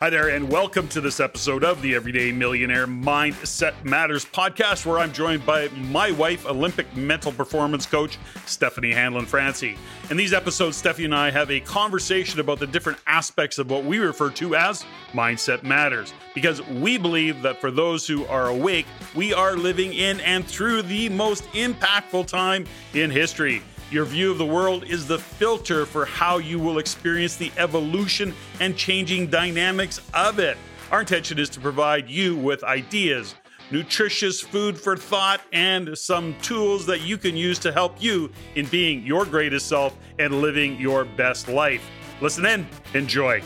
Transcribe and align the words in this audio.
Hi 0.00 0.10
there, 0.10 0.28
and 0.28 0.48
welcome 0.48 0.86
to 0.90 1.00
this 1.00 1.18
episode 1.18 1.64
of 1.64 1.82
the 1.82 1.96
Everyday 1.96 2.30
Millionaire 2.30 2.86
Mindset 2.86 3.74
Matters 3.82 4.24
podcast, 4.24 4.86
where 4.86 5.00
I'm 5.00 5.12
joined 5.12 5.44
by 5.44 5.66
my 5.70 6.12
wife, 6.12 6.46
Olympic 6.46 6.96
mental 6.96 7.32
performance 7.32 7.84
coach, 7.84 8.16
Stephanie 8.46 8.92
Hanlon 8.92 9.26
Francey. 9.26 9.76
In 10.08 10.16
these 10.16 10.32
episodes, 10.32 10.76
Stephanie 10.76 11.06
and 11.06 11.14
I 11.16 11.32
have 11.32 11.50
a 11.50 11.58
conversation 11.58 12.38
about 12.38 12.60
the 12.60 12.66
different 12.68 13.00
aspects 13.08 13.58
of 13.58 13.72
what 13.72 13.82
we 13.82 13.98
refer 13.98 14.30
to 14.30 14.54
as 14.54 14.84
Mindset 15.14 15.64
Matters, 15.64 16.12
because 16.32 16.64
we 16.68 16.96
believe 16.96 17.42
that 17.42 17.60
for 17.60 17.72
those 17.72 18.06
who 18.06 18.24
are 18.26 18.46
awake, 18.46 18.86
we 19.16 19.34
are 19.34 19.56
living 19.56 19.94
in 19.94 20.20
and 20.20 20.46
through 20.46 20.82
the 20.82 21.08
most 21.08 21.42
impactful 21.54 22.28
time 22.28 22.66
in 22.94 23.10
history. 23.10 23.64
Your 23.90 24.04
view 24.04 24.30
of 24.30 24.36
the 24.36 24.44
world 24.44 24.84
is 24.84 25.06
the 25.06 25.18
filter 25.18 25.86
for 25.86 26.04
how 26.04 26.36
you 26.36 26.58
will 26.58 26.78
experience 26.78 27.36
the 27.36 27.50
evolution 27.56 28.34
and 28.60 28.76
changing 28.76 29.28
dynamics 29.28 30.02
of 30.12 30.38
it. 30.38 30.58
Our 30.90 31.00
intention 31.00 31.38
is 31.38 31.48
to 31.50 31.60
provide 31.60 32.06
you 32.06 32.36
with 32.36 32.62
ideas, 32.64 33.34
nutritious 33.70 34.42
food 34.42 34.78
for 34.78 34.94
thought, 34.94 35.40
and 35.54 35.96
some 35.96 36.36
tools 36.42 36.84
that 36.84 37.00
you 37.00 37.16
can 37.16 37.34
use 37.34 37.58
to 37.60 37.72
help 37.72 38.02
you 38.02 38.30
in 38.56 38.66
being 38.66 39.06
your 39.06 39.24
greatest 39.24 39.68
self 39.68 39.96
and 40.18 40.42
living 40.42 40.78
your 40.78 41.06
best 41.06 41.48
life. 41.48 41.82
Listen 42.20 42.44
in, 42.44 42.66
enjoy. 42.92 43.42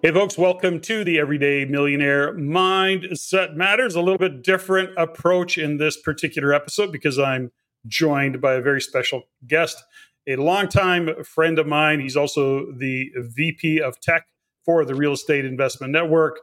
Hey, 0.00 0.12
folks, 0.12 0.38
welcome 0.38 0.78
to 0.82 1.02
the 1.02 1.18
Everyday 1.18 1.64
Millionaire 1.64 2.32
Mindset 2.32 3.56
Matters. 3.56 3.96
A 3.96 4.00
little 4.00 4.16
bit 4.16 4.44
different 4.44 4.90
approach 4.96 5.58
in 5.58 5.78
this 5.78 6.00
particular 6.00 6.54
episode 6.54 6.92
because 6.92 7.18
I'm 7.18 7.50
joined 7.84 8.40
by 8.40 8.54
a 8.54 8.60
very 8.60 8.80
special 8.80 9.24
guest, 9.48 9.82
a 10.28 10.36
longtime 10.36 11.24
friend 11.24 11.58
of 11.58 11.66
mine. 11.66 11.98
He's 11.98 12.16
also 12.16 12.70
the 12.70 13.10
VP 13.16 13.80
of 13.80 13.98
Tech 13.98 14.28
for 14.64 14.84
the 14.84 14.94
Real 14.94 15.14
Estate 15.14 15.44
Investment 15.44 15.92
Network, 15.92 16.38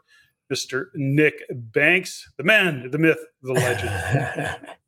Mr. 0.53 0.87
Nick 0.93 1.35
Banks, 1.49 2.29
the 2.37 2.43
man, 2.43 2.91
the 2.91 2.97
myth, 2.97 3.23
the 3.41 3.53
legend. 3.53 4.57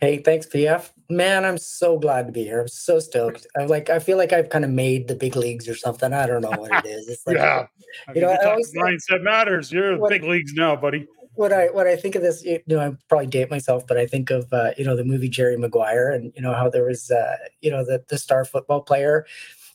Hey, 0.00 0.18
thanks, 0.18 0.46
PF. 0.46 0.90
Man, 1.08 1.44
I'm 1.44 1.58
so 1.58 1.98
glad 1.98 2.26
to 2.26 2.32
be 2.32 2.44
here. 2.44 2.62
I'm 2.62 2.68
so 2.68 2.98
stoked. 2.98 3.46
I'm 3.56 3.68
like, 3.68 3.90
I 3.90 3.98
feel 4.00 4.18
like 4.18 4.32
I've 4.32 4.48
kind 4.48 4.64
of 4.64 4.70
made 4.70 5.08
the 5.08 5.14
big 5.14 5.36
leagues 5.36 5.68
or 5.68 5.74
something. 5.74 6.12
I 6.12 6.26
don't 6.26 6.42
know 6.42 6.50
what 6.50 6.84
it 6.84 6.88
is. 6.88 7.08
It's 7.08 7.26
like, 7.26 7.36
yeah, 7.36 7.66
I 8.08 8.12
mean, 8.12 8.22
you 8.22 8.28
know, 8.28 8.32
I 8.32 8.50
always 8.50 8.74
mindset 8.74 9.22
matters. 9.22 9.70
You're 9.70 9.92
in 9.92 10.00
the 10.00 10.08
big 10.08 10.24
leagues 10.24 10.52
now, 10.54 10.74
buddy. 10.76 11.06
What 11.34 11.52
I 11.52 11.66
when 11.66 11.86
I 11.86 11.96
think 11.96 12.14
of 12.14 12.22
this, 12.22 12.44
you 12.44 12.60
know, 12.66 12.80
I 12.80 12.92
probably 13.08 13.28
date 13.28 13.50
myself, 13.50 13.86
but 13.86 13.96
I 13.96 14.06
think 14.06 14.30
of 14.30 14.52
uh, 14.52 14.72
you 14.76 14.84
know 14.84 14.96
the 14.96 15.04
movie 15.04 15.28
Jerry 15.28 15.56
Maguire, 15.56 16.10
and 16.10 16.32
you 16.36 16.42
know 16.42 16.52
how 16.52 16.68
there 16.68 16.84
was 16.84 17.10
uh, 17.10 17.36
you 17.60 17.70
know 17.70 17.84
the 17.84 18.04
the 18.08 18.18
star 18.18 18.44
football 18.44 18.82
player, 18.82 19.26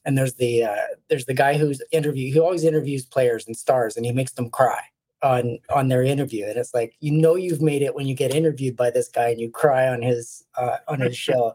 and 0.05 0.17
there's 0.17 0.35
the 0.35 0.65
uh, 0.65 0.75
there's 1.09 1.25
the 1.25 1.33
guy 1.33 1.57
who's 1.57 1.81
interview. 1.91 2.31
He 2.31 2.39
always 2.39 2.63
interviews 2.63 3.05
players 3.05 3.47
and 3.47 3.57
stars, 3.57 3.97
and 3.97 4.05
he 4.05 4.11
makes 4.11 4.33
them 4.33 4.49
cry 4.49 4.81
on 5.23 5.57
on 5.73 5.87
their 5.87 6.03
interview 6.03 6.45
and 6.45 6.57
it's 6.57 6.73
like 6.73 6.95
you 6.99 7.11
know 7.11 7.35
you've 7.35 7.61
made 7.61 7.81
it 7.81 7.95
when 7.95 8.05
you 8.05 8.13
get 8.13 8.33
interviewed 8.33 8.75
by 8.75 8.91
this 8.91 9.07
guy 9.07 9.29
and 9.29 9.39
you 9.39 9.49
cry 9.49 9.87
on 9.87 10.01
his 10.01 10.43
uh, 10.57 10.77
on 10.87 10.99
his 10.99 11.17
show. 11.27 11.53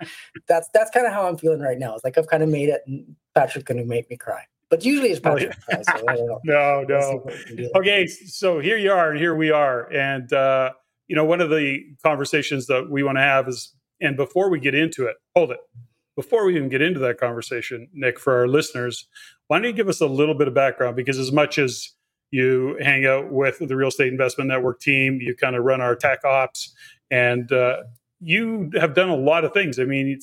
That's 0.48 0.68
that's 0.74 0.90
kind 0.90 1.06
of 1.06 1.12
how 1.12 1.28
i'm 1.28 1.36
feeling 1.36 1.60
right 1.60 1.78
now. 1.78 1.94
It's 1.94 2.04
like 2.04 2.18
i've 2.18 2.26
kind 2.26 2.42
of 2.42 2.48
made 2.48 2.68
it 2.68 2.82
and 2.86 3.14
patrick's 3.34 3.64
going 3.64 3.78
to 3.78 3.84
make 3.84 4.10
me 4.10 4.16
cry. 4.16 4.44
But 4.68 4.84
usually 4.84 5.10
it's 5.10 5.20
patrick 5.20 5.58
cry, 5.60 5.82
so 5.82 6.04
I 6.08 6.16
don't 6.16 6.26
know. 6.26 6.40
no 6.44 6.84
no. 6.88 7.70
Okay 7.76 8.06
so 8.06 8.58
here 8.58 8.76
you 8.76 8.90
are 8.90 9.10
and 9.10 9.18
here 9.18 9.34
we 9.34 9.50
are 9.50 9.90
and 9.92 10.32
uh 10.32 10.72
you 11.06 11.14
know 11.14 11.24
one 11.24 11.40
of 11.40 11.50
the 11.50 11.84
conversations 12.02 12.66
that 12.66 12.90
we 12.90 13.02
want 13.02 13.18
to 13.18 13.22
have 13.22 13.48
is 13.48 13.74
and 14.00 14.16
before 14.16 14.50
we 14.50 14.58
get 14.58 14.74
into 14.74 15.06
it 15.06 15.16
hold 15.36 15.50
it. 15.52 15.60
Before 16.14 16.44
we 16.44 16.56
even 16.56 16.68
get 16.68 16.82
into 16.82 17.00
that 17.00 17.18
conversation 17.18 17.88
nick 17.94 18.18
for 18.18 18.34
our 18.34 18.48
listeners 18.48 19.08
why 19.52 19.58
don't 19.58 19.66
you 19.66 19.72
give 19.74 19.90
us 19.90 20.00
a 20.00 20.06
little 20.06 20.34
bit 20.34 20.48
of 20.48 20.54
background? 20.54 20.96
Because 20.96 21.18
as 21.18 21.30
much 21.30 21.58
as 21.58 21.90
you 22.32 22.76
hang 22.80 23.06
out 23.06 23.30
with 23.30 23.58
the 23.60 23.76
real 23.76 23.88
estate 23.88 24.08
investment 24.08 24.48
network 24.48 24.80
team 24.80 25.20
you 25.20 25.36
kind 25.36 25.54
of 25.54 25.62
run 25.62 25.80
our 25.80 25.94
tech 25.94 26.24
ops 26.24 26.74
and 27.12 27.52
uh, 27.52 27.82
you 28.20 28.70
have 28.74 28.94
done 28.94 29.10
a 29.10 29.16
lot 29.16 29.44
of 29.44 29.52
things. 29.52 29.78
I 29.78 29.84
mean 29.84 30.18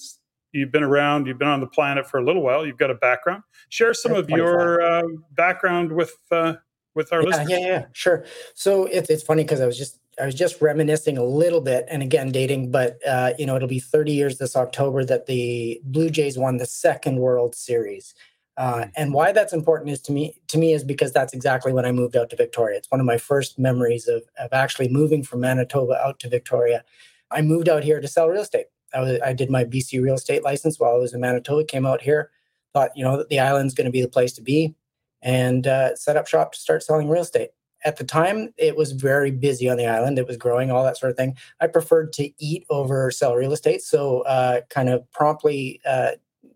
you've 0.51 0.71
been 0.71 0.83
around 0.83 1.27
you've 1.27 1.37
been 1.37 1.47
on 1.47 1.59
the 1.59 1.67
planet 1.67 2.07
for 2.07 2.19
a 2.19 2.23
little 2.23 2.41
while 2.41 2.65
you've 2.65 2.77
got 2.77 2.89
a 2.89 2.95
background. 2.95 3.43
Share 3.69 3.93
some 3.93 4.13
of 4.13 4.29
your 4.29 4.81
uh, 4.81 5.03
background 5.31 5.91
with 5.91 6.13
uh, 6.31 6.55
with 6.95 7.13
our 7.13 7.21
yeah, 7.21 7.27
listeners. 7.27 7.49
yeah 7.49 7.57
yeah 7.59 7.85
sure. 7.93 8.25
So 8.55 8.85
it, 8.85 9.05
it's 9.09 9.23
funny 9.23 9.43
because 9.43 9.61
i 9.61 9.65
was 9.65 9.77
just 9.77 9.99
i 10.19 10.25
was 10.25 10.35
just 10.35 10.61
reminiscing 10.61 11.17
a 11.17 11.23
little 11.23 11.61
bit 11.61 11.85
and 11.87 12.01
again 12.01 12.31
dating 12.31 12.71
but 12.71 12.97
uh, 13.07 13.33
you 13.37 13.45
know 13.45 13.55
it'll 13.55 13.67
be 13.67 13.79
30 13.79 14.11
years 14.11 14.37
this 14.37 14.55
october 14.55 15.05
that 15.05 15.27
the 15.27 15.79
blue 15.83 16.09
jays 16.09 16.37
won 16.37 16.57
the 16.57 16.65
second 16.65 17.17
world 17.17 17.55
series 17.55 18.15
uh, 18.59 18.83
mm. 18.83 18.91
and 18.97 19.13
why 19.13 19.31
that's 19.31 19.53
important 19.53 19.89
is 19.89 20.01
to 20.01 20.11
me 20.11 20.35
to 20.49 20.57
me 20.57 20.73
is 20.73 20.83
because 20.83 21.13
that's 21.13 21.33
exactly 21.33 21.71
when 21.71 21.85
I 21.85 21.93
moved 21.93 22.15
out 22.17 22.29
to 22.31 22.35
Victoria. 22.35 22.77
It's 22.77 22.91
one 22.91 22.99
of 22.99 23.05
my 23.05 23.17
first 23.17 23.57
memories 23.57 24.07
of 24.07 24.23
of 24.37 24.51
actually 24.51 24.89
moving 24.89 25.23
from 25.23 25.39
Manitoba 25.39 25.93
out 25.93 26.19
to 26.19 26.29
Victoria. 26.29 26.83
I 27.31 27.41
moved 27.41 27.69
out 27.69 27.83
here 27.83 28.01
to 28.01 28.07
sell 28.07 28.27
real 28.27 28.41
estate. 28.41 28.65
I, 28.93 29.01
was, 29.01 29.19
I 29.23 29.33
did 29.33 29.49
my 29.49 29.63
BC 29.63 30.01
real 30.01 30.15
estate 30.15 30.43
license 30.43 30.79
while 30.79 30.93
I 30.93 30.97
was 30.97 31.13
in 31.13 31.21
Manitoba. 31.21 31.63
Came 31.63 31.85
out 31.85 32.01
here, 32.01 32.31
thought 32.73 32.91
you 32.95 33.03
know 33.03 33.17
that 33.17 33.29
the 33.29 33.39
island's 33.39 33.73
going 33.73 33.85
to 33.85 33.91
be 33.91 34.01
the 34.01 34.09
place 34.09 34.33
to 34.33 34.41
be, 34.41 34.75
and 35.21 35.65
uh, 35.65 35.95
set 35.95 36.17
up 36.17 36.27
shop 36.27 36.51
to 36.51 36.59
start 36.59 36.83
selling 36.83 37.07
real 37.07 37.21
estate. 37.21 37.51
At 37.85 37.95
the 37.95 38.03
time, 38.03 38.53
it 38.57 38.75
was 38.75 38.91
very 38.91 39.31
busy 39.31 39.69
on 39.69 39.77
the 39.77 39.87
island. 39.87 40.19
It 40.19 40.27
was 40.27 40.35
growing, 40.35 40.69
all 40.69 40.83
that 40.83 40.97
sort 40.97 41.11
of 41.11 41.17
thing. 41.17 41.37
I 41.61 41.67
preferred 41.67 42.11
to 42.13 42.29
eat 42.43 42.65
over 42.69 43.09
sell 43.09 43.35
real 43.35 43.53
estate, 43.53 43.83
so 43.83 44.21
uh, 44.23 44.61
kind 44.69 44.89
of 44.89 45.09
promptly 45.13 45.79
uh, 45.85 46.11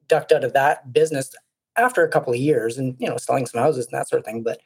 ducked 0.09 0.33
out 0.33 0.43
of 0.43 0.51
that 0.51 0.91
business 0.91 1.33
after 1.77 2.03
a 2.03 2.09
couple 2.09 2.33
of 2.33 2.39
years 2.39 2.77
and 2.77 2.95
you 2.99 3.09
know 3.09 3.17
selling 3.17 3.45
some 3.45 3.61
houses 3.61 3.85
and 3.85 3.93
that 3.93 4.07
sort 4.07 4.19
of 4.19 4.25
thing 4.25 4.43
but 4.43 4.61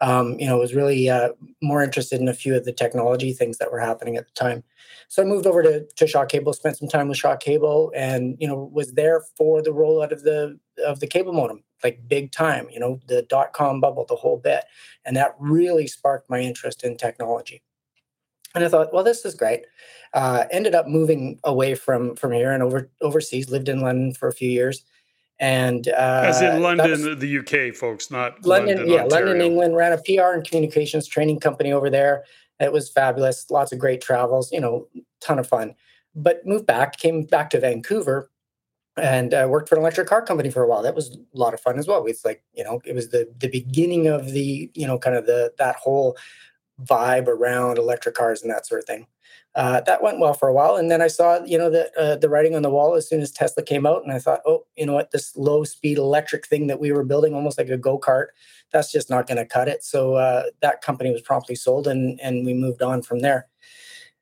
um, 0.00 0.38
you 0.38 0.46
know 0.46 0.58
was 0.58 0.74
really 0.74 1.08
uh, 1.08 1.30
more 1.62 1.82
interested 1.82 2.20
in 2.20 2.28
a 2.28 2.34
few 2.34 2.54
of 2.54 2.64
the 2.64 2.72
technology 2.72 3.32
things 3.32 3.58
that 3.58 3.72
were 3.72 3.80
happening 3.80 4.16
at 4.16 4.26
the 4.26 4.32
time 4.32 4.62
so 5.08 5.22
i 5.22 5.24
moved 5.24 5.46
over 5.46 5.62
to, 5.62 5.86
to 5.96 6.06
shaw 6.06 6.24
cable 6.24 6.52
spent 6.52 6.76
some 6.76 6.88
time 6.88 7.08
with 7.08 7.18
shaw 7.18 7.36
cable 7.36 7.92
and 7.94 8.36
you 8.40 8.46
know 8.46 8.70
was 8.72 8.92
there 8.92 9.22
for 9.36 9.62
the 9.62 9.70
rollout 9.70 10.12
of 10.12 10.22
the 10.22 10.58
of 10.86 11.00
the 11.00 11.06
cable 11.06 11.32
modem 11.32 11.62
like 11.82 12.00
big 12.08 12.32
time 12.32 12.66
you 12.70 12.80
know 12.80 13.00
the 13.08 13.22
dot 13.22 13.52
com 13.52 13.80
bubble 13.80 14.04
the 14.08 14.16
whole 14.16 14.36
bit 14.36 14.64
and 15.04 15.16
that 15.16 15.34
really 15.38 15.86
sparked 15.86 16.28
my 16.30 16.40
interest 16.40 16.84
in 16.84 16.96
technology 16.96 17.62
and 18.56 18.64
I 18.64 18.68
thought, 18.68 18.92
well, 18.92 19.04
this 19.04 19.26
is 19.26 19.34
great. 19.34 19.66
Uh, 20.14 20.44
ended 20.50 20.74
up 20.74 20.88
moving 20.88 21.38
away 21.44 21.74
from 21.74 22.16
from 22.16 22.32
here 22.32 22.52
and 22.52 22.62
over 22.62 22.90
overseas. 23.02 23.50
Lived 23.50 23.68
in 23.68 23.80
London 23.80 24.14
for 24.14 24.28
a 24.28 24.32
few 24.32 24.50
years, 24.50 24.82
and 25.38 25.88
uh, 25.88 26.22
as 26.24 26.40
in 26.40 26.62
London, 26.62 26.90
was, 26.90 27.18
the 27.18 27.38
UK, 27.38 27.74
folks, 27.74 28.10
not 28.10 28.44
London. 28.44 28.78
London 28.78 28.92
yeah, 28.92 29.02
Ontario. 29.02 29.26
London, 29.26 29.46
England. 29.46 29.76
Ran 29.76 29.92
a 29.92 29.98
PR 29.98 30.32
and 30.34 30.46
communications 30.46 31.06
training 31.06 31.40
company 31.40 31.72
over 31.72 31.90
there. 31.90 32.24
It 32.58 32.72
was 32.72 32.90
fabulous. 32.90 33.50
Lots 33.50 33.72
of 33.72 33.78
great 33.78 34.00
travels. 34.00 34.50
You 34.50 34.60
know, 34.60 34.88
ton 35.20 35.38
of 35.38 35.46
fun. 35.46 35.74
But 36.14 36.46
moved 36.46 36.66
back, 36.66 36.96
came 36.96 37.22
back 37.24 37.50
to 37.50 37.60
Vancouver, 37.60 38.30
and 38.96 39.34
uh, 39.34 39.46
worked 39.50 39.68
for 39.68 39.74
an 39.74 39.82
electric 39.82 40.08
car 40.08 40.22
company 40.22 40.50
for 40.50 40.62
a 40.62 40.68
while. 40.68 40.82
That 40.82 40.94
was 40.94 41.10
a 41.14 41.38
lot 41.38 41.52
of 41.52 41.60
fun 41.60 41.78
as 41.78 41.86
well. 41.86 42.06
It's 42.06 42.24
like 42.24 42.42
you 42.54 42.64
know, 42.64 42.80
it 42.86 42.94
was 42.94 43.10
the 43.10 43.30
the 43.38 43.48
beginning 43.48 44.06
of 44.06 44.32
the 44.32 44.70
you 44.74 44.86
know 44.86 44.98
kind 44.98 45.16
of 45.16 45.26
the 45.26 45.52
that 45.58 45.76
whole 45.76 46.16
vibe 46.82 47.26
around 47.26 47.76
electric 47.76 48.14
cars 48.14 48.42
and 48.42 48.50
that 48.50 48.66
sort 48.66 48.80
of 48.80 48.86
thing 48.86 49.06
uh, 49.56 49.80
that 49.80 50.02
went 50.02 50.20
well 50.20 50.34
for 50.34 50.48
a 50.48 50.52
while. 50.52 50.76
And 50.76 50.90
then 50.90 51.00
I 51.00 51.08
saw, 51.08 51.42
you 51.42 51.56
know, 51.56 51.70
the 51.70 51.90
uh, 51.98 52.16
the 52.16 52.28
writing 52.28 52.54
on 52.54 52.60
the 52.60 52.70
wall 52.70 52.94
as 52.94 53.08
soon 53.08 53.22
as 53.22 53.32
Tesla 53.32 53.62
came 53.62 53.86
out, 53.86 54.02
and 54.04 54.12
I 54.12 54.18
thought, 54.18 54.42
oh, 54.46 54.66
you 54.76 54.84
know 54.84 54.92
what, 54.92 55.12
this 55.12 55.34
low 55.34 55.64
speed 55.64 55.96
electric 55.96 56.46
thing 56.46 56.66
that 56.66 56.78
we 56.78 56.92
were 56.92 57.04
building, 57.04 57.34
almost 57.34 57.56
like 57.56 57.70
a 57.70 57.78
go 57.78 57.98
kart, 57.98 58.26
that's 58.70 58.92
just 58.92 59.08
not 59.08 59.26
going 59.26 59.38
to 59.38 59.46
cut 59.46 59.66
it. 59.66 59.82
So 59.82 60.14
uh, 60.16 60.44
that 60.60 60.82
company 60.82 61.10
was 61.10 61.22
promptly 61.22 61.54
sold, 61.54 61.86
and 61.86 62.20
and 62.20 62.44
we 62.44 62.52
moved 62.52 62.82
on 62.82 63.00
from 63.00 63.20
there. 63.20 63.48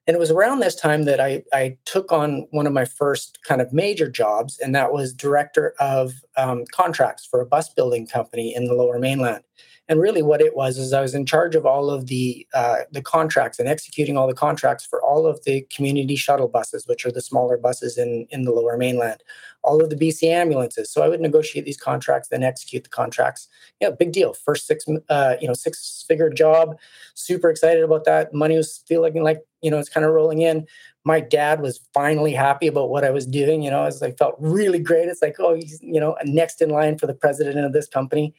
And 0.06 0.14
it 0.14 0.20
was 0.20 0.30
around 0.30 0.60
this 0.60 0.76
time 0.76 1.02
that 1.04 1.18
I 1.18 1.42
I 1.52 1.78
took 1.84 2.12
on 2.12 2.46
one 2.52 2.68
of 2.68 2.72
my 2.72 2.84
first 2.84 3.40
kind 3.42 3.60
of 3.60 3.72
major 3.72 4.08
jobs, 4.08 4.60
and 4.60 4.72
that 4.76 4.92
was 4.92 5.12
director 5.12 5.74
of 5.80 6.12
um, 6.36 6.64
contracts 6.70 7.26
for 7.26 7.40
a 7.40 7.46
bus 7.46 7.70
building 7.70 8.06
company 8.06 8.54
in 8.54 8.66
the 8.66 8.74
Lower 8.74 9.00
Mainland. 9.00 9.42
And 9.88 10.00
really, 10.00 10.22
what 10.22 10.40
it 10.40 10.56
was 10.56 10.78
is 10.78 10.94
I 10.94 11.02
was 11.02 11.14
in 11.14 11.26
charge 11.26 11.54
of 11.54 11.66
all 11.66 11.90
of 11.90 12.06
the 12.06 12.46
uh, 12.54 12.78
the 12.90 13.02
contracts 13.02 13.58
and 13.58 13.68
executing 13.68 14.16
all 14.16 14.26
the 14.26 14.34
contracts 14.34 14.86
for 14.86 15.02
all 15.02 15.26
of 15.26 15.44
the 15.44 15.66
community 15.74 16.16
shuttle 16.16 16.48
buses, 16.48 16.86
which 16.86 17.04
are 17.04 17.12
the 17.12 17.20
smaller 17.20 17.58
buses 17.58 17.98
in 17.98 18.26
in 18.30 18.42
the 18.42 18.50
Lower 18.50 18.78
Mainland, 18.78 19.22
all 19.62 19.82
of 19.82 19.90
the 19.90 19.96
BC 19.96 20.28
ambulances. 20.28 20.90
So 20.90 21.02
I 21.02 21.08
would 21.08 21.20
negotiate 21.20 21.66
these 21.66 21.76
contracts, 21.76 22.28
then 22.28 22.42
execute 22.42 22.84
the 22.84 22.90
contracts. 22.90 23.48
Yeah, 23.78 23.90
big 23.90 24.12
deal. 24.12 24.32
First 24.32 24.66
six, 24.66 24.86
uh, 25.10 25.36
you 25.40 25.46
know, 25.46 25.54
six 25.54 26.04
figure 26.08 26.30
job. 26.30 26.78
Super 27.12 27.50
excited 27.50 27.84
about 27.84 28.04
that. 28.04 28.32
Money 28.32 28.56
was 28.56 28.82
feeling 28.88 29.22
like 29.22 29.42
you 29.60 29.70
know 29.70 29.78
it's 29.78 29.90
kind 29.90 30.06
of 30.06 30.12
rolling 30.12 30.40
in 30.40 30.66
my 31.04 31.20
dad 31.20 31.60
was 31.60 31.80
finally 31.92 32.32
happy 32.32 32.66
about 32.66 32.88
what 32.88 33.04
I 33.04 33.10
was 33.10 33.26
doing. 33.26 33.62
You 33.62 33.70
know, 33.70 33.82
I 33.82 33.90
like 34.00 34.16
felt 34.16 34.36
really 34.38 34.78
great. 34.78 35.08
It's 35.08 35.20
like, 35.20 35.36
oh, 35.38 35.54
he's 35.54 35.78
you 35.82 36.00
know 36.00 36.16
next 36.24 36.62
in 36.62 36.70
line 36.70 36.98
for 36.98 37.06
the 37.06 37.14
president 37.14 37.58
of 37.58 37.72
this 37.72 37.86
company. 37.86 38.34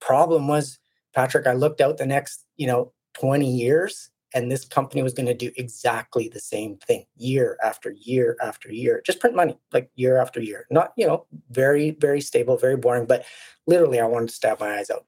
Problem 0.00 0.48
was 0.48 0.78
Patrick, 1.16 1.46
I 1.46 1.54
looked 1.54 1.80
out 1.80 1.96
the 1.96 2.06
next, 2.06 2.44
you 2.58 2.66
know, 2.66 2.92
20 3.14 3.50
years 3.50 4.10
and 4.34 4.52
this 4.52 4.66
company 4.66 5.02
was 5.02 5.14
going 5.14 5.26
to 5.26 5.34
do 5.34 5.50
exactly 5.56 6.28
the 6.28 6.38
same 6.38 6.76
thing 6.76 7.06
year 7.16 7.56
after 7.64 7.92
year 7.92 8.36
after 8.42 8.70
year 8.70 9.00
just 9.06 9.20
print 9.20 9.34
money 9.34 9.58
like 9.72 9.90
year 9.94 10.18
after 10.18 10.40
year. 10.40 10.66
Not 10.70 10.92
you 10.96 11.06
know 11.06 11.24
very 11.50 11.92
very 11.92 12.20
stable 12.20 12.58
very 12.58 12.76
boring 12.76 13.06
but 13.06 13.24
literally 13.66 13.98
i 13.98 14.04
wanted 14.04 14.28
to 14.28 14.34
stab 14.34 14.60
my 14.60 14.76
eyes 14.76 14.90
out. 14.90 15.06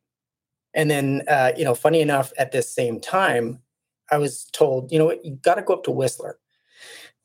And 0.73 0.91
then 0.91 1.23
uh, 1.29 1.53
you 1.57 1.65
know 1.65 1.75
funny 1.75 2.01
enough 2.01 2.33
at 2.39 2.53
this 2.53 2.73
same 2.73 3.01
time 3.01 3.59
i 4.11 4.17
was 4.17 4.45
told 4.53 4.91
you 4.91 4.99
know 4.99 5.05
what? 5.07 5.23
You 5.25 5.37
got 5.37 5.57
to 5.57 5.63
go 5.63 5.75
up 5.75 5.85
to 5.85 5.91
whistler 5.91 6.39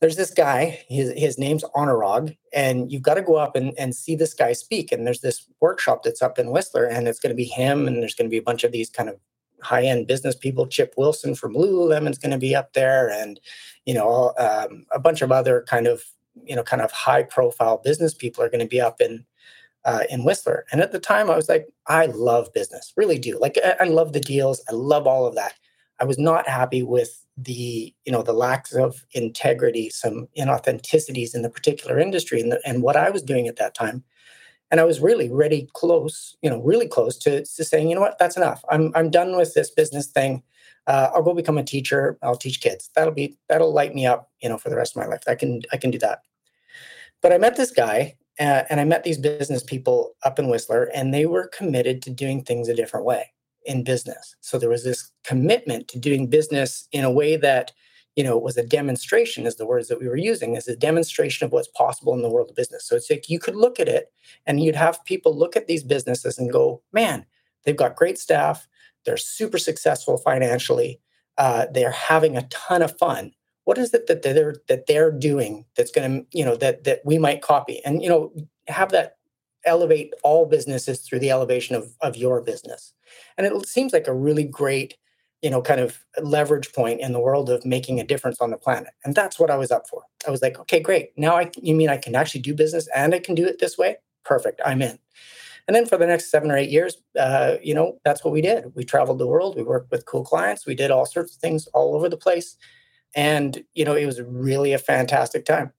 there's 0.04 0.18
this 0.18 0.32
guy, 0.32 0.84
his, 0.90 1.14
his 1.16 1.38
name's 1.38 1.64
Anurag, 1.78 2.36
and 2.54 2.92
you've 2.92 3.04
got 3.04 3.14
to 3.14 3.22
go 3.22 3.36
up 3.36 3.56
and, 3.56 3.74
and 3.80 3.96
see 3.96 4.18
this 4.18 4.34
guy 4.34 4.52
speak. 4.52 4.92
And 4.92 5.08
there's 5.08 5.22
this 5.22 5.48
workshop 5.62 6.04
that's 6.04 6.22
up 6.22 6.38
in 6.38 6.52
Whistler, 6.52 6.84
and 6.84 7.08
it's 7.08 7.22
going 7.22 7.30
to 7.30 7.38
be 7.38 7.46
him, 7.46 7.88
and 7.88 8.02
there's 8.02 8.14
going 8.14 8.30
to 8.30 8.30
be 8.30 8.38
a 8.38 8.44
bunch 8.44 8.66
of 8.66 8.74
these 8.74 8.90
kind 8.90 9.08
of 9.08 9.16
high 9.62 9.86
end 9.86 10.08
business 10.08 10.36
people. 10.36 10.68
Chip 10.68 10.94
Wilson 10.98 11.36
from 11.36 11.54
Lululemon's 11.54 12.18
going 12.18 12.34
to 12.34 12.38
be 12.38 12.54
up 12.54 12.74
there, 12.74 13.10
and 13.10 13.40
you 13.86 13.94
know 13.94 14.34
um, 14.38 14.86
a 14.92 15.00
bunch 15.00 15.22
of 15.22 15.32
other 15.32 15.64
kind 15.70 15.88
of 15.88 16.04
you 16.44 16.58
know 16.58 16.64
kind 16.64 16.82
of 16.82 16.92
high 16.92 17.24
profile 17.24 17.78
business 17.82 18.14
people 18.14 18.44
are 18.44 18.50
going 18.50 18.60
to 18.60 18.68
be 18.68 18.82
up 18.82 19.00
in 19.00 19.24
uh, 19.86 20.04
in 20.10 20.26
Whistler. 20.26 20.66
And 20.74 20.82
at 20.82 20.92
the 20.92 21.00
time, 21.00 21.30
I 21.30 21.38
was 21.38 21.48
like, 21.48 21.70
I 21.88 22.08
love 22.08 22.52
business, 22.52 22.92
really 22.98 23.20
do. 23.20 23.40
Like 23.40 23.58
I, 23.64 23.78
I 23.80 23.84
love 23.86 24.12
the 24.12 24.20
deals, 24.20 24.62
I 24.68 24.74
love 24.74 25.08
all 25.08 25.26
of 25.26 25.36
that. 25.36 25.54
I 26.04 26.06
was 26.06 26.20
not 26.20 26.50
happy 26.50 26.84
with 26.84 27.26
the 27.38 27.94
you 28.04 28.12
know 28.12 28.24
the 28.24 28.34
lack 28.34 28.68
of 28.74 29.06
integrity 29.14 29.90
some 29.90 30.28
inauthenticities 30.38 31.34
in 31.34 31.44
the 31.44 31.50
particular 31.50 31.98
industry 31.98 32.42
and, 32.42 32.52
the, 32.52 32.60
and 32.66 32.84
what 32.84 32.98
i 32.98 33.10
was 33.10 33.24
doing 33.24 33.48
at 33.48 33.56
that 33.56 33.74
time. 33.74 34.04
And 34.70 34.82
i 34.82 34.84
was 34.84 35.00
really 35.00 35.32
ready 35.32 35.70
close 35.72 36.36
you 36.42 36.50
know 36.50 36.62
really 36.62 36.90
close 36.90 37.18
to, 37.20 37.46
to 37.46 37.64
saying 37.64 37.88
you 37.88 37.96
know 37.96 38.02
what? 38.02 38.20
That's 38.20 38.36
enough. 38.36 38.66
I'm, 38.70 38.92
I'm 38.96 39.10
done 39.10 39.38
with 39.38 39.54
this 39.54 39.72
business 39.72 40.08
thing. 40.08 40.44
Uh, 40.88 41.10
i'll 41.16 41.24
go 41.24 41.34
become 41.34 41.58
a 41.58 41.64
teacher. 41.64 42.18
I'll 42.22 42.36
teach 42.36 42.60
kids. 42.60 42.90
That'll 42.96 43.14
be 43.14 43.38
that'll 43.48 43.74
light 43.74 43.96
me 43.96 44.06
up 44.06 44.30
you 44.42 44.50
know 44.50 44.58
for 44.58 44.70
the 44.70 44.76
rest 44.76 44.98
of 44.98 45.02
my 45.02 45.08
life. 45.08 45.24
I 45.26 45.36
can 45.36 45.62
i 45.72 45.78
can 45.78 45.90
do 45.90 46.00
that. 46.00 46.20
But 47.22 47.32
i 47.32 47.38
met 47.38 47.56
this 47.56 47.72
guy 47.72 48.18
uh, 48.42 48.64
and 48.70 48.82
i 48.82 48.84
met 48.84 49.06
these 49.06 49.18
business 49.18 49.64
people 49.64 50.16
up 50.24 50.38
in 50.38 50.50
whistler 50.50 50.92
and 50.94 51.14
they 51.14 51.26
were 51.26 51.48
committed 51.48 52.02
to 52.02 52.10
doing 52.10 52.44
things 52.44 52.68
a 52.68 52.76
different 52.76 53.06
way 53.06 53.32
in 53.66 53.84
business. 53.84 54.36
So 54.42 54.58
there 54.58 54.70
was 54.70 54.84
this 54.84 55.12
commitment 55.24 55.88
to 55.90 56.00
doing 56.00 56.28
business 56.28 56.88
in 56.92 57.04
a 57.04 57.12
way 57.12 57.36
that, 57.38 57.72
you 58.16 58.24
know, 58.24 58.38
was 58.38 58.58
a 58.58 58.66
demonstration, 58.66 59.46
is 59.46 59.56
the 59.56 59.66
words 59.66 59.88
that 59.88 60.00
we 60.00 60.08
were 60.08 60.18
using, 60.18 60.56
is 60.56 60.68
a 60.68 60.76
demonstration 60.76 61.46
of 61.46 61.52
what's 61.52 61.70
possible 61.70 62.14
in 62.14 62.22
the 62.22 62.30
world 62.30 62.50
of 62.50 62.56
business. 62.56 62.86
So 62.86 62.96
it's 62.96 63.10
like 63.10 63.30
you 63.30 63.40
could 63.40 63.56
look 63.56 63.80
at 63.80 63.88
it 63.88 64.12
and 64.46 64.62
you'd 64.62 64.76
have 64.76 65.04
people 65.06 65.36
look 65.36 65.56
at 65.56 65.68
these 65.68 65.84
businesses 65.84 66.38
and 66.38 66.52
go, 66.52 66.82
man, 66.92 67.26
they've 67.64 67.76
got 67.76 67.96
great 67.96 68.18
staff, 68.18 68.68
they're 69.06 69.18
super 69.18 69.58
successful 69.58 70.18
financially, 70.18 71.00
uh, 71.38 71.66
they're 71.74 71.92
having 71.92 72.38
a 72.38 72.48
ton 72.50 72.82
of 72.82 72.98
fun. 72.98 73.32
What 73.66 73.78
is 73.78 73.94
it 73.94 74.08
that 74.08 74.24
they're 74.24 74.56
that 74.68 74.88
they're 74.88 75.12
doing 75.12 75.66
that's 75.76 75.92
going 75.92 76.12
to, 76.12 76.38
you 76.38 76.44
know, 76.44 76.56
that 76.58 76.84
that 76.84 77.00
we 77.06 77.18
might 77.18 77.42
copy? 77.42 77.82
And 77.86 78.04
you 78.04 78.10
know, 78.10 78.34
have 78.68 78.92
that 78.92 79.16
elevate 79.66 80.14
all 80.24 80.46
businesses 80.46 81.00
through 81.00 81.20
the 81.20 81.32
elevation 81.32 81.76
of, 81.76 81.96
of 82.02 82.16
your 82.16 82.42
business. 82.42 82.94
And 83.38 83.48
it 83.48 83.68
seems 83.68 83.94
like 83.94 84.08
a 84.08 84.14
really 84.14 84.44
great, 84.44 84.96
you 85.42 85.50
know, 85.50 85.62
kind 85.62 85.80
of 85.80 86.00
leverage 86.22 86.72
point 86.74 87.02
in 87.02 87.14
the 87.14 87.20
world 87.20 87.50
of 87.50 87.66
making 87.66 88.00
a 88.00 88.04
difference 88.06 88.40
on 88.42 88.52
the 88.52 88.58
planet. 88.58 88.94
And 89.04 89.16
that's 89.16 89.40
what 89.40 89.52
I 89.52 89.58
was 89.58 89.72
up 89.72 89.88
for. 89.88 90.04
I 90.28 90.32
was 90.32 90.42
like, 90.42 90.60
okay, 90.60 90.80
great. 90.80 91.12
Now 91.18 91.36
I 91.36 91.52
you 91.62 91.76
mean 91.76 91.90
I 91.90 91.98
can 91.98 92.16
actually 92.16 92.42
do 92.42 92.54
business 92.54 92.88
and 92.96 93.14
I 93.14 93.20
can 93.20 93.36
do 93.36 93.46
it 93.46 93.60
this 93.60 93.78
way? 93.78 93.98
Perfect. 94.24 94.62
I'm 94.66 94.82
in. 94.82 95.00
And 95.68 95.76
then 95.76 95.86
for 95.86 95.98
the 95.98 96.08
next 96.08 96.30
seven 96.30 96.52
or 96.52 96.58
eight 96.58 96.70
years, 96.70 96.98
uh, 97.18 97.56
you 97.62 97.74
know, 97.74 98.00
that's 98.04 98.24
what 98.24 98.34
we 98.34 98.42
did. 98.42 98.74
We 98.76 98.84
traveled 98.84 99.20
the 99.20 99.28
world. 99.28 99.56
We 99.56 99.64
worked 99.64 99.92
with 99.92 100.06
cool 100.06 100.24
clients. 100.24 100.66
We 100.66 100.76
did 100.76 100.92
all 100.92 101.06
sorts 101.06 101.36
of 101.36 101.42
things 101.42 101.68
all 101.68 101.96
over 101.96 102.10
the 102.10 102.18
place. 102.18 102.58
And, 103.16 103.64
you 103.74 103.86
know, 103.86 103.96
it 103.96 104.06
was 104.06 104.22
really 104.22 104.74
a 104.74 104.78
fantastic 104.78 105.46
time. 105.46 105.72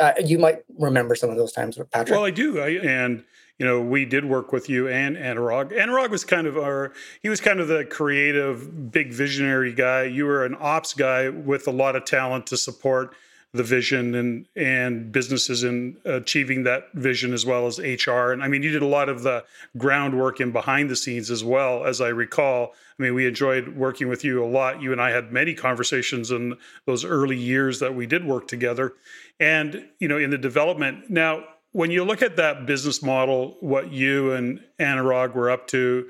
Uh, 0.00 0.12
you 0.24 0.38
might 0.38 0.64
remember 0.78 1.14
some 1.14 1.30
of 1.30 1.36
those 1.36 1.52
times, 1.52 1.78
with 1.78 1.90
Patrick. 1.90 2.16
Well, 2.16 2.24
I 2.24 2.30
do. 2.30 2.58
I, 2.58 2.70
and 2.78 3.22
you 3.58 3.66
know, 3.66 3.82
we 3.82 4.06
did 4.06 4.24
work 4.24 4.52
with 4.52 4.70
you 4.70 4.88
and 4.88 5.16
Anurag. 5.16 5.70
Anurag 5.72 6.08
was 6.08 6.24
kind 6.24 6.46
of 6.46 6.56
our, 6.56 6.94
he 7.22 7.28
was 7.28 7.42
kind 7.42 7.60
of 7.60 7.68
the 7.68 7.84
creative, 7.84 8.90
big 8.90 9.12
visionary 9.12 9.74
guy. 9.74 10.04
You 10.04 10.24
were 10.24 10.46
an 10.46 10.56
ops 10.58 10.94
guy 10.94 11.28
with 11.28 11.68
a 11.68 11.70
lot 11.70 11.94
of 11.94 12.06
talent 12.06 12.46
to 12.46 12.56
support 12.56 13.14
the 13.52 13.62
vision 13.64 14.14
and 14.14 14.46
and 14.54 15.10
businesses 15.10 15.64
in 15.64 15.96
achieving 16.04 16.62
that 16.64 16.92
vision 16.94 17.32
as 17.32 17.44
well 17.44 17.66
as 17.66 17.78
HR. 17.78 18.30
And 18.30 18.42
I 18.42 18.48
mean, 18.48 18.62
you 18.62 18.70
did 18.70 18.82
a 18.82 18.86
lot 18.86 19.08
of 19.08 19.22
the 19.22 19.44
groundwork 19.76 20.40
in 20.40 20.52
behind 20.52 20.88
the 20.88 20.96
scenes 20.96 21.30
as 21.30 21.42
well, 21.42 21.84
as 21.84 22.00
I 22.00 22.08
recall. 22.08 22.74
I 22.98 23.02
mean, 23.02 23.14
we 23.14 23.26
enjoyed 23.26 23.76
working 23.76 24.08
with 24.08 24.24
you 24.24 24.44
a 24.44 24.46
lot. 24.46 24.80
You 24.80 24.92
and 24.92 25.00
I 25.00 25.10
had 25.10 25.32
many 25.32 25.54
conversations 25.54 26.30
in 26.30 26.56
those 26.86 27.04
early 27.04 27.36
years 27.36 27.80
that 27.80 27.94
we 27.94 28.06
did 28.06 28.24
work 28.24 28.46
together. 28.46 28.92
And, 29.40 29.88
you 29.98 30.06
know, 30.06 30.18
in 30.18 30.30
the 30.30 30.38
development. 30.38 31.10
Now, 31.10 31.44
when 31.72 31.90
you 31.90 32.04
look 32.04 32.22
at 32.22 32.36
that 32.36 32.66
business 32.66 33.02
model, 33.02 33.56
what 33.60 33.90
you 33.90 34.32
and 34.32 34.60
Anurag 34.78 35.34
were 35.34 35.50
up 35.50 35.66
to, 35.68 36.08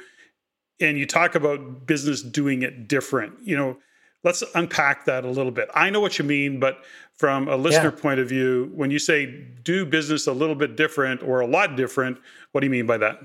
and 0.80 0.98
you 0.98 1.06
talk 1.06 1.34
about 1.34 1.86
business 1.86 2.22
doing 2.22 2.62
it 2.62 2.88
different, 2.88 3.34
you 3.42 3.56
know, 3.56 3.76
let's 4.24 4.42
unpack 4.54 5.04
that 5.04 5.24
a 5.24 5.30
little 5.30 5.52
bit. 5.52 5.68
I 5.74 5.90
know 5.90 6.00
what 6.00 6.18
you 6.18 6.24
mean, 6.24 6.60
but 6.60 6.78
from 7.20 7.48
a 7.48 7.56
listener 7.56 7.92
yeah. 7.94 8.00
point 8.00 8.18
of 8.18 8.26
view, 8.26 8.72
when 8.74 8.90
you 8.90 8.98
say 8.98 9.26
do 9.62 9.84
business 9.84 10.26
a 10.26 10.32
little 10.32 10.54
bit 10.54 10.74
different 10.74 11.22
or 11.22 11.40
a 11.40 11.46
lot 11.46 11.76
different, 11.76 12.16
what 12.52 12.62
do 12.62 12.66
you 12.66 12.70
mean 12.70 12.86
by 12.86 12.96
that? 12.96 13.20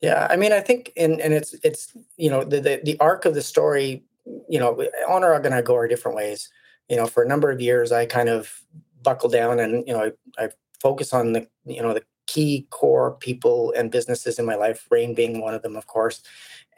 Yeah, 0.00 0.26
I 0.28 0.34
mean, 0.34 0.52
I 0.52 0.58
think, 0.58 0.92
and 0.96 1.20
and 1.20 1.32
it's 1.32 1.54
it's 1.62 1.96
you 2.16 2.28
know 2.28 2.42
the 2.42 2.60
the, 2.60 2.80
the 2.82 2.98
arc 2.98 3.24
of 3.24 3.34
the 3.34 3.40
story, 3.40 4.02
you 4.48 4.58
know, 4.58 4.84
Anurag 5.08 5.46
and 5.46 5.54
I 5.54 5.62
go 5.62 5.74
our 5.74 5.86
different 5.86 6.16
ways. 6.16 6.50
You 6.88 6.96
know, 6.96 7.06
for 7.06 7.22
a 7.22 7.28
number 7.28 7.52
of 7.52 7.60
years, 7.60 7.92
I 7.92 8.04
kind 8.04 8.28
of 8.28 8.60
buckle 9.04 9.28
down 9.28 9.60
and 9.60 9.86
you 9.86 9.92
know 9.92 10.10
I, 10.38 10.44
I 10.44 10.48
focus 10.80 11.12
on 11.12 11.34
the 11.34 11.46
you 11.64 11.82
know 11.82 11.94
the 11.94 12.02
key 12.26 12.66
core 12.70 13.12
people 13.20 13.72
and 13.76 13.92
businesses 13.92 14.40
in 14.40 14.44
my 14.44 14.56
life 14.56 14.88
REIN 14.90 15.14
being 15.14 15.40
one 15.40 15.54
of 15.54 15.62
them 15.62 15.76
of 15.76 15.86
course 15.86 16.22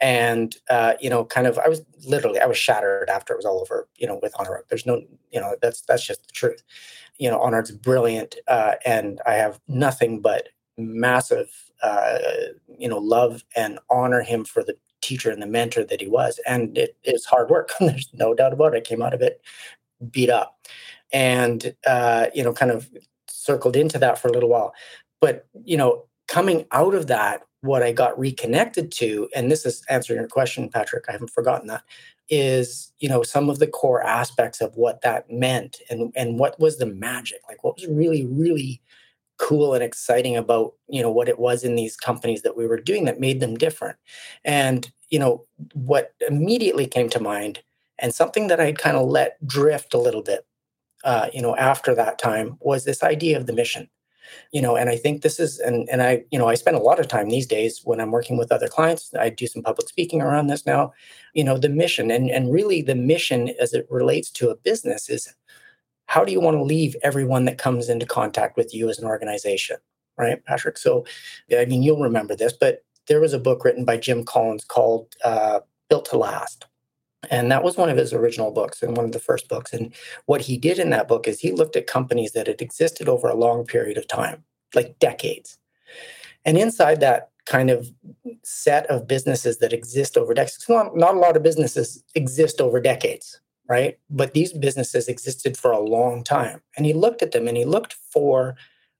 and 0.01 0.57
uh, 0.69 0.93
you 0.99 1.09
know 1.09 1.25
kind 1.25 1.47
of 1.47 1.57
i 1.59 1.67
was 1.67 1.81
literally 2.05 2.39
i 2.39 2.45
was 2.45 2.57
shattered 2.57 3.09
after 3.09 3.33
it 3.33 3.37
was 3.37 3.45
all 3.45 3.59
over 3.59 3.87
you 3.97 4.07
know 4.07 4.19
with 4.21 4.33
Anurag 4.33 4.67
there's 4.69 4.85
no 4.85 5.01
you 5.31 5.39
know 5.39 5.55
that's 5.61 5.81
that's 5.81 6.05
just 6.05 6.25
the 6.27 6.33
truth. 6.33 6.63
You 7.17 7.29
know 7.31 7.39
Anurag's 7.39 7.71
brilliant 7.71 8.35
uh, 8.47 8.75
and 8.85 9.21
i 9.25 9.33
have 9.33 9.59
nothing 9.67 10.21
but 10.21 10.49
massive 10.77 11.49
uh, 11.81 12.19
you 12.77 12.87
know 12.87 12.97
love 12.97 13.43
and 13.55 13.79
honor 13.89 14.21
him 14.21 14.45
for 14.45 14.63
the 14.63 14.75
teacher 15.01 15.29
and 15.31 15.41
the 15.41 15.47
mentor 15.47 15.83
that 15.83 16.01
he 16.01 16.07
was 16.07 16.39
and 16.47 16.77
it 16.77 16.97
is 17.03 17.25
hard 17.25 17.49
work. 17.49 17.71
There's 17.79 18.09
no 18.13 18.33
doubt 18.33 18.53
about 18.53 18.73
it. 18.73 18.77
I 18.77 18.81
came 18.81 19.01
out 19.01 19.13
of 19.13 19.21
it 19.21 19.41
beat 20.11 20.29
up 20.29 20.59
and 21.13 21.75
uh, 21.85 22.27
you 22.33 22.43
know 22.43 22.53
kind 22.53 22.71
of 22.71 22.89
circled 23.27 23.75
into 23.75 23.99
that 23.99 24.19
for 24.19 24.27
a 24.27 24.31
little 24.31 24.49
while. 24.49 24.73
But 25.21 25.47
you 25.63 25.77
know 25.77 26.05
coming 26.37 26.65
out 26.71 26.93
of 26.93 27.07
that 27.07 27.41
what 27.61 27.81
i 27.81 27.91
got 27.91 28.17
reconnected 28.19 28.91
to 28.91 29.27
and 29.35 29.51
this 29.51 29.65
is 29.65 29.83
answering 29.89 30.19
your 30.19 30.27
question 30.27 30.69
patrick 30.69 31.03
i 31.09 31.11
haven't 31.11 31.31
forgotten 31.31 31.67
that 31.67 31.81
is 32.29 32.93
you 32.99 33.09
know 33.09 33.23
some 33.23 33.49
of 33.49 33.57
the 33.57 33.65
core 33.65 34.03
aspects 34.03 34.61
of 34.61 34.75
what 34.75 35.01
that 35.01 35.29
meant 35.31 35.77
and 35.89 36.13
and 36.15 36.37
what 36.37 36.59
was 36.59 36.77
the 36.77 36.85
magic 36.85 37.39
like 37.49 37.63
what 37.63 37.75
was 37.75 37.87
really 37.87 38.23
really 38.27 38.79
cool 39.37 39.73
and 39.73 39.83
exciting 39.83 40.37
about 40.37 40.73
you 40.87 41.01
know 41.01 41.11
what 41.11 41.27
it 41.27 41.39
was 41.39 41.63
in 41.63 41.75
these 41.75 41.95
companies 41.95 42.43
that 42.43 42.55
we 42.55 42.67
were 42.67 42.79
doing 42.79 43.05
that 43.05 43.19
made 43.19 43.39
them 43.39 43.57
different 43.57 43.97
and 44.45 44.91
you 45.09 45.17
know 45.17 45.43
what 45.73 46.13
immediately 46.27 46.85
came 46.85 47.09
to 47.09 47.19
mind 47.19 47.63
and 47.97 48.13
something 48.13 48.45
that 48.45 48.59
i'd 48.59 48.77
kind 48.77 48.95
of 48.95 49.09
let 49.09 49.35
drift 49.47 49.95
a 49.95 49.99
little 49.99 50.21
bit 50.21 50.45
uh, 51.03 51.29
you 51.33 51.41
know, 51.41 51.55
after 51.55 51.95
that 51.95 52.19
time 52.19 52.57
was 52.59 52.83
this 52.83 53.03
idea 53.03 53.37
of 53.37 53.45
the 53.45 53.53
mission. 53.53 53.87
You 54.51 54.61
know, 54.61 54.75
and 54.75 54.89
I 54.89 54.97
think 54.97 55.21
this 55.21 55.39
is, 55.39 55.59
and 55.59 55.87
and 55.89 56.01
I, 56.01 56.23
you 56.31 56.39
know, 56.39 56.47
I 56.47 56.55
spend 56.55 56.77
a 56.77 56.81
lot 56.81 56.99
of 56.99 57.07
time 57.07 57.29
these 57.29 57.47
days 57.47 57.81
when 57.83 57.99
I'm 57.99 58.11
working 58.11 58.37
with 58.37 58.51
other 58.51 58.67
clients. 58.67 59.13
I 59.19 59.29
do 59.29 59.47
some 59.47 59.63
public 59.63 59.87
speaking 59.89 60.21
around 60.21 60.47
this 60.47 60.65
now. 60.65 60.93
You 61.33 61.43
know, 61.43 61.57
the 61.57 61.69
mission, 61.69 62.11
and 62.11 62.29
and 62.29 62.51
really 62.51 62.81
the 62.81 62.95
mission 62.95 63.49
as 63.59 63.73
it 63.73 63.87
relates 63.89 64.29
to 64.31 64.49
a 64.49 64.55
business 64.55 65.09
is 65.09 65.33
how 66.07 66.23
do 66.23 66.31
you 66.31 66.39
want 66.39 66.57
to 66.57 66.63
leave 66.63 66.95
everyone 67.03 67.45
that 67.45 67.57
comes 67.57 67.89
into 67.89 68.05
contact 68.05 68.57
with 68.57 68.73
you 68.73 68.89
as 68.89 68.97
an 68.97 69.05
organization, 69.05 69.77
right, 70.17 70.43
Patrick? 70.45 70.77
So, 70.77 71.05
I 71.51 71.65
mean, 71.65 71.83
you'll 71.83 72.01
remember 72.01 72.35
this, 72.35 72.53
but 72.53 72.83
there 73.07 73.19
was 73.19 73.33
a 73.33 73.39
book 73.39 73.63
written 73.65 73.85
by 73.85 73.97
Jim 73.97 74.23
Collins 74.23 74.63
called 74.63 75.15
uh, 75.23 75.59
"Built 75.89 76.05
to 76.05 76.17
Last." 76.17 76.65
And 77.29 77.51
that 77.51 77.63
was 77.63 77.77
one 77.77 77.89
of 77.89 77.97
his 77.97 78.13
original 78.13 78.51
books 78.51 78.83
and 78.83 78.95
one 78.95 79.05
of 79.05 79.11
the 79.11 79.19
first 79.19 79.47
books. 79.49 79.73
And 79.73 79.93
what 80.25 80.41
he 80.41 80.57
did 80.57 80.79
in 80.79 80.91
that 80.91 81.07
book 81.07 81.27
is 81.27 81.39
he 81.39 81.51
looked 81.51 81.75
at 81.75 81.87
companies 81.87 82.33
that 82.33 82.47
had 82.47 82.61
existed 82.61 83.09
over 83.09 83.27
a 83.27 83.35
long 83.35 83.65
period 83.65 83.97
of 83.97 84.07
time, 84.07 84.43
like 84.75 84.99
decades. 84.99 85.57
And 86.45 86.57
inside 86.57 86.99
that 87.01 87.31
kind 87.45 87.69
of 87.69 87.91
set 88.43 88.85
of 88.87 89.07
businesses 89.07 89.57
that 89.57 89.73
exist 89.73 90.17
over 90.17 90.33
decades, 90.33 90.65
not, 90.69 90.95
not 90.95 91.15
a 91.15 91.19
lot 91.19 91.35
of 91.35 91.43
businesses 91.43 92.03
exist 92.13 92.61
over 92.61 92.79
decades, 92.79 93.41
right? 93.67 93.97
But 94.09 94.33
these 94.33 94.53
businesses 94.53 95.07
existed 95.07 95.57
for 95.57 95.71
a 95.71 95.79
long 95.79 96.23
time. 96.23 96.61
And 96.75 96.85
he 96.85 96.93
looked 96.93 97.21
at 97.21 97.31
them 97.31 97.47
and 97.47 97.57
he 97.57 97.65
looked 97.65 97.93
for 97.93 98.55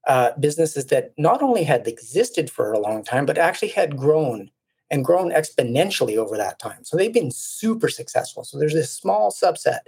uh, 0.07 0.31
businesses 0.39 0.85
that 0.87 1.13
not 1.17 1.41
only 1.41 1.63
had 1.63 1.87
existed 1.87 2.49
for 2.49 2.71
a 2.71 2.79
long 2.79 3.03
time, 3.03 3.25
but 3.25 3.37
actually 3.37 3.69
had 3.69 3.97
grown 3.97 4.49
and 4.89 5.03
grown 5.03 5.31
exponentially 5.31 6.17
over 6.17 6.37
that 6.37 6.59
time. 6.59 6.83
So 6.83 6.95
they've 6.95 7.13
been 7.13 7.31
super 7.31 7.89
successful. 7.89 8.43
So 8.43 8.57
there's 8.57 8.73
this 8.73 8.91
small 8.91 9.31
subset 9.31 9.79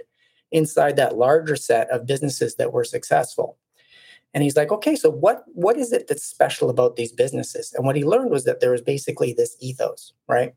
inside 0.52 0.96
that 0.96 1.16
larger 1.16 1.56
set 1.56 1.88
of 1.90 2.06
businesses 2.06 2.56
that 2.56 2.72
were 2.72 2.84
successful. 2.84 3.56
And 4.34 4.44
he's 4.44 4.56
like, 4.56 4.70
okay, 4.70 4.94
so 4.94 5.10
what 5.10 5.42
what 5.54 5.76
is 5.76 5.92
it 5.92 6.06
that's 6.06 6.22
special 6.22 6.70
about 6.70 6.96
these 6.96 7.12
businesses? 7.12 7.72
And 7.72 7.84
what 7.84 7.96
he 7.96 8.04
learned 8.04 8.30
was 8.30 8.44
that 8.44 8.60
there 8.60 8.70
was 8.70 8.82
basically 8.82 9.32
this 9.32 9.56
ethos, 9.60 10.12
right? 10.28 10.54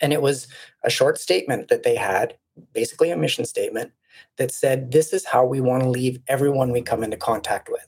And 0.00 0.12
it 0.12 0.22
was 0.22 0.46
a 0.84 0.90
short 0.90 1.18
statement 1.18 1.68
that 1.68 1.82
they 1.82 1.96
had, 1.96 2.36
basically 2.72 3.10
a 3.10 3.16
mission 3.16 3.44
statement 3.44 3.92
that 4.36 4.52
said, 4.52 4.92
this 4.92 5.12
is 5.12 5.24
how 5.24 5.44
we 5.44 5.60
want 5.60 5.82
to 5.82 5.88
leave 5.88 6.20
everyone 6.28 6.70
we 6.70 6.82
come 6.82 7.02
into 7.02 7.16
contact 7.16 7.68
with. 7.70 7.86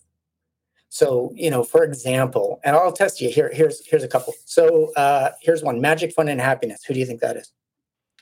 So, 0.91 1.33
you 1.37 1.51
know, 1.51 1.63
for 1.63 1.85
example, 1.85 2.61
and 2.65 2.75
I'll 2.75 2.93
test 2.93 3.21
you 3.21 3.31
here. 3.31 3.51
Here's 3.55 3.87
here's 3.87 4.03
a 4.03 4.09
couple. 4.09 4.35
So 4.45 4.93
uh, 4.97 5.31
here's 5.41 5.63
one: 5.63 5.81
magic, 5.81 6.13
fun, 6.13 6.29
and 6.29 6.41
happiness. 6.41 6.85
Who 6.85 6.95
do 6.95 7.01
you 7.01 7.07
think 7.07 7.21
that 7.21 7.37
is? 7.37 7.53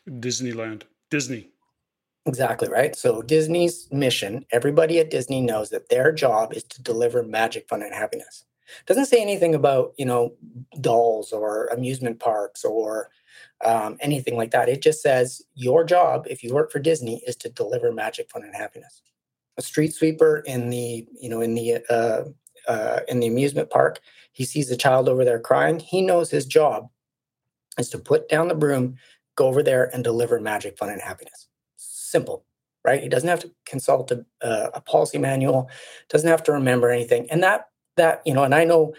Disneyland. 0.06 0.82
Disney. 1.10 1.50
Exactly 2.26 2.68
right. 2.68 2.94
So 2.94 3.22
Disney's 3.22 3.88
mission, 3.90 4.44
everybody 4.52 4.98
at 4.98 5.08
Disney 5.08 5.40
knows 5.40 5.70
that 5.70 5.88
their 5.88 6.12
job 6.12 6.52
is 6.52 6.62
to 6.64 6.82
deliver 6.82 7.22
magic, 7.22 7.66
fun, 7.70 7.82
and 7.82 7.94
happiness. 7.94 8.44
Doesn't 8.86 9.06
say 9.06 9.22
anything 9.22 9.54
about 9.54 9.94
you 9.96 10.04
know 10.04 10.34
dolls 10.78 11.32
or 11.32 11.68
amusement 11.68 12.20
parks 12.20 12.66
or 12.66 13.08
um, 13.64 13.96
anything 14.00 14.36
like 14.36 14.50
that. 14.50 14.68
It 14.68 14.82
just 14.82 15.00
says 15.00 15.40
your 15.54 15.84
job, 15.84 16.26
if 16.28 16.44
you 16.44 16.52
work 16.52 16.70
for 16.70 16.80
Disney, 16.80 17.22
is 17.26 17.36
to 17.36 17.48
deliver 17.48 17.92
magic, 17.92 18.30
fun, 18.30 18.42
and 18.42 18.54
happiness. 18.54 19.00
A 19.56 19.62
street 19.62 19.94
sweeper 19.94 20.42
in 20.44 20.68
the 20.68 21.06
you 21.18 21.30
know 21.30 21.40
in 21.40 21.54
the 21.54 21.78
uh, 21.88 22.24
uh, 22.68 23.00
in 23.08 23.20
the 23.20 23.26
amusement 23.26 23.70
park, 23.70 24.00
he 24.32 24.44
sees 24.44 24.70
a 24.70 24.76
child 24.76 25.08
over 25.08 25.24
there 25.24 25.40
crying. 25.40 25.80
He 25.80 26.02
knows 26.02 26.30
his 26.30 26.46
job 26.46 26.88
is 27.78 27.88
to 27.90 27.98
put 27.98 28.28
down 28.28 28.48
the 28.48 28.54
broom, 28.54 28.96
go 29.36 29.46
over 29.46 29.62
there, 29.62 29.84
and 29.94 30.04
deliver 30.04 30.40
magic, 30.40 30.78
fun, 30.78 30.90
and 30.90 31.00
happiness. 31.00 31.48
Simple, 31.76 32.44
right? 32.84 33.02
He 33.02 33.08
doesn't 33.08 33.28
have 33.28 33.40
to 33.40 33.50
consult 33.66 34.10
a, 34.10 34.24
a 34.42 34.80
policy 34.80 35.18
manual, 35.18 35.70
doesn't 36.08 36.28
have 36.28 36.42
to 36.44 36.52
remember 36.52 36.90
anything, 36.90 37.30
and 37.30 37.42
that 37.42 37.68
that 37.96 38.22
you 38.24 38.34
know. 38.34 38.44
And 38.44 38.54
I 38.54 38.64
know 38.64 38.94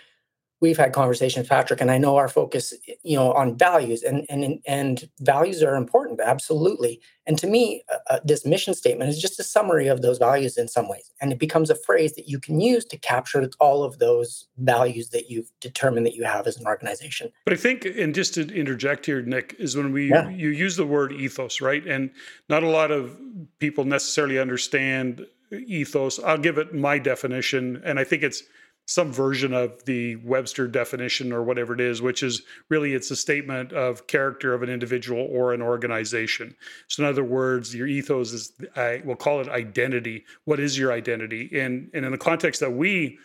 we've 0.61 0.77
had 0.77 0.93
conversations, 0.93 1.47
Patrick, 1.47 1.81
and 1.81 1.89
I 1.89 1.97
know 1.97 2.17
our 2.17 2.27
focus, 2.27 2.73
you 3.03 3.15
know, 3.15 3.31
on 3.33 3.57
values 3.57 4.03
and 4.03 4.25
and 4.29 4.59
and 4.65 5.09
values 5.19 5.63
are 5.63 5.75
important, 5.75 6.19
absolutely. 6.19 7.01
And 7.25 7.37
to 7.37 7.47
me, 7.47 7.83
uh, 7.91 7.97
uh, 8.09 8.19
this 8.23 8.45
mission 8.45 8.73
statement 8.73 9.09
is 9.09 9.21
just 9.21 9.39
a 9.39 9.43
summary 9.43 9.87
of 9.87 10.01
those 10.01 10.17
values 10.17 10.57
in 10.57 10.67
some 10.67 10.89
ways, 10.89 11.11
and 11.21 11.31
it 11.31 11.39
becomes 11.39 11.69
a 11.69 11.75
phrase 11.75 12.13
that 12.13 12.27
you 12.27 12.39
can 12.39 12.59
use 12.59 12.85
to 12.85 12.97
capture 12.97 13.49
all 13.59 13.83
of 13.83 13.99
those 13.99 14.47
values 14.57 15.09
that 15.09 15.29
you've 15.29 15.51
determined 15.61 16.05
that 16.05 16.15
you 16.15 16.23
have 16.23 16.47
as 16.47 16.57
an 16.57 16.65
organization. 16.65 17.31
But 17.45 17.53
I 17.53 17.57
think, 17.57 17.85
and 17.85 18.13
just 18.13 18.33
to 18.35 18.47
interject 18.53 19.05
here, 19.05 19.21
Nick, 19.21 19.55
is 19.59 19.75
when 19.75 19.93
we 19.93 20.09
yeah. 20.09 20.29
you 20.29 20.49
use 20.49 20.75
the 20.75 20.85
word 20.85 21.11
ethos, 21.13 21.61
right? 21.61 21.85
And 21.85 22.11
not 22.49 22.63
a 22.63 22.69
lot 22.69 22.91
of 22.91 23.17
people 23.59 23.85
necessarily 23.85 24.39
understand 24.39 25.25
ethos. 25.51 26.19
I'll 26.19 26.37
give 26.37 26.57
it 26.57 26.73
my 26.73 26.99
definition, 26.99 27.81
and 27.85 27.99
I 27.99 28.03
think 28.03 28.23
it's 28.23 28.43
some 28.89 29.13
version 29.13 29.53
of 29.53 29.85
the 29.85 30.15
Webster 30.15 30.67
definition 30.67 31.31
or 31.31 31.43
whatever 31.43 31.75
it 31.75 31.79
is, 31.79 32.01
which 32.01 32.23
is 32.23 32.41
really 32.69 32.95
it's 32.95 33.11
a 33.11 33.15
statement 33.15 33.71
of 33.71 34.07
character 34.07 34.51
of 34.55 34.63
an 34.63 34.69
individual 34.69 35.27
or 35.29 35.53
an 35.53 35.61
organization. 35.61 36.55
So, 36.87 37.03
in 37.03 37.09
other 37.09 37.23
words, 37.23 37.75
your 37.75 37.85
ethos 37.85 38.33
is 38.33 38.51
I 38.75 39.03
will 39.05 39.15
call 39.15 39.41
it 39.41 39.47
identity. 39.47 40.25
What 40.45 40.59
is 40.59 40.75
your 40.75 40.91
identity? 40.91 41.51
And 41.53 41.91
and 41.93 42.03
in 42.03 42.11
the 42.11 42.17
context 42.17 42.61
that 42.61 42.71
we 42.71 43.19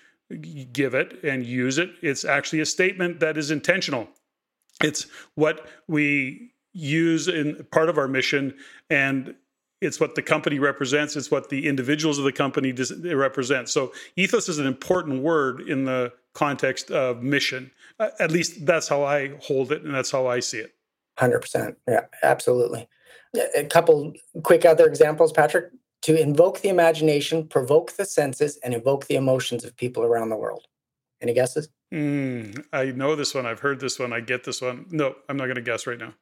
give 0.74 0.94
it 0.94 1.18
and 1.24 1.46
use 1.46 1.78
it, 1.78 1.92
it's 2.02 2.26
actually 2.26 2.60
a 2.60 2.66
statement 2.66 3.20
that 3.20 3.38
is 3.38 3.50
intentional. 3.50 4.08
It's 4.82 5.06
what 5.34 5.66
we 5.88 6.52
use 6.74 7.26
in 7.26 7.66
part 7.72 7.88
of 7.88 7.96
our 7.96 8.08
mission 8.08 8.52
and 8.90 9.34
it's 9.84 10.00
what 10.00 10.14
the 10.14 10.22
company 10.22 10.58
represents. 10.58 11.16
It's 11.16 11.30
what 11.30 11.50
the 11.50 11.66
individuals 11.66 12.18
of 12.18 12.24
the 12.24 12.32
company 12.32 12.72
represent. 13.14 13.68
So 13.68 13.92
ethos 14.16 14.48
is 14.48 14.58
an 14.58 14.66
important 14.66 15.22
word 15.22 15.60
in 15.60 15.84
the 15.84 16.12
context 16.34 16.90
of 16.90 17.22
mission. 17.22 17.70
At 17.98 18.30
least 18.30 18.66
that's 18.66 18.88
how 18.88 19.04
i 19.04 19.28
hold 19.40 19.70
it 19.70 19.82
and 19.82 19.94
that's 19.94 20.10
how 20.10 20.26
i 20.26 20.40
see 20.40 20.58
it. 20.58 20.74
100% 21.18 21.76
yeah 21.88 22.06
absolutely. 22.22 22.88
A 23.56 23.64
couple 23.64 24.12
quick 24.42 24.64
other 24.64 24.86
examples 24.86 25.32
patrick. 25.32 25.70
To 26.02 26.20
invoke 26.20 26.60
the 26.60 26.68
imagination 26.68 27.48
provoke 27.48 27.92
the 27.92 28.04
senses 28.04 28.58
and 28.62 28.74
evoke 28.74 29.06
the 29.06 29.14
emotions 29.14 29.64
of 29.64 29.74
people 29.74 30.02
around 30.02 30.28
the 30.28 30.36
world. 30.36 30.66
Any 31.22 31.32
guesses? 31.32 31.68
Mm, 31.94 32.62
i 32.72 32.86
know 32.86 33.14
this 33.16 33.34
one. 33.34 33.46
I've 33.46 33.60
heard 33.60 33.80
this 33.80 33.98
one. 33.98 34.12
I 34.12 34.20
get 34.20 34.44
this 34.44 34.60
one. 34.60 34.86
No 34.90 35.14
i'm 35.28 35.36
not 35.36 35.44
going 35.44 35.56
to 35.56 35.62
guess 35.62 35.86
right 35.86 35.98
now. 35.98 36.14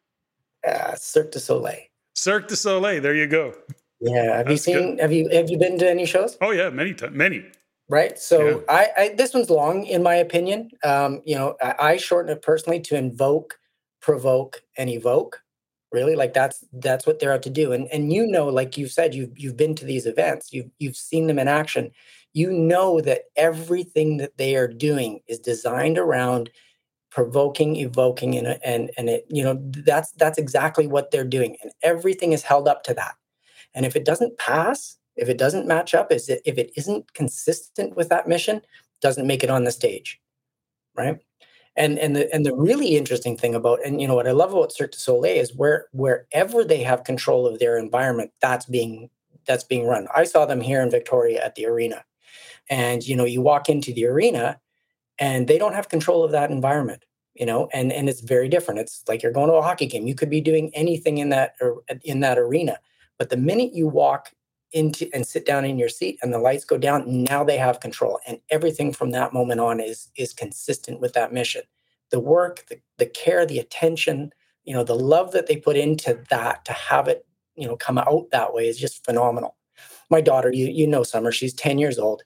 Uh, 0.67 0.95
cirque 0.95 1.33
du 1.33 1.41
soleil 1.41 1.92
Cirque 2.15 2.49
du 2.49 2.57
Soleil. 2.57 3.01
There 3.01 3.15
you 3.15 3.27
go. 3.27 3.55
Yeah. 4.01 4.39
Have 4.39 4.47
That's 4.47 4.67
you 4.67 4.75
seen? 4.75 4.91
Good. 4.97 5.01
Have 5.01 5.13
you 5.13 5.29
have 5.31 5.51
you 5.51 5.59
been 5.59 5.79
to 5.79 5.89
any 5.89 6.07
shows? 6.07 6.37
Oh 6.41 6.51
yeah, 6.51 6.71
many 6.71 6.95
times, 6.95 7.17
many. 7.17 7.45
Right. 7.89 8.19
So 8.19 8.49
yeah. 8.49 8.57
I, 8.69 8.89
I, 8.97 9.15
this 9.17 9.35
one's 9.35 9.51
long 9.51 9.85
in 9.85 10.03
my 10.03 10.15
opinion. 10.15 10.71
Um, 10.83 11.21
you 11.25 11.35
know, 11.35 11.57
I, 11.63 11.75
I 11.79 11.97
shorten 11.97 12.33
it 12.33 12.43
personally 12.43 12.81
to 12.81 12.97
invoke, 12.97 13.59
provoke, 14.01 14.63
and 14.79 14.89
evoke. 14.89 15.41
Really, 15.93 16.17
like 16.17 16.33
that's 16.33 16.65
that's 16.73 17.07
what 17.07 17.19
they're 17.19 17.35
out 17.35 17.43
to 17.43 17.51
do. 17.51 17.73
And 17.73 17.87
and 17.93 18.13
you 18.13 18.27
know, 18.27 18.47
like 18.47 18.79
you 18.79 18.89
said, 18.89 19.15
you've 19.15 19.39
you've 19.39 19.59
been 19.59 19.75
to 19.75 19.85
these 19.85 20.07
events, 20.07 20.53
you've 20.53 20.71
you've 20.79 20.97
seen 20.97 21.27
them 21.27 21.39
in 21.39 21.49
action. 21.49 21.91
You 22.33 22.51
know 22.51 23.03
that 23.03 23.25
everything 23.37 24.17
that 24.17 24.39
they 24.39 24.57
are 24.57 24.69
doing 24.69 25.21
is 25.29 25.39
designed 25.39 25.99
around 25.99 26.49
provoking 27.13 27.77
evoking 27.77 28.37
and 28.37 28.59
and 28.65 28.91
and 28.97 29.11
it 29.11 29.27
you 29.29 29.45
know 29.45 29.59
that's 29.85 30.13
that's 30.13 30.39
exactly 30.39 30.87
what 30.87 31.11
they're 31.11 31.25
doing 31.25 31.57
and 31.63 31.71
everything 31.83 32.33
is 32.33 32.43
held 32.43 32.67
up 32.67 32.83
to 32.85 32.95
that. 32.95 33.15
And 33.75 33.87
if 33.87 33.95
it 33.97 34.05
doesn't 34.05 34.39
pass 34.39 34.97
if 35.17 35.29
it 35.29 35.39
doesn't 35.39 35.67
match 35.69 35.95
up 35.95 36.11
is 36.11 36.29
it 36.29 36.41
if 36.47 36.59
it 36.59 36.73
isn't 36.77 37.13
consistent 37.15 37.95
with 37.97 38.09
that 38.09 38.27
mission 38.27 38.63
doesn't 39.03 39.27
make 39.27 39.45
it 39.45 39.51
on 39.51 39.65
the 39.65 39.73
stage 39.73 40.21
right? 40.97 41.19
And 41.77 41.99
and 41.99 42.15
the 42.17 42.33
and 42.35 42.45
the 42.45 42.55
really 42.55 42.97
interesting 42.97 43.37
thing 43.37 43.55
about 43.55 43.81
and 43.85 44.01
you 44.01 44.07
know 44.07 44.15
what 44.15 44.29
i 44.29 44.33
love 44.33 44.53
about 44.53 44.73
cirque 44.73 44.93
du 44.93 44.99
soleil 44.99 45.41
is 45.41 45.55
where 45.55 45.87
wherever 45.93 46.65
they 46.65 46.83
have 46.83 47.05
control 47.05 47.47
of 47.47 47.59
their 47.59 47.79
environment 47.79 48.31
that's 48.43 48.67
being 48.67 49.09
that's 49.47 49.65
being 49.65 49.87
run. 49.87 50.07
I 50.15 50.25
saw 50.25 50.45
them 50.47 50.61
here 50.61 50.83
in 50.83 50.91
victoria 50.91 51.43
at 51.43 51.55
the 51.55 51.67
arena. 51.67 52.05
And 52.69 53.07
you 53.07 53.17
know 53.17 53.25
you 53.25 53.41
walk 53.41 53.71
into 53.71 53.93
the 53.93 54.07
arena 54.07 54.61
and 55.23 55.47
they 55.47 55.59
don't 55.59 55.75
have 55.75 55.89
control 55.89 56.25
of 56.25 56.33
that 56.33 56.51
environment 56.51 57.05
you 57.35 57.47
know 57.47 57.69
and 57.73 57.93
and 57.93 58.09
it's 58.09 58.21
very 58.21 58.49
different. 58.49 58.81
It's 58.81 59.03
like 59.09 59.23
you're 59.23 59.33
going 59.33 59.49
to 59.49 59.55
a 59.55 59.63
hockey 59.63 59.87
game. 59.87 60.07
You 60.07 60.15
could 60.15 60.31
be 60.31 60.41
doing 60.41 60.71
anything 60.75 61.19
in 61.19 61.31
that 61.31 61.55
in 62.03 62.21
that 62.21 62.39
arena 62.39 62.79
but 63.19 63.31
the 63.31 63.37
minute 63.37 63.73
you 63.73 63.87
walk 63.87 64.33
into 64.73 65.09
and 65.15 65.27
sit 65.27 65.45
down 65.47 65.65
in 65.65 65.79
your 65.79 65.89
seat 65.89 66.19
and 66.23 66.33
the 66.33 66.39
lights 66.39 66.65
go 66.65 66.79
down 66.79 67.05
now 67.25 67.45
they 67.45 67.59
have 67.59 67.81
control 67.81 68.19
and 68.27 68.39
everything 68.51 68.93
from 68.93 69.11
that 69.11 69.33
moment 69.33 69.61
on 69.61 69.81
is 69.81 70.11
is 70.17 70.33
consistent 70.33 71.01
with 71.01 71.13
that 71.13 71.33
mission. 71.33 71.63
The 72.11 72.21
work 72.21 72.67
the, 72.69 72.81
the 72.99 73.07
care 73.07 73.47
the 73.47 73.59
attention 73.59 74.33
you 74.65 74.75
know 74.75 74.85
the 74.85 74.95
love 74.97 75.33
that 75.33 75.47
they 75.47 75.57
put 75.57 75.77
into 75.77 76.19
that 76.31 76.65
to 76.67 76.73
have 76.73 77.09
it 77.09 77.25
you 77.55 77.67
know 77.67 77.77
come 77.77 77.99
out 77.99 78.29
that 78.33 78.53
way 78.55 78.67
is 78.69 78.79
just 78.79 79.05
phenomenal. 79.05 79.57
My 80.11 80.21
daughter 80.21 80.53
you 80.53 80.67
you 80.67 80.87
know 80.87 81.03
summer 81.03 81.33
she's 81.33 81.55
10 81.55 81.79
years 81.79 81.99
old 81.99 82.23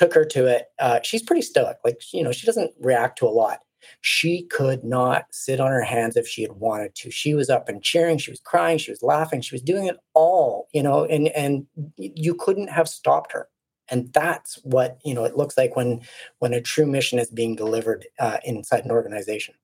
took 0.00 0.14
her 0.14 0.24
to 0.24 0.46
it. 0.46 0.68
Uh, 0.78 0.98
she's 1.02 1.22
pretty 1.22 1.42
stoic. 1.42 1.76
Like, 1.84 2.00
you 2.14 2.24
know, 2.24 2.32
she 2.32 2.46
doesn't 2.46 2.72
react 2.80 3.18
to 3.18 3.26
a 3.26 3.28
lot. 3.28 3.58
She 4.00 4.44
could 4.44 4.82
not 4.82 5.26
sit 5.30 5.60
on 5.60 5.70
her 5.70 5.82
hands 5.82 6.16
if 6.16 6.26
she 6.26 6.40
had 6.40 6.52
wanted 6.52 6.94
to. 6.94 7.10
She 7.10 7.34
was 7.34 7.50
up 7.50 7.68
and 7.68 7.82
cheering. 7.82 8.16
She 8.16 8.30
was 8.30 8.40
crying. 8.40 8.78
She 8.78 8.90
was 8.90 9.02
laughing. 9.02 9.42
She 9.42 9.54
was 9.54 9.60
doing 9.60 9.88
it 9.88 9.98
all, 10.14 10.68
you 10.72 10.82
know, 10.82 11.04
and, 11.04 11.28
and 11.28 11.66
you 11.98 12.34
couldn't 12.34 12.70
have 12.70 12.88
stopped 12.88 13.32
her. 13.32 13.48
And 13.90 14.10
that's 14.14 14.54
what, 14.62 14.98
you 15.04 15.12
know, 15.12 15.24
it 15.24 15.36
looks 15.36 15.58
like 15.58 15.76
when, 15.76 16.00
when 16.38 16.54
a 16.54 16.62
true 16.62 16.86
mission 16.86 17.18
is 17.18 17.30
being 17.30 17.54
delivered 17.56 18.06
uh, 18.18 18.38
inside 18.42 18.86
an 18.86 18.90
organization. 18.90 19.54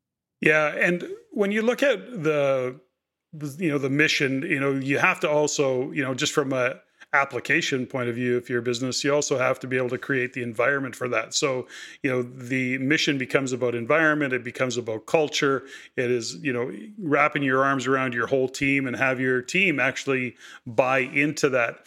Yeah. 0.43 0.75
And 0.78 1.09
when 1.31 1.50
you 1.50 1.62
look 1.62 1.83
at 1.83 2.23
the, 2.23 2.78
you 3.59 3.71
know, 3.71 3.78
the 3.78 3.88
mission, 3.88 4.43
you 4.43 4.61
know, 4.61 4.73
you 4.73 4.99
have 4.99 5.21
to 5.21 5.31
also, 5.31 5.90
you 5.93 6.02
know, 6.02 6.12
just 6.12 6.35
from 6.35 6.52
a, 6.52 6.81
application 7.17 7.87
point 7.87 8.09
of 8.09 8.15
view 8.15 8.37
if 8.37 8.49
you're 8.49 8.61
a 8.61 8.63
business 8.63 9.03
you 9.03 9.15
also 9.15 9.39
have 9.39 9.59
to 9.61 9.67
be 9.67 9.77
able 9.77 9.89
to 9.89 9.99
create 9.99 10.33
the 10.33 10.43
environment 10.43 10.95
for 10.95 11.09
that. 11.09 11.35
So 11.35 11.67
you 12.03 12.11
know 12.11 12.23
the 12.23 12.79
mission 12.79 13.19
becomes 13.19 13.53
about 13.53 13.75
environment 13.75 14.33
it 14.33 14.45
becomes 14.45 14.77
about 14.77 15.07
culture 15.07 15.65
it 15.97 16.11
is 16.11 16.37
you 16.37 16.53
know 16.53 16.71
wrapping 16.99 17.43
your 17.43 17.65
arms 17.65 17.87
around 17.87 18.15
your 18.15 18.27
whole 18.27 18.49
team 18.49 18.87
and 18.87 18.97
have 18.97 19.21
your 19.21 19.43
team 19.43 19.81
actually 19.81 20.37
buy 20.67 20.99
into 20.99 21.49
that. 21.51 21.87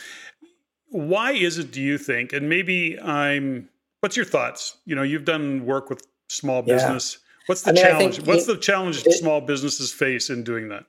Why 0.89 1.31
is 1.33 1.57
it 1.57 1.71
do 1.71 1.81
you 1.81 1.97
think 1.97 2.33
and 2.33 2.49
maybe 2.49 2.99
i'm 2.99 3.69
what's 4.01 4.15
your 4.15 4.25
thoughts? 4.25 4.77
You 4.85 4.95
know 4.95 5.03
you've 5.03 5.25
done 5.25 5.65
work 5.65 5.89
with 5.89 6.05
small 6.29 6.61
business. 6.61 7.17
Yeah. 7.19 7.43
what's 7.47 7.61
the 7.63 7.71
I 7.71 7.73
mean, 7.73 7.83
challenge 7.83 8.21
what's 8.25 8.47
it, 8.47 8.53
the 8.53 8.57
challenge 8.57 9.05
it, 9.05 9.11
small 9.13 9.41
businesses 9.41 9.91
face 9.91 10.29
in 10.29 10.43
doing 10.43 10.69
that 10.69 10.85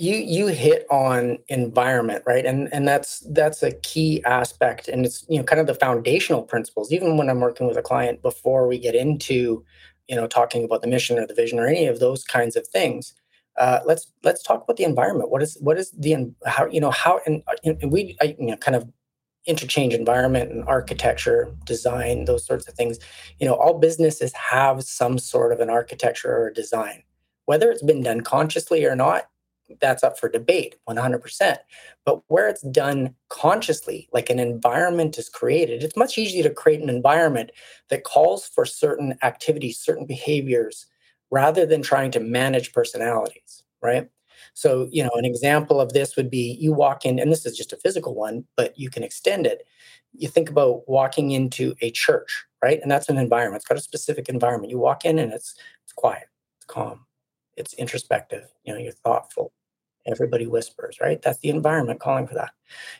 you 0.00 0.16
you 0.16 0.48
hit 0.48 0.86
on 0.90 1.38
environment 1.48 2.24
right? 2.26 2.46
And 2.46 2.68
and 2.72 2.88
that's 2.88 3.20
that's 3.32 3.62
a 3.62 3.72
key 3.72 4.22
aspect. 4.24 4.88
And 4.88 5.06
it's 5.06 5.24
you 5.28 5.38
know 5.38 5.44
kind 5.44 5.60
of 5.60 5.66
the 5.68 5.74
foundational 5.74 6.42
principles. 6.44 6.92
Even 6.92 7.16
when 7.18 7.30
i'm 7.30 7.40
working 7.40 7.68
with 7.68 7.78
a 7.78 7.82
client 7.82 8.22
before 8.22 8.68
we 8.68 8.78
get 8.78 8.94
into 8.96 9.64
you 10.08 10.16
know 10.16 10.26
talking 10.28 10.64
about 10.64 10.82
the 10.82 10.88
mission 10.88 11.18
or 11.18 11.26
the 11.26 11.34
vision 11.34 11.58
or 11.60 11.66
any 11.68 11.86
of 11.86 12.00
those 12.00 12.24
kinds 12.24 12.56
of 12.56 12.66
things 12.68 13.14
uh, 13.58 13.80
let's 13.86 14.12
let's 14.24 14.42
talk 14.42 14.64
about 14.64 14.78
the 14.78 14.84
environment. 14.84 15.30
What 15.30 15.42
is 15.42 15.58
what 15.60 15.78
is 15.78 15.92
the 15.92 16.32
how 16.46 16.66
you 16.68 16.80
know 16.80 16.90
how 16.92 17.20
and, 17.26 17.42
and 17.64 17.92
we 17.92 18.16
I, 18.22 18.36
you 18.40 18.48
know 18.48 18.56
kind 18.58 18.76
of 18.76 18.88
interchange 19.46 19.94
environment 19.94 20.52
and 20.52 20.64
architecture 20.66 21.54
design 21.66 22.26
those 22.26 22.46
sorts 22.46 22.68
of 22.68 22.74
things. 22.74 22.98
You 23.40 23.46
know 23.48 23.54
all 23.54 23.78
businesses 23.78 24.32
have 24.34 24.84
some 24.84 25.18
sort 25.18 25.52
of 25.52 25.60
an 25.60 25.70
architecture 25.70 26.32
or 26.32 26.48
a 26.48 26.54
design. 26.54 27.04
Whether 27.46 27.70
it's 27.70 27.84
been 27.84 28.02
done 28.02 28.22
consciously 28.22 28.84
or 28.86 28.96
not 28.96 29.26
that's 29.80 30.02
up 30.02 30.18
for 30.18 30.28
debate 30.28 30.76
100% 30.88 31.56
but 32.04 32.22
where 32.28 32.48
it's 32.48 32.62
done 32.62 33.14
consciously 33.28 34.08
like 34.12 34.30
an 34.30 34.38
environment 34.38 35.18
is 35.18 35.28
created 35.28 35.82
it's 35.82 35.96
much 35.96 36.18
easier 36.18 36.42
to 36.42 36.50
create 36.50 36.80
an 36.80 36.88
environment 36.88 37.50
that 37.88 38.04
calls 38.04 38.46
for 38.46 38.64
certain 38.64 39.16
activities 39.22 39.78
certain 39.78 40.06
behaviors 40.06 40.86
rather 41.30 41.64
than 41.64 41.82
trying 41.82 42.10
to 42.10 42.20
manage 42.20 42.72
personalities 42.72 43.62
right? 43.82 44.08
So 44.54 44.88
you 44.90 45.02
know 45.02 45.10
an 45.14 45.24
example 45.24 45.80
of 45.80 45.92
this 45.92 46.16
would 46.16 46.30
be 46.30 46.56
you 46.60 46.72
walk 46.72 47.04
in 47.04 47.18
and 47.18 47.30
this 47.30 47.46
is 47.46 47.56
just 47.56 47.72
a 47.72 47.76
physical 47.76 48.14
one 48.14 48.44
but 48.56 48.78
you 48.78 48.90
can 48.90 49.02
extend 49.02 49.46
it. 49.46 49.66
You 50.12 50.28
think 50.28 50.50
about 50.50 50.88
walking 50.88 51.30
into 51.30 51.74
a 51.80 51.90
church 51.90 52.44
right? 52.62 52.80
And 52.82 52.90
that's 52.90 53.08
an 53.08 53.18
environment 53.18 53.62
it's 53.62 53.68
got 53.68 53.78
a 53.78 53.82
specific 53.82 54.28
environment. 54.28 54.70
You 54.70 54.78
walk 54.78 55.04
in 55.04 55.18
and 55.18 55.32
it's 55.32 55.54
it's 55.84 55.92
quiet 55.92 56.28
it's 56.58 56.66
calm 56.66 57.06
it's 57.56 57.74
introspective 57.74 58.44
you 58.64 58.72
know 58.72 58.78
you're 58.78 58.92
thoughtful 58.92 59.52
everybody 60.06 60.46
whispers, 60.46 60.98
right? 61.00 61.20
That's 61.22 61.38
the 61.38 61.50
environment 61.50 62.00
calling 62.00 62.26
for 62.26 62.34
that. 62.34 62.52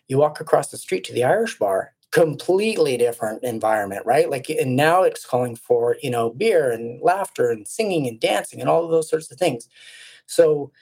You 0.09 0.19
walk 0.19 0.41
across 0.41 0.69
the 0.71 0.77
street 0.77 1.05
to 1.05 1.13
the 1.13 1.25
Irish 1.25 1.59
bar, 1.59 1.95
completely 2.11 2.97
different 2.97 3.43
environment, 3.45 4.05
right? 4.05 4.29
Like, 4.29 4.49
and 4.51 4.77
now 4.77 5.03
it's 5.03 5.25
calling 5.25 5.57
for, 5.57 5.97
you 6.03 6.11
know, 6.11 6.31
beer 6.31 6.71
and 6.71 7.01
laughter 7.03 7.51
and 7.51 7.67
singing 7.67 8.09
and 8.09 8.19
dancing 8.19 8.61
and 8.61 8.69
all 8.69 8.85
of 8.85 8.91
those 8.91 9.09
sorts 9.09 9.31
of 9.31 9.39
things. 9.39 9.69
So, 10.27 10.73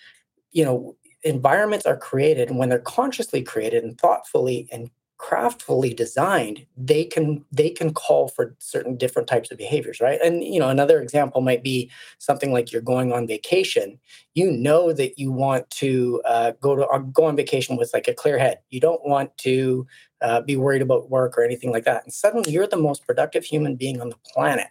you 0.53 0.65
know, 0.65 0.97
environments 1.25 1.85
are 1.87 1.97
created 1.97 2.49
and 2.49 2.59
when 2.59 2.69
they're 2.69 2.79
consciously 2.79 3.43
created 3.43 3.85
and 3.85 3.99
thoughtfully 3.99 4.69
and 4.71 4.91
craftfully 5.19 5.95
designed 5.95 6.65
they 6.77 7.05
can 7.05 7.45
they 7.51 7.71
can 7.71 7.93
call 7.93 8.29
for 8.29 8.55
certain 8.61 8.97
different 8.97 9.27
types 9.27 9.51
of 9.51 9.59
behaviors 9.59 10.01
right? 10.01 10.21
And 10.23 10.45
you 10.45 10.61
know 10.61 10.69
another 10.69 11.01
example 11.01 11.41
might 11.41 11.63
be 11.63 11.91
something 12.19 12.53
like 12.53 12.73
you're 12.73 12.83
going 12.83 13.13
on 13.13 13.27
vacation. 13.27 13.99
You 14.35 14.51
know 14.51 14.93
that 14.93 15.19
you 15.19 15.33
want 15.33 15.69
to 15.71 16.23
uh, 16.25 16.53
go 16.61 16.77
to 16.77 16.87
uh, 16.87 16.99
go 16.99 17.25
on 17.25 17.37
vacation 17.37 17.77
with 17.77 17.91
like 17.93 18.09
a 18.09 18.15
clear 18.15 18.39
head. 18.39 18.61
You 18.71 18.81
don't 18.81 19.05
want 19.05 19.37
to 19.39 19.87
uh, 20.21 20.41
be 20.43 20.57
worried 20.57 20.83
about 20.83 21.11
work 21.11 21.37
or 21.37 21.45
anything 21.45 21.73
like 21.73 21.85
that. 21.85 22.05
And 22.05 22.13
suddenly 22.13 22.53
you're 22.53 22.67
the 22.67 22.77
most 22.77 23.07
productive 23.07 23.45
human 23.45 23.77
being 23.77 24.01
on 24.01 24.09
the 24.11 24.17
planet 24.33 24.69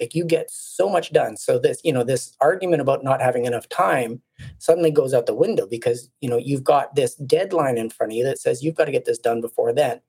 like 0.00 0.14
you 0.14 0.24
get 0.24 0.50
so 0.50 0.88
much 0.88 1.12
done 1.12 1.36
so 1.36 1.58
this 1.58 1.80
you 1.84 1.92
know 1.92 2.02
this 2.02 2.36
argument 2.40 2.80
about 2.80 3.04
not 3.04 3.20
having 3.20 3.44
enough 3.44 3.68
time 3.68 4.20
suddenly 4.58 4.90
goes 4.90 5.14
out 5.14 5.26
the 5.26 5.34
window 5.34 5.66
because 5.66 6.10
you 6.20 6.28
know 6.28 6.38
you've 6.38 6.64
got 6.64 6.94
this 6.94 7.14
deadline 7.16 7.78
in 7.78 7.90
front 7.90 8.12
of 8.12 8.16
you 8.16 8.24
that 8.24 8.38
says 8.38 8.62
you've 8.62 8.74
got 8.74 8.86
to 8.86 8.92
get 8.92 9.04
this 9.04 9.18
done 9.18 9.40
before 9.40 9.72
then. 9.72 10.00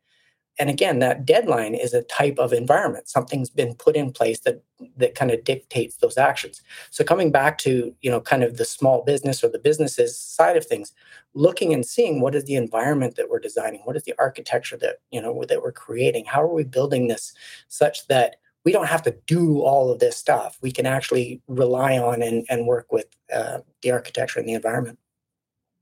And 0.60 0.70
again 0.70 1.00
that 1.00 1.26
deadline 1.26 1.76
is 1.76 1.94
a 1.94 2.04
type 2.04 2.38
of 2.38 2.54
environment. 2.54 3.10
Something's 3.10 3.50
been 3.50 3.74
put 3.76 3.96
in 3.96 4.12
place 4.12 4.42
that 4.42 4.64
that 4.98 5.16
kind 5.16 5.32
of 5.32 5.44
dictates 5.44 5.98
those 5.98 6.18
actions. 6.18 6.62
So 6.90 7.04
coming 7.04 7.32
back 7.32 7.58
to 7.60 7.96
you 8.02 8.12
know 8.12 8.22
kind 8.22 8.44
of 8.44 8.58
the 8.58 8.66
small 8.66 9.04
business 9.04 9.44
or 9.44 9.50
the 9.50 9.60
businesses 9.60 10.18
side 10.18 10.58
of 10.58 10.66
things 10.66 10.94
looking 11.34 11.74
and 11.74 11.86
seeing 11.86 12.20
what 12.20 12.36
is 12.36 12.46
the 12.46 12.56
environment 12.56 13.16
that 13.16 13.30
we're 13.30 13.40
designing 13.40 13.82
what 13.86 13.96
is 13.96 14.04
the 14.04 14.14
architecture 14.20 14.78
that 14.78 14.98
you 15.12 15.22
know 15.22 15.44
that 15.48 15.62
we're 15.62 15.72
creating 15.72 16.26
how 16.26 16.42
are 16.42 16.54
we 16.54 16.64
building 16.64 17.08
this 17.08 17.34
such 17.70 18.06
that 18.08 18.36
we 18.66 18.72
don't 18.72 18.88
have 18.88 19.02
to 19.04 19.16
do 19.28 19.62
all 19.62 19.92
of 19.92 20.00
this 20.00 20.18
stuff. 20.18 20.58
We 20.62 20.72
can 20.72 20.86
actually 20.86 21.42
rely 21.48 21.98
on 21.98 22.22
and, 22.22 22.46
and 22.50 22.68
work 22.68 22.92
with 22.92 23.08
uh, 23.34 23.60
the 23.82 23.92
architecture 23.92 24.40
and 24.40 24.48
the 24.48 24.54
environment. 24.54 25.00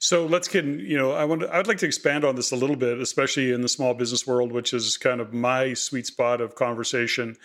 So 0.01 0.25
let's 0.25 0.47
get 0.47 0.63
you 0.63 0.97
know 0.97 1.11
I 1.11 1.25
want 1.25 1.43
I'd 1.43 1.67
like 1.67 1.79
to 1.79 1.85
expand 1.85 2.23
on 2.23 2.35
this 2.35 2.51
a 2.51 2.55
little 2.55 2.77
bit, 2.77 2.99
especially 2.99 3.51
in 3.51 3.61
the 3.61 3.67
small 3.67 3.93
business 3.93 4.25
world, 4.25 4.53
which 4.53 4.73
is 4.73 4.95
kind 4.95 5.19
of 5.19 5.33
my 5.33 5.73
sweet 5.73 6.07
spot 6.07 6.39
of 6.39 6.55
conversation, 6.55 7.35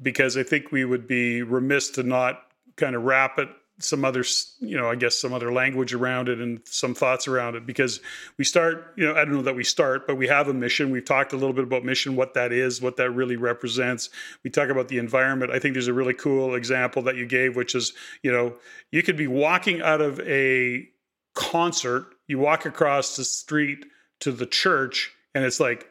because 0.00 0.36
I 0.36 0.42
think 0.42 0.72
we 0.72 0.86
would 0.86 1.06
be 1.06 1.42
remiss 1.42 1.90
to 1.90 2.02
not 2.02 2.44
kind 2.76 2.96
of 2.96 3.02
wrap 3.02 3.38
it 3.38 3.50
some 3.80 4.04
other 4.04 4.24
you 4.60 4.76
know 4.76 4.90
i 4.90 4.96
guess 4.96 5.16
some 5.16 5.32
other 5.32 5.52
language 5.52 5.94
around 5.94 6.28
it 6.28 6.40
and 6.40 6.60
some 6.64 6.94
thoughts 6.94 7.28
around 7.28 7.54
it 7.54 7.64
because 7.64 8.00
we 8.36 8.44
start 8.44 8.92
you 8.96 9.06
know 9.06 9.12
i 9.12 9.24
don't 9.24 9.34
know 9.34 9.42
that 9.42 9.54
we 9.54 9.62
start 9.62 10.06
but 10.06 10.16
we 10.16 10.26
have 10.26 10.48
a 10.48 10.54
mission. 10.54 10.90
We've 10.90 11.04
talked 11.04 11.32
a 11.32 11.36
little 11.36 11.52
bit 11.52 11.64
about 11.64 11.84
mission 11.84 12.16
what 12.16 12.34
that 12.34 12.52
is 12.52 12.80
what 12.80 12.96
that 12.96 13.10
really 13.10 13.36
represents. 13.36 14.10
We 14.42 14.50
talk 14.50 14.68
about 14.68 14.88
the 14.88 14.98
environment. 14.98 15.52
I 15.52 15.58
think 15.58 15.74
there's 15.74 15.88
a 15.88 15.92
really 15.92 16.14
cool 16.14 16.54
example 16.54 17.02
that 17.02 17.16
you 17.16 17.26
gave 17.26 17.56
which 17.56 17.74
is 17.74 17.92
you 18.22 18.32
know 18.32 18.54
you 18.90 19.02
could 19.02 19.16
be 19.16 19.26
walking 19.26 19.82
out 19.82 20.00
of 20.00 20.20
a 20.20 20.88
concert 21.34 22.06
you 22.26 22.38
walk 22.38 22.66
across 22.66 23.16
the 23.16 23.24
street 23.24 23.84
to 24.20 24.32
the 24.32 24.46
church 24.46 25.12
and 25.34 25.44
it's 25.44 25.60
like 25.60 25.88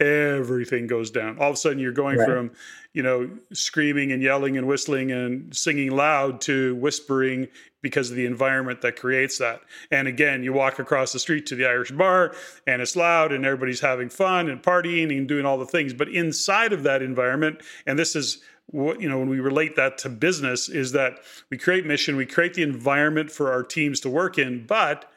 everything 0.00 0.86
goes 0.86 1.10
down. 1.10 1.38
All 1.38 1.50
of 1.50 1.54
a 1.54 1.56
sudden, 1.56 1.78
you're 1.78 1.92
going 1.92 2.18
right. 2.18 2.28
from, 2.28 2.50
you 2.92 3.02
know, 3.02 3.30
screaming 3.52 4.12
and 4.12 4.22
yelling 4.22 4.56
and 4.56 4.66
whistling 4.66 5.10
and 5.10 5.54
singing 5.54 5.90
loud 5.90 6.40
to 6.42 6.74
whispering 6.76 7.48
because 7.82 8.10
of 8.10 8.16
the 8.16 8.26
environment 8.26 8.80
that 8.82 8.96
creates 8.96 9.38
that. 9.38 9.60
And 9.90 10.08
again, 10.08 10.42
you 10.42 10.52
walk 10.52 10.78
across 10.78 11.12
the 11.12 11.18
street 11.18 11.46
to 11.46 11.54
the 11.54 11.66
Irish 11.66 11.92
bar 11.92 12.34
and 12.66 12.82
it's 12.82 12.96
loud 12.96 13.32
and 13.32 13.46
everybody's 13.46 13.80
having 13.80 14.08
fun 14.08 14.48
and 14.48 14.62
partying 14.62 15.16
and 15.16 15.28
doing 15.28 15.46
all 15.46 15.56
the 15.56 15.66
things. 15.66 15.94
But 15.94 16.08
inside 16.08 16.72
of 16.72 16.82
that 16.82 17.00
environment, 17.00 17.62
and 17.86 17.98
this 17.98 18.16
is 18.16 18.42
what 18.70 19.00
you 19.00 19.08
know 19.08 19.18
when 19.18 19.28
we 19.28 19.38
relate 19.38 19.76
that 19.76 19.98
to 19.98 20.08
business 20.08 20.68
is 20.68 20.92
that 20.92 21.20
we 21.50 21.56
create 21.56 21.86
mission 21.86 22.16
we 22.16 22.26
create 22.26 22.54
the 22.54 22.62
environment 22.62 23.30
for 23.30 23.52
our 23.52 23.62
teams 23.62 24.00
to 24.00 24.10
work 24.10 24.38
in 24.38 24.66
but 24.66 25.08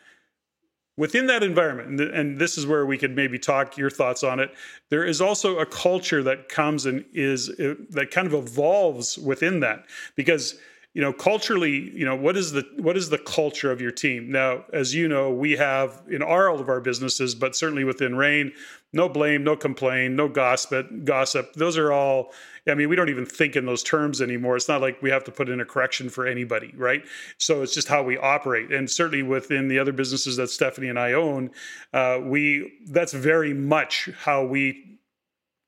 within 0.99 1.27
that 1.27 1.43
environment, 1.43 2.01
and, 2.01 2.37
this 2.37 2.57
is 2.57 2.67
where 2.67 2.85
we 2.85 2.97
could 2.97 3.15
maybe 3.15 3.39
talk 3.39 3.77
your 3.77 3.89
thoughts 3.89 4.21
on 4.21 4.41
it. 4.41 4.53
There 4.89 5.05
is 5.05 5.21
also 5.21 5.57
a 5.57 5.65
culture 5.65 6.21
that 6.23 6.49
comes 6.49 6.85
and 6.85 7.05
is 7.13 7.49
uh, 7.49 7.75
that 7.91 8.11
kind 8.11 8.27
of 8.27 8.33
evolves 8.33 9.17
within 9.17 9.61
that 9.61 9.85
because 10.17 10.59
you 10.93 11.01
know 11.01 11.13
culturally 11.13 11.91
you 11.91 12.05
know 12.05 12.15
what 12.15 12.35
is 12.35 12.51
the 12.51 12.65
what 12.77 12.97
is 12.97 13.09
the 13.09 13.17
culture 13.17 13.71
of 13.71 13.79
your 13.79 13.91
team 13.91 14.31
now 14.31 14.63
as 14.73 14.93
you 14.93 15.07
know 15.07 15.31
we 15.31 15.51
have 15.51 16.01
in 16.09 16.21
our 16.21 16.49
all 16.49 16.59
of 16.59 16.69
our 16.69 16.81
businesses 16.81 17.35
but 17.35 17.55
certainly 17.55 17.83
within 17.83 18.15
REIN 18.15 18.51
no 18.91 19.07
blame 19.07 19.43
no 19.43 19.55
complain 19.55 20.15
no 20.15 20.27
gossip 20.27 20.87
gossip 21.03 21.53
those 21.53 21.77
are 21.77 21.91
all 21.91 22.31
I 22.67 22.75
mean, 22.75 22.89
we 22.89 22.95
don't 22.95 23.09
even 23.09 23.25
think 23.25 23.55
in 23.55 23.65
those 23.65 23.83
terms 23.83 24.21
anymore. 24.21 24.55
It's 24.55 24.67
not 24.67 24.81
like 24.81 25.01
we 25.01 25.09
have 25.09 25.23
to 25.25 25.31
put 25.31 25.49
in 25.49 25.59
a 25.59 25.65
correction 25.65 26.09
for 26.09 26.27
anybody, 26.27 26.73
right? 26.77 27.03
So 27.37 27.61
it's 27.61 27.73
just 27.73 27.87
how 27.87 28.03
we 28.03 28.17
operate. 28.17 28.71
And 28.71 28.89
certainly 28.89 29.23
within 29.23 29.67
the 29.67 29.79
other 29.79 29.91
businesses 29.91 30.37
that 30.37 30.49
Stephanie 30.49 30.89
and 30.89 30.99
I 30.99 31.13
own, 31.13 31.51
uh, 31.93 32.19
we 32.23 32.79
that's 32.87 33.13
very 33.13 33.53
much 33.53 34.09
how 34.17 34.45
we 34.45 34.98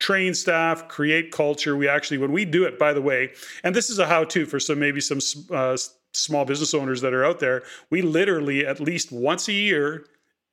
train 0.02 0.34
staff, 0.34 0.88
create 0.88 1.30
culture. 1.30 1.76
We 1.76 1.88
actually, 1.88 2.18
when 2.18 2.32
we 2.32 2.44
do 2.44 2.64
it, 2.64 2.76
by 2.76 2.92
the 2.92 3.00
way, 3.00 3.30
and 3.62 3.74
this 3.74 3.88
is 3.88 4.00
a 4.00 4.06
how-to 4.06 4.44
for 4.46 4.58
some 4.58 4.80
maybe 4.80 5.00
some 5.00 5.20
uh, 5.50 5.76
small 6.12 6.44
business 6.44 6.74
owners 6.74 7.00
that 7.02 7.14
are 7.14 7.24
out 7.24 7.38
there. 7.38 7.62
We 7.88 8.02
literally 8.02 8.66
at 8.66 8.80
least 8.80 9.12
once 9.12 9.46
a 9.48 9.52
year, 9.52 10.04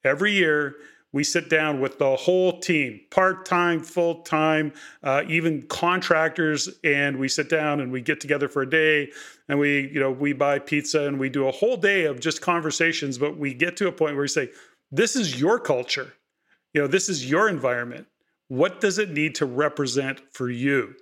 every 0.03 0.33
year 0.33 0.75
we 1.11 1.23
sit 1.23 1.49
down 1.49 1.81
with 1.81 1.97
the 1.97 2.15
whole 2.15 2.59
team 2.59 3.01
part-time 3.09 3.81
full-time 3.81 4.71
uh, 5.01 5.23
even 5.27 5.63
contractors 5.63 6.69
and 6.83 7.17
we 7.17 7.27
sit 7.27 7.49
down 7.49 7.79
and 7.79 7.91
we 7.91 7.99
get 7.99 8.19
together 8.19 8.47
for 8.47 8.61
a 8.61 8.69
day 8.69 9.11
and 9.47 9.57
we 9.57 9.89
you 9.91 9.99
know 9.99 10.11
we 10.11 10.31
buy 10.31 10.59
pizza 10.59 11.07
and 11.07 11.19
we 11.19 11.27
do 11.27 11.47
a 11.47 11.51
whole 11.51 11.75
day 11.75 12.05
of 12.05 12.19
just 12.19 12.43
conversations 12.43 13.17
but 13.17 13.37
we 13.37 13.55
get 13.55 13.75
to 13.75 13.87
a 13.87 13.91
point 13.91 14.13
where 14.13 14.21
we 14.21 14.27
say 14.27 14.47
this 14.91 15.15
is 15.15 15.41
your 15.41 15.59
culture 15.59 16.13
you 16.75 16.81
know 16.81 16.87
this 16.87 17.09
is 17.09 17.27
your 17.27 17.49
environment 17.49 18.05
what 18.49 18.81
does 18.81 18.97
it 18.97 19.09
need 19.11 19.35
to 19.35 19.45
represent 19.45 20.19
for 20.31 20.49
you 20.49 20.93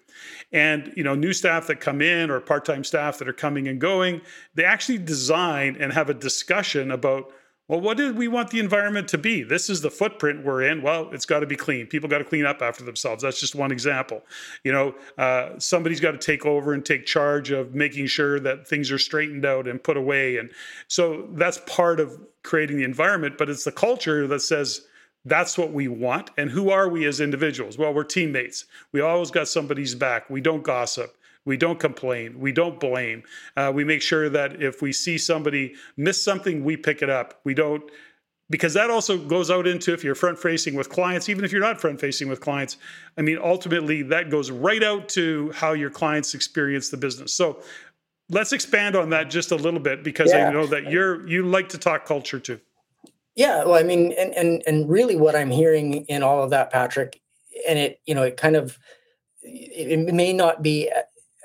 and 0.52 0.94
you 0.96 1.04
know 1.04 1.16
new 1.16 1.34
staff 1.34 1.68
that 1.68 1.80
come 1.80 2.02
in 2.02 2.30
or 2.30 2.40
part-time 2.40 2.84
staff 2.84 3.18
that 3.18 3.28
are 3.28 3.34
coming 3.34 3.68
and 3.68 3.82
going 3.82 4.22
they 4.56 4.64
actually 4.64 4.98
design 4.98 5.76
and 5.80 5.92
have 5.92 6.10
a 6.10 6.14
discussion 6.14 6.92
about 6.92 7.32
well, 7.70 7.82
what 7.82 7.98
do 7.98 8.14
we 8.14 8.30
want 8.30 8.50
the 8.52 8.62
environment 8.62 9.10
to 9.10 9.18
be? 9.18 9.44
This 9.44 9.70
is 9.70 9.82
the 9.82 9.92
footprint 9.92 10.46
we're 10.46 10.64
in. 10.64 10.82
Well, 10.82 11.10
it's 11.12 11.26
got 11.26 11.42
to 11.42 11.46
be 11.46 11.58
clean. 11.58 11.86
People 11.86 12.08
got 12.08 12.20
to 12.20 12.24
clean 12.24 12.46
up 12.46 12.62
after 12.62 12.86
themselves. 12.86 13.24
That's 13.24 13.42
just 13.42 13.56
one 13.56 13.74
example. 13.74 14.22
You 14.64 14.72
know, 14.72 14.96
uh, 15.18 15.60
somebody's 15.60 16.00
got 16.00 16.12
to 16.12 16.18
take 16.18 16.46
over 16.46 16.74
and 16.74 16.86
take 16.86 17.06
charge 17.06 17.52
of 17.52 17.76
making 17.76 18.08
sure 18.08 18.40
that 18.40 18.66
things 18.66 18.90
are 18.90 18.98
straightened 18.98 19.46
out 19.46 19.68
and 19.68 19.84
put 19.84 19.98
away. 19.98 20.38
And 20.38 20.50
so 20.88 21.28
that's 21.34 21.60
part 21.68 22.00
of 22.00 22.18
creating 22.44 22.78
the 22.78 22.86
environment. 22.86 23.38
But 23.38 23.50
it's 23.50 23.66
the 23.66 23.74
culture 23.74 24.28
that 24.28 24.40
says 24.40 24.87
that's 25.28 25.58
what 25.58 25.72
we 25.72 25.88
want. 25.88 26.30
And 26.38 26.50
who 26.50 26.70
are 26.70 26.88
we 26.88 27.06
as 27.06 27.20
individuals? 27.20 27.78
Well, 27.78 27.94
we're 27.94 28.04
teammates. 28.04 28.66
We 28.92 29.02
always 29.02 29.32
got 29.32 29.48
somebody's 29.48 29.96
back. 29.96 30.30
We 30.30 30.42
don't 30.42 30.64
gossip. 30.64 31.18
We 31.46 31.58
don't 31.58 31.80
complain. 31.80 32.40
We 32.40 32.52
don't 32.52 32.80
blame. 32.80 33.24
Uh, 33.56 33.72
we 33.74 33.84
make 33.84 34.02
sure 34.02 34.30
that 34.30 34.62
if 34.62 34.82
we 34.82 34.92
see 34.92 35.18
somebody 35.18 35.76
miss 35.96 36.22
something, 36.22 36.64
we 36.64 36.76
pick 36.76 37.02
it 37.02 37.10
up. 37.10 37.40
We 37.44 37.54
don't, 37.54 37.90
because 38.50 38.74
that 38.74 38.90
also 38.90 39.18
goes 39.18 39.50
out 39.50 39.66
into 39.66 39.94
if 39.94 40.04
you're 40.04 40.16
front 40.16 40.40
facing 40.40 40.76
with 40.76 40.90
clients, 40.90 41.30
even 41.30 41.46
if 41.46 41.52
you're 41.52 41.62
not 41.62 41.80
front 41.80 42.02
facing 42.02 42.28
with 42.28 42.42
clients. 42.42 42.78
I 43.18 43.22
mean, 43.22 43.40
ultimately, 43.42 44.04
that 44.04 44.30
goes 44.30 44.52
right 44.52 44.84
out 44.84 45.08
to 45.10 45.52
how 45.56 45.72
your 45.72 45.90
clients 45.90 46.34
experience 46.34 46.90
the 46.90 46.98
business. 46.98 47.34
So, 47.34 47.62
let's 48.30 48.52
expand 48.52 48.98
on 48.98 49.10
that 49.12 49.30
just 49.30 49.52
a 49.52 49.56
little 49.56 49.80
bit 49.80 50.04
because 50.04 50.32
yeah. 50.34 50.50
I 50.50 50.52
know 50.52 50.68
that 50.68 50.92
you're 50.92 51.28
you 51.30 51.46
like 51.46 51.70
to 51.70 51.78
talk 51.78 52.06
culture 52.06 52.40
too. 52.40 52.60
Yeah, 53.38 53.66
well, 53.66 53.76
I 53.76 53.84
mean, 53.84 54.14
and 54.14 54.34
and 54.34 54.64
and 54.68 54.90
really, 54.90 55.16
what 55.16 55.36
I'm 55.36 55.52
hearing 55.52 56.06
in 56.08 56.24
all 56.24 56.44
of 56.44 56.50
that, 56.50 56.72
Patrick, 56.72 57.22
and 57.70 57.80
it 57.80 58.02
you 58.08 58.16
know, 58.16 58.24
it 58.24 58.38
kind 58.38 58.58
of 58.58 58.80
it 59.44 60.14
may 60.14 60.34
not 60.34 60.64
be 60.64 60.92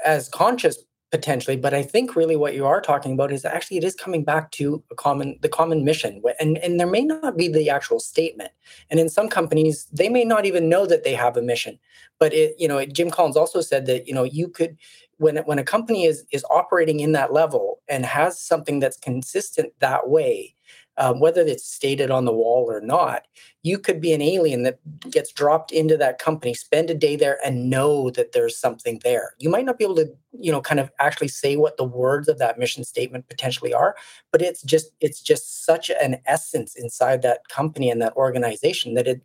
as 0.04 0.28
conscious 0.28 0.78
potentially 1.12 1.56
but 1.56 1.74
i 1.74 1.82
think 1.82 2.16
really 2.16 2.36
what 2.36 2.54
you 2.54 2.66
are 2.66 2.80
talking 2.80 3.12
about 3.12 3.30
is 3.30 3.44
actually 3.44 3.76
it 3.76 3.84
is 3.84 3.94
coming 3.94 4.24
back 4.24 4.50
to 4.50 4.82
a 4.90 4.94
common 4.94 5.38
the 5.42 5.48
common 5.48 5.84
mission 5.84 6.22
and 6.40 6.58
and 6.58 6.80
there 6.80 6.86
may 6.86 7.02
not 7.02 7.36
be 7.36 7.48
the 7.48 7.70
actual 7.70 8.00
statement. 8.00 8.50
And 8.90 8.98
in 8.98 9.08
some 9.10 9.28
companies 9.28 9.86
they 9.92 10.08
may 10.08 10.24
not 10.24 10.46
even 10.46 10.68
know 10.70 10.86
that 10.86 11.04
they 11.04 11.14
have 11.14 11.36
a 11.36 11.42
mission. 11.42 11.78
But 12.18 12.32
it 12.34 12.56
you 12.58 12.66
know 12.68 12.84
jim 12.86 13.10
collins 13.10 13.36
also 13.36 13.60
said 13.60 13.86
that 13.86 14.08
you 14.08 14.14
know 14.14 14.24
you 14.24 14.48
could 14.48 14.78
when 15.18 15.36
when 15.38 15.58
a 15.58 15.64
company 15.64 16.04
is 16.06 16.24
is 16.32 16.44
operating 16.50 17.00
in 17.00 17.12
that 17.12 17.32
level 17.32 17.80
and 17.88 18.06
has 18.06 18.40
something 18.40 18.80
that's 18.80 18.96
consistent 18.98 19.72
that 19.80 20.08
way 20.08 20.54
um, 21.02 21.18
whether 21.18 21.40
it's 21.40 21.66
stated 21.66 22.12
on 22.12 22.24
the 22.24 22.32
wall 22.32 22.64
or 22.68 22.80
not, 22.80 23.26
you 23.62 23.78
could 23.78 24.00
be 24.00 24.12
an 24.12 24.20
alien 24.20 24.64
that 24.64 24.78
gets 25.08 25.32
dropped 25.32 25.70
into 25.70 25.96
that 25.96 26.18
company, 26.18 26.52
spend 26.52 26.90
a 26.90 26.94
day 26.94 27.14
there, 27.14 27.38
and 27.44 27.70
know 27.70 28.10
that 28.10 28.32
there's 28.32 28.58
something 28.58 29.00
there. 29.04 29.34
You 29.38 29.50
might 29.50 29.64
not 29.64 29.78
be 29.78 29.84
able 29.84 29.94
to, 29.96 30.12
you 30.32 30.50
know, 30.50 30.60
kind 30.60 30.80
of 30.80 30.90
actually 30.98 31.28
say 31.28 31.56
what 31.56 31.76
the 31.76 31.84
words 31.84 32.28
of 32.28 32.38
that 32.38 32.58
mission 32.58 32.82
statement 32.82 33.28
potentially 33.28 33.72
are, 33.72 33.94
but 34.32 34.42
it's 34.42 34.62
just 34.62 34.90
it's 35.00 35.20
just 35.20 35.64
such 35.64 35.90
an 35.90 36.16
essence 36.26 36.74
inside 36.74 37.22
that 37.22 37.48
company 37.48 37.88
and 37.88 38.02
that 38.02 38.16
organization 38.16 38.94
that 38.94 39.06
it 39.06 39.22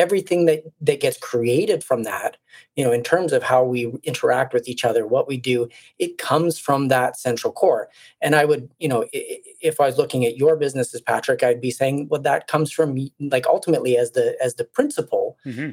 everything 0.00 0.46
that 0.46 0.62
that 0.80 1.00
gets 1.00 1.18
created 1.18 1.84
from 1.84 2.04
that 2.04 2.38
you 2.74 2.82
know 2.82 2.90
in 2.90 3.02
terms 3.02 3.32
of 3.32 3.42
how 3.42 3.62
we 3.62 3.92
interact 4.04 4.54
with 4.54 4.66
each 4.66 4.84
other 4.84 5.06
what 5.06 5.28
we 5.28 5.36
do 5.36 5.68
it 5.98 6.16
comes 6.16 6.58
from 6.58 6.88
that 6.88 7.18
central 7.18 7.52
core 7.52 7.88
and 8.22 8.34
i 8.34 8.44
would 8.44 8.70
you 8.78 8.88
know 8.88 9.04
if 9.12 9.78
i 9.78 9.86
was 9.86 9.98
looking 9.98 10.24
at 10.24 10.38
your 10.38 10.56
businesses 10.56 11.02
patrick 11.02 11.42
i'd 11.42 11.60
be 11.60 11.70
saying 11.70 12.08
well 12.08 12.20
that 12.20 12.46
comes 12.46 12.72
from 12.72 12.96
like 13.20 13.46
ultimately 13.60 13.96
as 13.98 14.12
the 14.12 14.36
as 14.42 14.54
the 14.54 14.64
principal 14.64 15.36
mm-hmm. 15.44 15.70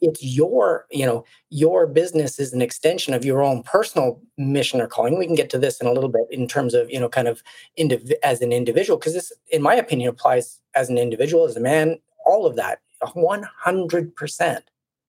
it's 0.00 0.22
your 0.22 0.86
you 0.90 1.04
know 1.04 1.24
your 1.50 1.86
business 1.86 2.38
is 2.38 2.52
an 2.52 2.62
extension 2.62 3.14
of 3.14 3.24
your 3.24 3.42
own 3.42 3.62
personal 3.62 4.20
mission 4.38 4.80
or 4.80 4.86
calling. 4.86 5.18
We 5.18 5.26
can 5.26 5.34
get 5.34 5.50
to 5.50 5.58
this 5.58 5.80
in 5.80 5.86
a 5.86 5.92
little 5.92 6.08
bit 6.08 6.26
in 6.30 6.46
terms 6.46 6.72
of 6.74 6.88
you 6.90 7.00
know 7.00 7.08
kind 7.08 7.28
of 7.28 7.42
indiv- 7.78 8.12
as 8.22 8.40
an 8.42 8.52
individual 8.52 8.98
because 8.98 9.14
this 9.14 9.32
in 9.50 9.62
my 9.62 9.74
opinion 9.74 10.08
applies 10.08 10.60
as 10.74 10.88
an 10.88 10.98
individual 10.98 11.44
as 11.46 11.56
a 11.56 11.60
man 11.60 11.98
all 12.24 12.46
of 12.46 12.56
that 12.56 12.80
100% 13.02 14.60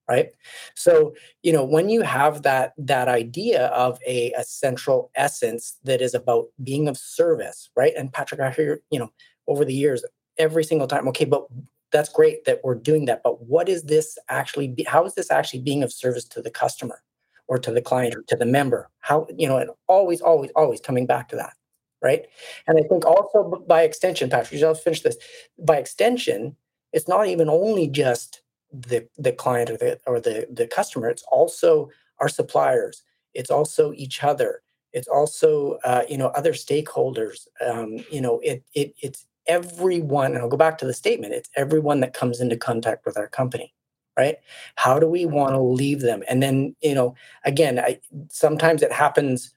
right? 0.10 0.30
So 0.76 1.14
you 1.44 1.54
know 1.54 1.66
when 1.76 1.90
you 1.90 2.02
have 2.02 2.42
that 2.44 2.74
that 2.94 3.08
idea 3.08 3.68
of 3.68 4.00
a, 4.08 4.32
a 4.34 4.44
central 4.44 5.12
essence 5.16 5.78
that 5.84 6.02
is 6.02 6.14
about 6.14 6.46
being 6.64 6.88
of 6.88 6.98
service 6.98 7.70
right? 7.76 7.94
And 7.98 8.12
patrick 8.12 8.42
i 8.42 8.50
hear 8.52 8.82
you 8.90 9.00
know 9.00 9.12
over 9.48 9.64
the 9.66 9.74
years 9.74 10.04
every 10.38 10.64
single 10.64 10.88
time 10.88 11.08
okay 11.08 11.26
but 11.26 11.48
that's 11.92 12.10
great 12.10 12.46
that 12.46 12.62
we're 12.64 12.76
doing 12.76 13.06
that 13.06 13.22
but 13.24 13.42
what 13.46 13.70
is 13.70 13.84
this 13.84 14.18
actually 14.30 14.68
be, 14.68 14.84
how 14.84 15.06
is 15.06 15.16
this 15.16 15.32
actually 15.32 15.62
being 15.62 15.84
of 15.84 15.92
service 15.92 16.26
to 16.26 16.42
the 16.42 16.52
customer 16.52 17.02
or 17.48 17.58
to 17.58 17.72
the 17.72 17.82
client 17.82 18.16
or 18.16 18.24
to 18.24 18.36
the 18.36 18.46
member? 18.46 18.90
How 19.00 19.28
you 19.36 19.48
know 19.48 19.58
and 19.58 19.70
always 19.88 20.22
always 20.22 20.52
always 20.56 20.82
coming 20.82 21.06
back 21.06 21.30
to 21.30 21.36
that 21.38 21.54
right? 22.02 22.28
And 22.68 22.78
i 22.78 22.88
think 22.88 23.06
also 23.06 23.64
by 23.68 23.82
extension 23.82 24.30
patrick 24.30 24.62
i'll 24.64 24.76
finish 24.76 25.02
this. 25.02 25.18
By 25.58 25.78
extension 25.78 26.56
it's 26.94 27.08
not 27.08 27.28
even 27.28 27.50
only 27.50 27.88
just 27.88 28.42
the 28.72 29.08
the 29.18 29.32
client 29.32 29.70
or 29.70 29.78
the 29.78 30.00
or 30.06 30.20
the 30.20 30.48
the 30.52 30.68
customer 30.68 31.10
it's 31.10 31.24
also 31.24 31.90
our 32.20 32.30
suppliers 32.30 33.04
it's 33.34 33.50
also 33.50 33.94
each 33.94 34.24
other 34.24 34.62
it's 34.94 35.08
also 35.08 35.80
uh, 35.84 36.04
you 36.10 36.18
know 36.18 36.28
other 36.30 36.54
stakeholders 36.54 37.48
um, 37.66 38.04
you 38.12 38.22
know 38.22 38.40
it, 38.40 38.64
it 38.74 38.94
it's 39.02 39.26
everyone 39.48 40.34
and 40.34 40.42
i'll 40.42 40.50
go 40.50 40.58
back 40.58 40.78
to 40.78 40.86
the 40.86 40.94
statement 40.94 41.34
it's 41.34 41.50
everyone 41.56 42.00
that 42.00 42.14
comes 42.14 42.40
into 42.40 42.58
contact 42.58 43.06
with 43.06 43.18
our 43.18 43.28
company 43.28 43.74
right? 44.18 44.38
How 44.78 44.98
do 44.98 45.08
we 45.08 45.28
want 45.28 45.54
to 45.54 45.62
leave 45.62 46.02
them? 46.02 46.24
And 46.28 46.42
then 46.42 46.76
you 46.82 46.96
know 46.96 47.16
again 47.46 47.80
I, 47.80 48.00
sometimes 48.30 48.82
it 48.82 48.92
happens 48.92 49.54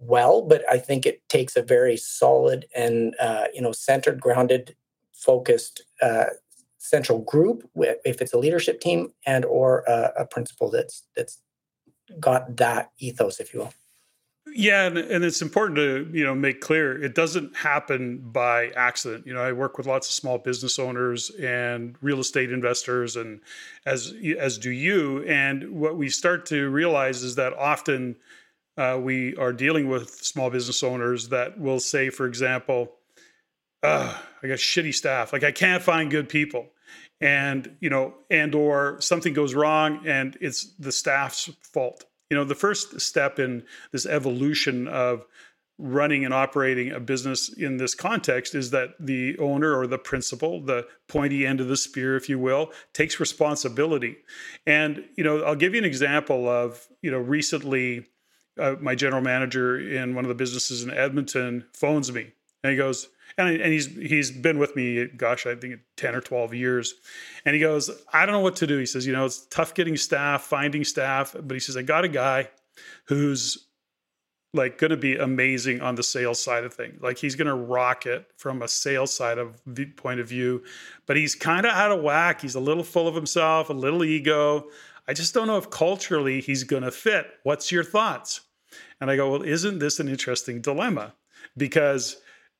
well 0.00 0.42
but 0.42 0.62
i 0.70 0.78
think 0.78 1.06
it 1.06 1.26
takes 1.28 1.56
a 1.56 1.62
very 1.62 1.96
solid 1.96 2.66
and 2.74 3.14
uh, 3.20 3.46
you 3.54 3.60
know 3.60 3.72
centered 3.72 4.20
grounded 4.20 4.76
focused 5.12 5.82
uh, 6.02 6.26
central 6.78 7.20
group 7.20 7.68
if 8.04 8.20
it's 8.20 8.32
a 8.32 8.38
leadership 8.38 8.80
team 8.80 9.12
and 9.24 9.44
or 9.44 9.82
a, 9.88 10.12
a 10.18 10.26
principal 10.26 10.70
that's 10.70 11.04
that's 11.16 11.40
got 12.20 12.56
that 12.56 12.90
ethos 12.98 13.40
if 13.40 13.52
you 13.52 13.60
will 13.60 13.72
yeah 14.56 14.86
and, 14.86 14.98
and, 14.98 15.24
it's 15.24 15.42
important 15.42 15.76
to 15.76 16.08
you 16.12 16.24
know 16.24 16.34
make 16.34 16.60
clear 16.60 17.02
it 17.02 17.14
doesn't 17.14 17.54
happen 17.56 18.18
by 18.18 18.68
accident. 18.70 19.26
You 19.26 19.34
know 19.34 19.42
i 19.42 19.52
work 19.52 19.78
with 19.78 19.86
lots 19.86 20.08
of 20.08 20.14
small 20.14 20.38
business 20.38 20.78
owners 20.78 21.30
and 21.30 21.96
real 22.00 22.20
estate 22.20 22.50
investors 22.50 23.16
and 23.16 23.40
as 23.84 24.14
as 24.38 24.58
do 24.58 24.70
you. 24.70 25.24
And 25.24 25.70
what 25.72 25.96
we 25.96 26.08
start 26.08 26.46
to 26.46 26.68
realize 26.70 27.22
is 27.22 27.34
that 27.36 27.52
often 27.54 28.16
uh, 28.76 28.98
we 29.00 29.36
are 29.36 29.52
dealing 29.52 29.88
with 29.88 30.10
small 30.10 30.50
business 30.50 30.82
owners 30.82 31.28
that 31.28 31.58
will 31.58 31.80
say 31.80 32.10
for 32.10 32.26
example 32.26 32.92
i 33.82 34.18
got 34.42 34.58
shitty 34.58 34.94
staff. 34.94 35.32
Like 35.32 35.44
i 35.44 35.52
can't 35.52 35.82
find 35.82 36.10
good 36.10 36.28
people. 36.28 36.66
And 37.20 37.76
you 37.80 37.90
know 37.90 38.14
and 38.30 38.54
or 38.54 39.00
something 39.00 39.32
goes 39.32 39.54
wrong 39.54 40.06
and 40.06 40.36
it's 40.40 40.72
the 40.78 40.92
staff's 40.92 41.50
fault 41.72 42.04
you 42.30 42.36
know 42.36 42.44
the 42.44 42.54
first 42.54 43.00
step 43.00 43.38
in 43.38 43.64
this 43.92 44.06
evolution 44.06 44.88
of 44.88 45.24
running 45.78 46.24
and 46.24 46.32
operating 46.32 46.90
a 46.90 46.98
business 46.98 47.50
in 47.50 47.76
this 47.76 47.94
context 47.94 48.54
is 48.54 48.70
that 48.70 48.94
the 48.98 49.38
owner 49.38 49.76
or 49.76 49.86
the 49.86 49.98
principal 49.98 50.60
the 50.60 50.86
pointy 51.06 51.44
end 51.44 51.60
of 51.60 51.68
the 51.68 51.76
spear 51.76 52.16
if 52.16 52.30
you 52.30 52.38
will 52.38 52.72
takes 52.94 53.20
responsibility. 53.20 54.16
And 54.66 55.04
you 55.16 55.24
know 55.24 55.42
i'll 55.42 55.56
give 55.56 55.74
you 55.74 55.78
an 55.78 55.84
example 55.84 56.48
of 56.48 56.86
you 57.02 57.10
know 57.10 57.18
recently 57.18 58.06
uh, 58.58 58.76
my 58.80 58.94
general 58.94 59.22
manager 59.22 59.78
in 59.78 60.14
one 60.14 60.24
of 60.24 60.28
the 60.28 60.34
businesses 60.34 60.82
in 60.82 60.90
edmonton 60.90 61.66
phones 61.74 62.10
me 62.10 62.32
and 62.64 62.70
he 62.70 62.76
goes 62.76 63.08
and, 63.38 63.48
and 63.48 63.72
he's 63.72 63.86
he's 63.86 64.30
been 64.30 64.58
with 64.58 64.74
me 64.76 65.06
gosh 65.06 65.46
i 65.46 65.54
think 65.54 65.80
10 65.96 66.14
or 66.14 66.20
12 66.20 66.54
years. 66.54 66.94
And 67.44 67.54
he 67.54 67.60
goes 67.60 67.90
i 68.12 68.24
don't 68.24 68.32
know 68.32 68.40
what 68.40 68.56
to 68.56 68.66
do. 68.66 68.78
He 68.78 68.86
says 68.86 69.06
you 69.06 69.12
know 69.12 69.24
it's 69.24 69.46
tough 69.46 69.74
getting 69.74 69.96
staff 69.96 70.42
finding 70.42 70.84
staff. 70.84 71.34
But 71.34 71.54
he 71.54 71.60
says 71.60 71.76
i 71.76 71.82
got 71.82 72.04
a 72.04 72.08
guy 72.08 72.48
who's 73.06 73.66
like 74.52 74.78
going 74.78 74.90
to 74.90 74.96
be 74.96 75.16
amazing 75.16 75.82
on 75.82 75.96
the 75.96 76.02
sales 76.02 76.42
side 76.42 76.64
of 76.64 76.72
things. 76.72 77.02
Like 77.02 77.18
he's 77.18 77.34
going 77.34 77.48
to 77.48 77.54
rock 77.54 78.06
it 78.06 78.26
from 78.38 78.62
a 78.62 78.68
sales 78.68 79.12
side 79.12 79.36
of 79.36 79.60
the 79.66 79.84
point 79.84 80.20
of 80.20 80.28
view 80.28 80.64
but 81.06 81.16
he's 81.16 81.34
kind 81.34 81.66
of 81.66 81.72
out 81.72 81.92
of 81.92 82.02
whack. 82.02 82.40
He's 82.40 82.54
a 82.54 82.60
little 82.60 82.84
full 82.84 83.08
of 83.08 83.14
himself 83.14 83.70
a 83.70 83.74
little 83.74 84.04
ego. 84.04 84.68
I 85.08 85.12
just 85.12 85.34
don't 85.34 85.46
know 85.46 85.58
if 85.58 85.70
culturally 85.70 86.40
he's 86.40 86.64
going 86.64 86.82
to 86.82 86.90
fit. 86.90 87.26
What's 87.44 87.70
your 87.70 87.84
thoughts? 87.84 88.40
And 89.00 89.10
i 89.10 89.16
go 89.16 89.30
well 89.30 89.42
isn't 89.42 89.78
this 89.78 90.00
an 90.00 90.08
interesting 90.08 90.62
dilemma? 90.62 91.14
Because 91.56 92.16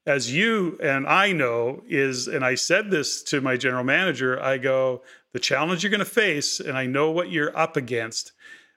as 0.07 0.33
you 0.33 0.79
and 0.81 1.07
I 1.07 1.33
know 1.33 1.83
is, 1.89 2.29
and 2.29 2.45
I 2.45 2.55
said 2.55 2.91
this 2.91 3.23
to 3.25 3.41
my 3.41 3.57
general 3.57 3.85
manager, 3.85 4.41
I 4.41 4.59
go, 4.59 5.03
the 5.33 5.41
challenge 5.41 5.83
you're 5.83 5.91
going 5.91 5.99
to 5.99 6.05
face, 6.05 6.61
and 6.61 6.79
I 6.79 6.87
know 6.87 7.11
what 7.11 7.31
you're 7.31 7.57
up 7.59 7.77
against, 7.77 8.33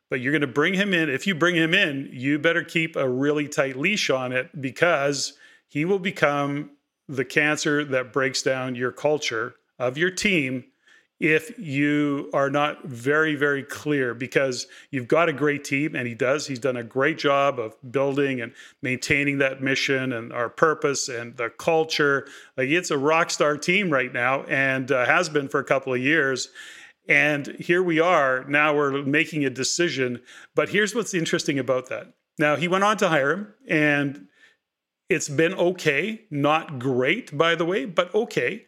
but 0.09 0.19
you're 0.19 0.31
going 0.31 0.41
to 0.41 0.47
bring 0.47 0.73
him 0.73 0.93
in. 0.93 1.09
If 1.09 1.27
you 1.27 1.35
bring 1.35 1.55
him 1.55 1.73
in, 1.73 2.09
you 2.11 2.39
better 2.39 2.63
keep 2.63 2.95
a 2.95 3.07
really 3.07 3.47
tight 3.47 3.77
leash 3.77 4.09
on 4.09 4.31
it 4.31 4.59
because 4.59 5.33
he 5.67 5.85
will 5.85 5.99
become 5.99 6.71
the 7.07 7.25
cancer 7.25 7.85
that 7.85 8.11
breaks 8.11 8.41
down 8.41 8.75
your 8.75 8.91
culture 8.91 9.55
of 9.77 9.97
your 9.97 10.11
team 10.11 10.65
if 11.19 11.59
you 11.59 12.29
are 12.33 12.49
not 12.49 12.85
very, 12.85 13.35
very 13.35 13.61
clear 13.61 14.13
because 14.13 14.67
you've 14.89 15.07
got 15.07 15.27
a 15.27 15.33
great 15.33 15.65
team 15.65 15.93
and 15.95 16.07
he 16.07 16.15
does. 16.15 16.47
He's 16.47 16.59
done 16.59 16.77
a 16.77 16.83
great 16.83 17.17
job 17.17 17.59
of 17.59 17.75
building 17.91 18.39
and 18.39 18.53
maintaining 18.81 19.39
that 19.39 19.61
mission 19.61 20.13
and 20.13 20.31
our 20.31 20.47
purpose 20.47 21.09
and 21.09 21.35
the 21.35 21.49
culture. 21.49 22.25
Like 22.55 22.69
it's 22.69 22.89
a 22.89 22.97
rock 22.97 23.31
star 23.31 23.57
team 23.57 23.89
right 23.89 24.13
now 24.13 24.43
and 24.43 24.91
uh, 24.91 25.05
has 25.05 25.27
been 25.27 25.49
for 25.49 25.59
a 25.59 25.65
couple 25.65 25.93
of 25.93 25.99
years. 25.99 26.49
And 27.07 27.47
here 27.59 27.83
we 27.83 27.99
are. 27.99 28.45
Now 28.47 28.73
we're 28.75 29.03
making 29.03 29.43
a 29.43 29.49
decision. 29.49 30.21
But 30.55 30.69
here's 30.69 30.95
what's 30.95 31.13
interesting 31.13 31.59
about 31.59 31.89
that. 31.89 32.13
Now, 32.37 32.55
he 32.55 32.69
went 32.69 32.85
on 32.85 32.95
to 32.97 33.09
hire 33.09 33.31
him, 33.31 33.53
and 33.67 34.27
it's 35.09 35.27
been 35.27 35.53
okay. 35.55 36.21
Not 36.31 36.79
great, 36.79 37.37
by 37.37 37.55
the 37.55 37.65
way, 37.65 37.83
but 37.83 38.15
okay 38.15 38.67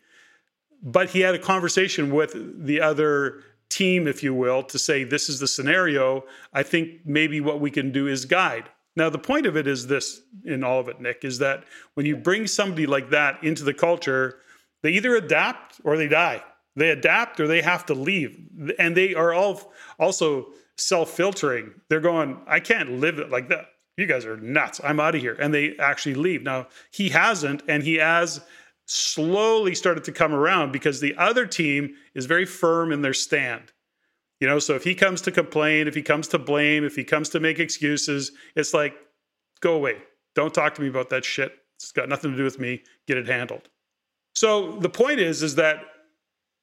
but 0.82 1.10
he 1.10 1.22
had 1.22 1.36
a 1.36 1.39
conversation 1.39 2.12
with 2.12 2.65
the 2.65 2.82
other 2.82 3.44
team, 3.70 4.08
if 4.08 4.22
you 4.22 4.34
will, 4.34 4.63
to 4.63 4.78
say, 4.78 5.04
this 5.04 5.30
is 5.30 5.39
the 5.39 5.48
scenario. 5.48 6.24
I 6.54 6.63
think 6.63 7.02
maybe 7.06 7.39
what 7.39 7.60
we 7.60 7.72
can 7.72 7.91
do 7.91 8.08
is 8.08 8.26
guide. 8.26 8.70
Now, 8.96 9.10
the 9.10 9.17
point 9.17 9.46
of 9.46 9.56
it 9.56 9.67
is 9.67 9.88
this 9.88 10.22
in 10.46 10.63
all 10.63 10.80
of 10.80 10.89
it, 10.89 11.00
Nick, 11.00 11.24
is 11.24 11.39
that 11.39 11.63
when 11.94 12.06
you 12.06 12.17
bring 12.17 12.46
somebody 12.46 12.86
like 12.86 13.10
that 13.12 13.41
into 13.44 13.63
the 13.63 13.74
culture, 13.74 14.39
they 14.84 14.91
either 14.91 15.15
adapt 15.15 15.80
or 15.84 15.96
they 15.96 16.10
die. 16.10 16.44
They 16.76 16.89
adapt 16.89 17.39
or 17.39 17.48
they 17.48 17.62
have 17.62 17.86
to 17.88 17.94
leave. 17.94 18.38
And 18.80 18.96
they 18.96 19.13
are 19.13 19.34
all 19.34 19.74
also 20.00 20.48
self 20.78 21.12
filtering. 21.12 21.74
They're 21.89 22.02
going, 22.02 22.41
I 22.48 22.60
can't 22.60 23.00
live 23.00 23.20
it 23.20 23.30
like 23.30 23.50
that. 23.50 23.67
you 23.98 24.08
guys 24.08 24.26
are 24.26 24.38
nuts. 24.38 24.82
I'm 24.84 25.00
out 25.00 25.15
of 25.15 25.22
here. 25.22 25.38
And 25.39 25.54
they 25.54 25.78
actually 25.78 26.15
leave. 26.15 26.44
Now, 26.44 26.67
he 26.91 27.10
hasn't, 27.10 27.63
and 27.67 27.84
he 27.84 27.96
has 27.96 28.41
slowly 28.92 29.74
started 29.74 30.04
to 30.04 30.12
come 30.12 30.34
around 30.34 30.74
because 30.74 31.00
the 31.00 31.16
other 31.16 31.46
team 31.46 31.96
is 32.14 32.26
very 32.26 32.46
firm 32.46 32.92
in 32.92 33.02
their 33.02 33.14
stand. 33.14 33.72
You 34.42 34.48
know, 34.48 34.60
so 34.60 34.76
if 34.76 34.84
he 34.84 34.96
comes 34.96 35.22
to 35.22 35.32
complain, 35.32 35.88
if 35.88 35.96
he 35.96 36.02
comes 36.02 36.28
to 36.30 36.40
blame, 36.40 36.84
if 36.84 36.96
he 36.96 37.06
comes 37.06 37.30
to 37.30 37.40
make 37.40 37.58
excuses, 37.60 38.32
it's 38.56 38.74
like, 38.74 38.96
go 39.62 39.76
away. 39.76 39.98
Don't 40.36 40.54
talk 40.54 40.76
to 40.76 40.82
me 40.82 40.90
about 40.90 41.10
that 41.12 41.24
shit. 41.24 41.54
It's 41.78 41.92
got 41.94 42.10
nothing 42.10 42.32
to 42.32 42.38
do 42.38 42.44
with 42.44 42.60
me. 42.60 42.82
Get 43.08 43.18
it 43.18 43.28
handled. 43.28 43.70
So 44.36 44.78
the 44.80 44.90
point 44.90 45.20
is, 45.20 45.42
is 45.42 45.56
that, 45.56 45.84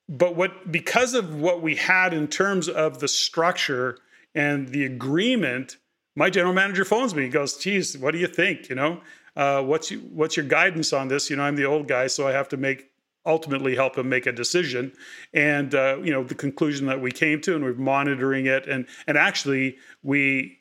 but 0.08 0.36
what, 0.36 0.70
because 0.70 1.14
of 1.14 1.36
what 1.36 1.62
we 1.62 1.76
had 1.76 2.12
in 2.12 2.28
terms 2.28 2.68
of 2.68 2.98
the 2.98 3.08
structure 3.08 3.98
and 4.34 4.68
the 4.68 4.84
agreement, 4.84 5.78
my 6.14 6.28
general 6.28 6.52
manager 6.52 6.84
phones 6.84 7.14
me. 7.14 7.22
He 7.22 7.28
goes, 7.28 7.56
geez, 7.56 7.96
what 7.96 8.10
do 8.10 8.18
you 8.18 8.26
think? 8.26 8.68
You 8.68 8.74
know, 8.74 9.00
uh, 9.38 9.62
what's, 9.62 9.90
you, 9.90 10.00
what's 10.12 10.36
your 10.36 10.44
guidance 10.44 10.92
on 10.92 11.08
this? 11.08 11.30
You 11.30 11.36
know, 11.36 11.44
I'm 11.44 11.56
the 11.56 11.64
old 11.64 11.88
guy, 11.88 12.08
so 12.08 12.28
I 12.28 12.32
have 12.32 12.48
to 12.50 12.58
make 12.58 12.90
ultimately 13.24 13.74
help 13.74 13.96
him 13.96 14.08
make 14.08 14.26
a 14.26 14.32
decision. 14.32 14.92
And 15.32 15.74
uh, 15.74 15.98
you 16.02 16.10
know 16.10 16.24
the 16.24 16.34
conclusion 16.34 16.86
that 16.86 17.00
we 17.00 17.12
came 17.12 17.40
to, 17.42 17.54
and 17.54 17.62
we're 17.62 17.74
monitoring 17.74 18.46
it, 18.46 18.66
and 18.66 18.86
and 19.06 19.16
actually 19.16 19.76
we 20.02 20.58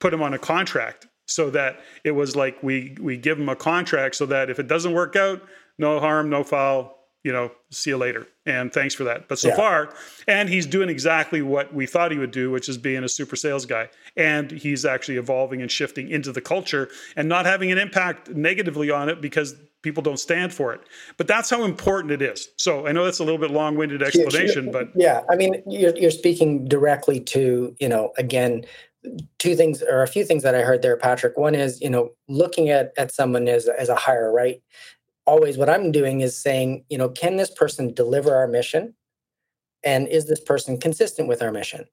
put 0.00 0.12
him 0.12 0.22
on 0.22 0.34
a 0.34 0.38
contract 0.38 1.06
so 1.26 1.48
that 1.50 1.80
it 2.04 2.10
was 2.10 2.36
like 2.36 2.62
we 2.62 2.96
we 3.00 3.16
give 3.16 3.38
him 3.38 3.48
a 3.48 3.56
contract 3.56 4.16
so 4.16 4.26
that 4.26 4.50
if 4.50 4.58
it 4.58 4.68
doesn't 4.68 4.92
work 4.92 5.16
out, 5.16 5.40
no 5.78 6.00
harm, 6.00 6.28
no 6.28 6.44
foul. 6.44 6.99
You 7.22 7.32
know, 7.32 7.50
see 7.70 7.90
you 7.90 7.98
later. 7.98 8.26
And 8.46 8.72
thanks 8.72 8.94
for 8.94 9.04
that. 9.04 9.28
But 9.28 9.38
so 9.38 9.48
yeah. 9.48 9.56
far, 9.56 9.94
and 10.26 10.48
he's 10.48 10.66
doing 10.66 10.88
exactly 10.88 11.42
what 11.42 11.74
we 11.74 11.86
thought 11.86 12.12
he 12.12 12.18
would 12.18 12.30
do, 12.30 12.50
which 12.50 12.68
is 12.68 12.78
being 12.78 13.04
a 13.04 13.08
super 13.08 13.36
sales 13.36 13.66
guy. 13.66 13.90
And 14.16 14.50
he's 14.50 14.84
actually 14.84 15.18
evolving 15.18 15.60
and 15.60 15.70
shifting 15.70 16.08
into 16.08 16.32
the 16.32 16.40
culture 16.40 16.88
and 17.16 17.28
not 17.28 17.44
having 17.44 17.70
an 17.70 17.78
impact 17.78 18.30
negatively 18.30 18.90
on 18.90 19.08
it 19.08 19.20
because 19.20 19.54
people 19.82 20.02
don't 20.02 20.18
stand 20.18 20.52
for 20.52 20.72
it. 20.72 20.80
But 21.16 21.26
that's 21.26 21.50
how 21.50 21.64
important 21.64 22.12
it 22.12 22.22
is. 22.22 22.48
So 22.56 22.86
I 22.86 22.92
know 22.92 23.04
that's 23.04 23.18
a 23.18 23.24
little 23.24 23.38
bit 23.38 23.50
long-winded 23.50 24.02
explanation, 24.02 24.70
but 24.70 24.88
yeah, 24.94 25.22
I 25.30 25.36
mean, 25.36 25.62
you're, 25.66 25.96
you're 25.96 26.10
speaking 26.10 26.66
directly 26.66 27.20
to 27.20 27.74
you 27.78 27.88
know 27.88 28.12
again 28.18 28.64
two 29.38 29.56
things 29.56 29.82
or 29.82 30.02
a 30.02 30.06
few 30.06 30.24
things 30.24 30.42
that 30.42 30.54
I 30.54 30.62
heard 30.62 30.82
there, 30.82 30.96
Patrick. 30.96 31.36
One 31.38 31.54
is 31.54 31.80
you 31.80 31.90
know 31.90 32.10
looking 32.28 32.68
at 32.70 32.92
at 32.96 33.12
someone 33.12 33.48
as 33.48 33.68
as 33.68 33.88
a 33.88 33.94
hire, 33.94 34.32
right? 34.32 34.62
Always, 35.30 35.56
what 35.56 35.70
I'm 35.70 35.92
doing 35.92 36.22
is 36.22 36.36
saying, 36.36 36.84
you 36.88 36.98
know, 36.98 37.08
can 37.08 37.36
this 37.36 37.52
person 37.52 37.94
deliver 37.94 38.34
our 38.34 38.48
mission, 38.48 38.94
and 39.84 40.08
is 40.08 40.26
this 40.26 40.40
person 40.40 40.76
consistent 40.76 41.28
with 41.28 41.40
our 41.40 41.52
mission? 41.52 41.84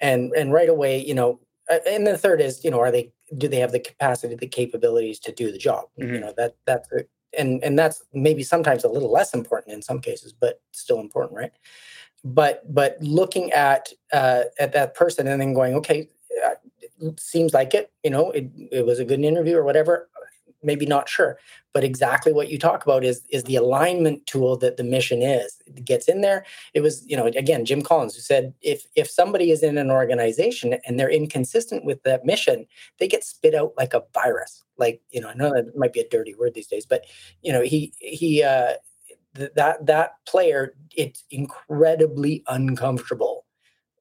And 0.00 0.32
and 0.32 0.54
right 0.54 0.70
away, 0.70 1.04
you 1.04 1.14
know, 1.14 1.38
and 1.86 2.06
the 2.06 2.16
third 2.16 2.40
is, 2.40 2.64
you 2.64 2.70
know, 2.70 2.80
are 2.80 2.90
they 2.90 3.12
do 3.36 3.46
they 3.46 3.58
have 3.58 3.72
the 3.72 3.78
capacity, 3.78 4.36
the 4.36 4.46
capabilities 4.46 5.18
to 5.18 5.32
do 5.32 5.52
the 5.52 5.58
job? 5.58 5.84
Mm-hmm. 6.00 6.14
You 6.14 6.20
know, 6.20 6.32
that 6.38 6.56
that's 6.64 6.88
and 7.38 7.62
and 7.62 7.78
that's 7.78 8.02
maybe 8.14 8.42
sometimes 8.42 8.84
a 8.84 8.88
little 8.88 9.12
less 9.12 9.34
important 9.34 9.74
in 9.74 9.82
some 9.82 10.00
cases, 10.00 10.32
but 10.32 10.62
still 10.72 10.98
important, 10.98 11.36
right? 11.36 11.52
But 12.24 12.62
but 12.72 12.96
looking 13.02 13.52
at 13.52 13.92
uh, 14.14 14.44
at 14.58 14.72
that 14.72 14.94
person 14.94 15.26
and 15.26 15.42
then 15.42 15.52
going, 15.52 15.74
okay, 15.74 16.08
uh, 16.42 17.10
seems 17.18 17.52
like 17.52 17.74
it. 17.74 17.92
You 18.02 18.12
know, 18.12 18.30
it, 18.30 18.50
it 18.70 18.86
was 18.86 18.98
a 18.98 19.04
good 19.04 19.20
interview 19.20 19.58
or 19.58 19.62
whatever 19.62 20.08
maybe 20.62 20.86
not 20.86 21.08
sure 21.08 21.38
but 21.72 21.84
exactly 21.84 22.32
what 22.32 22.50
you 22.50 22.58
talk 22.58 22.84
about 22.84 23.04
is 23.04 23.22
is 23.30 23.44
the 23.44 23.56
alignment 23.56 24.26
tool 24.26 24.56
that 24.58 24.76
the 24.76 24.84
mission 24.84 25.22
is. 25.22 25.60
It 25.66 25.84
gets 25.84 26.08
in 26.08 26.20
there. 26.20 26.44
It 26.74 26.80
was 26.80 27.04
you 27.08 27.16
know 27.16 27.26
again 27.26 27.64
jim 27.64 27.82
collins 27.82 28.14
who 28.14 28.20
said 28.20 28.54
if 28.62 28.86
if 28.94 29.10
somebody 29.10 29.50
is 29.50 29.62
in 29.62 29.78
an 29.78 29.90
organization 29.90 30.74
and 30.86 30.98
they're 30.98 31.10
inconsistent 31.10 31.84
with 31.84 32.02
that 32.02 32.24
mission 32.24 32.66
they 32.98 33.08
get 33.08 33.24
spit 33.24 33.54
out 33.54 33.72
like 33.76 33.94
a 33.94 34.02
virus. 34.14 34.62
Like 34.78 35.00
you 35.10 35.20
know 35.20 35.28
i 35.28 35.34
know 35.34 35.52
that 35.52 35.76
might 35.76 35.92
be 35.92 36.00
a 36.00 36.08
dirty 36.08 36.34
word 36.34 36.54
these 36.54 36.66
days 36.66 36.86
but 36.86 37.04
you 37.42 37.52
know 37.52 37.62
he 37.62 37.92
he 37.98 38.42
uh 38.42 38.72
that 39.34 39.86
that 39.86 40.12
player 40.26 40.74
it's 40.96 41.24
incredibly 41.30 42.42
uncomfortable 42.48 43.41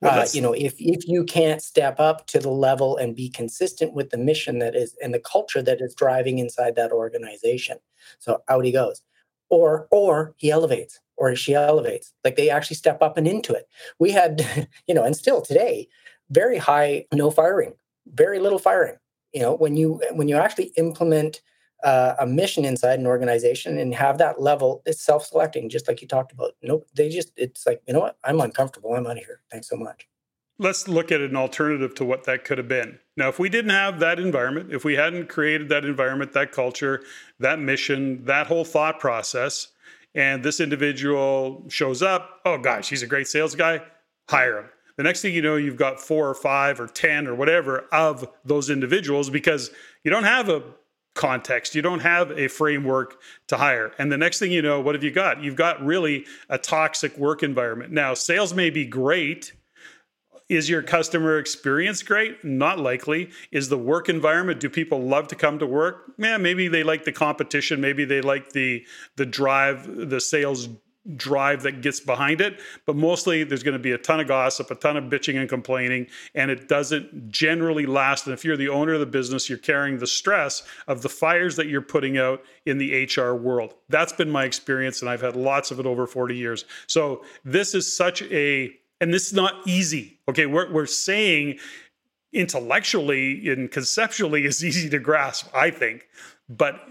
well, 0.02 0.22
uh, 0.22 0.28
you 0.34 0.42
know, 0.42 0.54
if 0.54 0.74
if 0.80 1.08
you 1.08 1.24
can't 1.24 1.62
step 1.62 2.00
up 2.00 2.26
to 2.28 2.40
the 2.40 2.50
level 2.50 2.98
and 2.98 3.16
be 3.16 3.30
consistent 3.30 3.94
with 3.94 4.10
the 4.10 4.18
mission 4.18 4.60
that 4.60 4.76
is 4.76 4.96
and 5.02 5.14
the 5.14 5.20
culture 5.20 5.62
that 5.62 5.80
is 5.80 5.94
driving 5.94 6.40
inside 6.40 6.76
that 6.76 6.92
organization, 6.92 7.78
so 8.20 8.42
out 8.50 8.66
he 8.66 8.72
goes, 8.72 9.02
or 9.50 9.88
or 9.92 10.34
he 10.38 10.50
elevates, 10.50 11.00
or 11.18 11.36
she 11.36 11.54
elevates, 11.54 12.14
like 12.24 12.36
they 12.36 12.50
actually 12.50 12.78
step 12.78 13.02
up 13.04 13.16
and 13.18 13.28
into 13.28 13.54
it. 13.54 13.68
We 14.00 14.12
had, 14.12 14.68
you 14.88 14.96
know, 14.96 15.04
and 15.04 15.16
still 15.16 15.42
today, 15.42 15.88
very 16.32 16.58
high 16.58 17.06
no 17.14 17.30
firing, 17.30 17.74
very 18.08 18.40
little 18.40 18.60
firing. 18.60 18.98
You 19.34 19.42
know, 19.42 19.56
when 19.56 19.78
you 19.78 20.02
when 20.14 20.28
you 20.28 20.36
actually 20.36 20.72
implement 20.78 21.42
uh, 21.84 22.16
a 22.20 22.26
mission 22.26 22.66
inside 22.66 23.00
an 23.00 23.08
organization 23.08 23.78
and 23.78 23.94
have 23.96 24.18
that 24.18 24.42
level 24.42 24.82
it's 24.86 25.02
self-selecting 25.02 25.70
just 25.70 25.88
like 25.88 26.02
you 26.02 26.08
talked 26.08 26.32
about. 26.32 26.52
Nope 26.62 26.88
they 26.94 27.10
just 27.10 27.32
it's 27.38 27.66
like 27.66 27.82
you 27.88 27.94
know 27.94 28.00
what? 28.00 28.18
I'm 28.24 28.40
uncomfortable. 28.40 28.94
I'm 28.94 29.08
out 29.08 29.18
of 29.18 29.26
here. 29.26 29.42
Thanks 29.52 29.70
so 29.70 29.76
much. 29.76 30.08
Let's 30.60 30.88
look 30.88 31.12
at 31.12 31.22
an 31.22 31.36
alternative 31.36 31.96
to 31.96 32.06
what 32.06 32.26
that 32.26 32.44
could 32.44 32.60
have 32.60 32.68
been. 32.68 33.00
Now 33.18 33.30
if 33.30 33.40
we 33.40 33.50
didn't 33.50 33.72
have 33.72 34.00
that 34.00 34.20
environment 34.20 34.74
if 34.74 34.84
we 34.84 34.96
hadn't 34.96 35.28
created 35.28 35.70
that 35.70 35.86
environment 35.86 36.34
that 36.34 36.52
culture 36.52 37.04
that 37.40 37.60
mission 37.60 38.26
that 38.26 38.48
whole 38.48 38.66
thought 38.66 39.00
process 39.00 39.70
and 40.14 40.44
this 40.44 40.60
individual 40.60 41.66
shows 41.70 42.02
up 42.02 42.42
oh 42.46 42.58
gosh 42.58 42.90
he's 42.90 43.04
a 43.04 43.08
great 43.08 43.28
sales 43.28 43.56
guy 43.56 43.82
hire 44.30 44.60
him. 44.60 44.70
The 44.98 45.04
next 45.04 45.22
thing 45.22 45.34
you 45.34 45.42
know 45.42 45.56
you've 45.56 45.78
got 45.78 46.00
four 46.00 46.30
or 46.30 46.36
five 46.36 46.80
or 46.80 46.88
ten 46.88 47.28
or 47.28 47.34
whatever 47.34 47.88
of 47.92 48.28
those 48.46 48.70
individuals 48.70 49.30
because 49.30 49.72
you 50.04 50.12
don't 50.12 50.26
have 50.26 50.50
a 50.50 50.62
context. 51.14 51.76
You 51.76 51.82
don't 51.82 52.00
have 52.00 52.32
a 52.32 52.48
framework 52.48 53.20
to 53.48 53.58
hire. 53.58 53.92
And 53.98 54.12
the 54.12 54.18
next 54.18 54.40
thing 54.40 54.52
you 54.52 54.62
know, 54.62 54.80
what 54.80 54.96
have 54.96 55.04
you 55.04 55.12
got? 55.12 55.44
You've 55.44 55.56
got 55.56 55.84
really 55.84 56.26
a 56.50 56.58
toxic 56.58 57.18
work 57.18 57.44
environment. 57.44 57.92
Now, 57.92 58.14
sales 58.14 58.54
may 58.54 58.70
be 58.70 58.86
great. 58.86 59.54
Is 60.48 60.70
your 60.70 60.84
customer 60.84 61.38
experience 61.38 62.04
great? 62.04 62.44
Not 62.44 62.78
likely. 62.78 63.30
Is 63.52 63.70
the 63.70 63.78
work 63.78 64.10
environment? 64.10 64.60
Do 64.60 64.70
people 64.70 65.02
love 65.02 65.30
to 65.30 65.36
come 65.36 65.60
to 65.60 65.66
work? 65.66 66.12
Yeah, 66.18 66.38
maybe 66.38 66.68
they 66.68 66.84
like 66.84 67.06
the 67.06 67.14
competition. 67.14 67.80
Maybe 67.80 68.04
they 68.04 68.22
like 68.22 68.52
the 68.52 68.86
the 69.16 69.26
drive, 69.26 70.10
the 70.10 70.20
sales 70.20 70.68
drive 71.16 71.64
that 71.64 71.82
gets 71.82 72.00
behind 72.00 72.42
it. 72.42 72.60
But 72.86 72.96
mostly 72.96 73.44
there's 73.44 73.64
going 73.64 73.78
to 73.78 73.80
be 73.80 73.92
a 73.92 73.98
ton 73.98 74.20
of 74.20 74.28
gossip, 74.28 74.70
a 74.72 74.76
ton 74.76 74.98
of 74.98 75.06
bitching 75.06 75.40
and 75.40 75.50
complaining, 75.50 76.08
and 76.36 76.52
it 76.52 76.68
doesn't 76.68 77.32
generally 77.32 77.86
last. 77.86 78.28
And 78.28 78.34
if 78.34 78.46
you're 78.46 78.58
the 78.58 78.70
owner 78.70 78.94
of 78.94 79.00
the 79.00 79.06
business, 79.06 79.50
you're 79.50 79.58
carrying 79.58 79.98
the 79.98 80.08
stress 80.08 80.64
of 80.88 81.02
the 81.02 81.10
fires 81.10 81.56
that 81.56 81.68
you're 81.68 81.82
putting 81.82 82.18
out 82.18 82.44
in 82.66 82.78
the 82.78 83.06
HR 83.06 83.34
world. 83.34 83.74
That's 83.90 84.14
been 84.14 84.30
my 84.30 84.46
experience, 84.46 85.02
and 85.02 85.10
I've 85.10 85.22
had 85.22 85.36
lots 85.36 85.72
of 85.72 85.80
it 85.80 85.86
over 85.86 86.06
40 86.06 86.36
years. 86.36 86.66
So 86.88 87.24
this 87.44 87.74
is 87.74 87.92
such 87.96 88.22
a, 88.24 88.72
and 89.00 89.14
this 89.14 89.28
is 89.28 89.34
not 89.34 89.56
easy. 89.66 90.20
Okay, 90.30 90.46
we're, 90.46 90.72
we're 90.72 90.86
saying 90.86 91.60
intellectually 92.34 93.50
and 93.50 93.72
conceptually 93.72 94.46
is 94.46 94.64
easy 94.66 94.90
to 94.90 95.00
grasp, 95.00 95.48
I 95.54 95.72
think. 95.72 96.08
But 96.48 96.82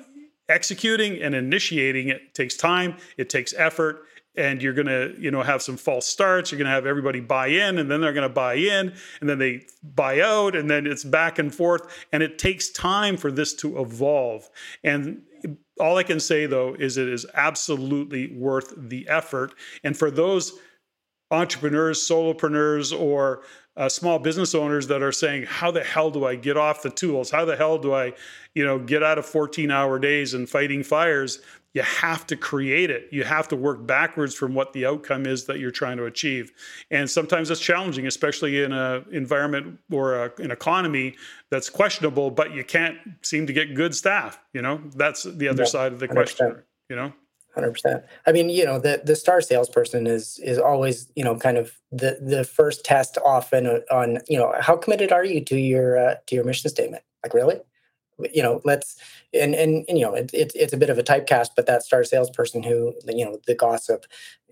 executing 0.50 1.22
and 1.22 1.34
initiating 1.34 2.08
it 2.08 2.34
takes 2.34 2.56
time 2.56 2.96
it 3.16 3.30
takes 3.30 3.54
effort 3.56 4.04
and 4.36 4.62
you're 4.62 4.72
going 4.72 4.86
to 4.86 5.14
you 5.18 5.30
know 5.30 5.42
have 5.42 5.62
some 5.62 5.76
false 5.76 6.06
starts 6.06 6.50
you're 6.50 6.58
going 6.58 6.66
to 6.66 6.72
have 6.72 6.86
everybody 6.86 7.20
buy 7.20 7.48
in 7.48 7.78
and 7.78 7.90
then 7.90 8.00
they're 8.00 8.12
going 8.12 8.28
to 8.28 8.34
buy 8.34 8.54
in 8.54 8.92
and 9.20 9.28
then 9.28 9.38
they 9.38 9.62
buy 9.82 10.20
out 10.20 10.54
and 10.54 10.70
then 10.70 10.86
it's 10.86 11.04
back 11.04 11.38
and 11.38 11.54
forth 11.54 12.06
and 12.12 12.22
it 12.22 12.38
takes 12.38 12.70
time 12.70 13.16
for 13.16 13.30
this 13.30 13.54
to 13.54 13.80
evolve. 13.80 14.48
And 14.84 15.22
all 15.78 15.96
i 15.96 16.02
can 16.02 16.20
say 16.20 16.44
though 16.46 16.74
is 16.74 16.98
it 16.98 17.08
is 17.08 17.26
absolutely 17.34 18.34
worth 18.36 18.72
the 18.76 19.08
effort. 19.08 19.54
And 19.84 19.96
for 19.96 20.10
those 20.10 20.52
entrepreneurs 21.30 22.00
solopreneurs 22.00 22.98
or 22.98 23.42
uh, 23.80 23.88
small 23.88 24.18
business 24.18 24.54
owners 24.54 24.88
that 24.88 25.02
are 25.02 25.10
saying, 25.10 25.44
"How 25.44 25.70
the 25.70 25.82
hell 25.82 26.10
do 26.10 26.26
I 26.26 26.34
get 26.34 26.58
off 26.58 26.82
the 26.82 26.90
tools? 26.90 27.30
How 27.30 27.46
the 27.46 27.56
hell 27.56 27.78
do 27.78 27.94
I, 27.94 28.12
you 28.54 28.62
know, 28.62 28.78
get 28.78 29.02
out 29.02 29.16
of 29.16 29.24
14-hour 29.24 29.98
days 29.98 30.34
and 30.34 30.48
fighting 30.48 30.82
fires?" 30.82 31.40
You 31.72 31.82
have 31.82 32.26
to 32.26 32.36
create 32.36 32.90
it. 32.90 33.08
You 33.12 33.22
have 33.22 33.46
to 33.48 33.56
work 33.56 33.86
backwards 33.86 34.34
from 34.34 34.54
what 34.54 34.72
the 34.72 34.84
outcome 34.86 35.24
is 35.24 35.44
that 35.44 35.60
you're 35.60 35.70
trying 35.70 35.96
to 35.96 36.04
achieve, 36.04 36.52
and 36.90 37.08
sometimes 37.08 37.50
it's 37.50 37.60
challenging, 37.60 38.06
especially 38.06 38.62
in 38.62 38.72
an 38.72 39.06
environment 39.12 39.78
or 39.90 40.26
a, 40.26 40.32
an 40.38 40.50
economy 40.50 41.16
that's 41.48 41.70
questionable. 41.70 42.30
But 42.30 42.52
you 42.52 42.64
can't 42.64 42.98
seem 43.22 43.46
to 43.46 43.52
get 43.54 43.74
good 43.74 43.94
staff. 43.94 44.38
You 44.52 44.60
know, 44.60 44.82
that's 44.94 45.22
the 45.22 45.48
other 45.48 45.62
yeah, 45.62 45.68
side 45.68 45.92
of 45.94 46.00
the 46.00 46.08
question. 46.08 46.62
You 46.90 46.96
know. 46.96 47.12
Hundred 47.54 47.72
percent. 47.72 48.04
I 48.26 48.32
mean, 48.32 48.48
you 48.48 48.64
know, 48.64 48.78
the 48.78 49.02
the 49.04 49.16
star 49.16 49.40
salesperson 49.40 50.06
is 50.06 50.38
is 50.38 50.58
always, 50.58 51.10
you 51.16 51.24
know, 51.24 51.36
kind 51.36 51.58
of 51.58 51.72
the 51.90 52.18
the 52.20 52.44
first 52.44 52.84
test 52.84 53.18
often 53.24 53.66
on, 53.90 54.18
you 54.28 54.38
know, 54.38 54.54
how 54.60 54.76
committed 54.76 55.10
are 55.10 55.24
you 55.24 55.40
to 55.46 55.56
your 55.56 55.98
uh, 55.98 56.14
to 56.26 56.36
your 56.36 56.44
mission 56.44 56.70
statement? 56.70 57.02
Like, 57.24 57.34
really? 57.34 57.60
You 58.32 58.42
know, 58.42 58.60
let's 58.64 58.96
and 59.34 59.54
and, 59.56 59.84
and 59.88 59.98
you 59.98 60.04
know, 60.04 60.14
it's 60.14 60.32
it, 60.32 60.52
it's 60.54 60.72
a 60.72 60.76
bit 60.76 60.90
of 60.90 60.98
a 60.98 61.02
typecast, 61.02 61.48
but 61.56 61.66
that 61.66 61.82
star 61.82 62.04
salesperson 62.04 62.62
who, 62.62 62.94
you 63.08 63.24
know, 63.24 63.38
the 63.48 63.54
gossip, 63.56 64.06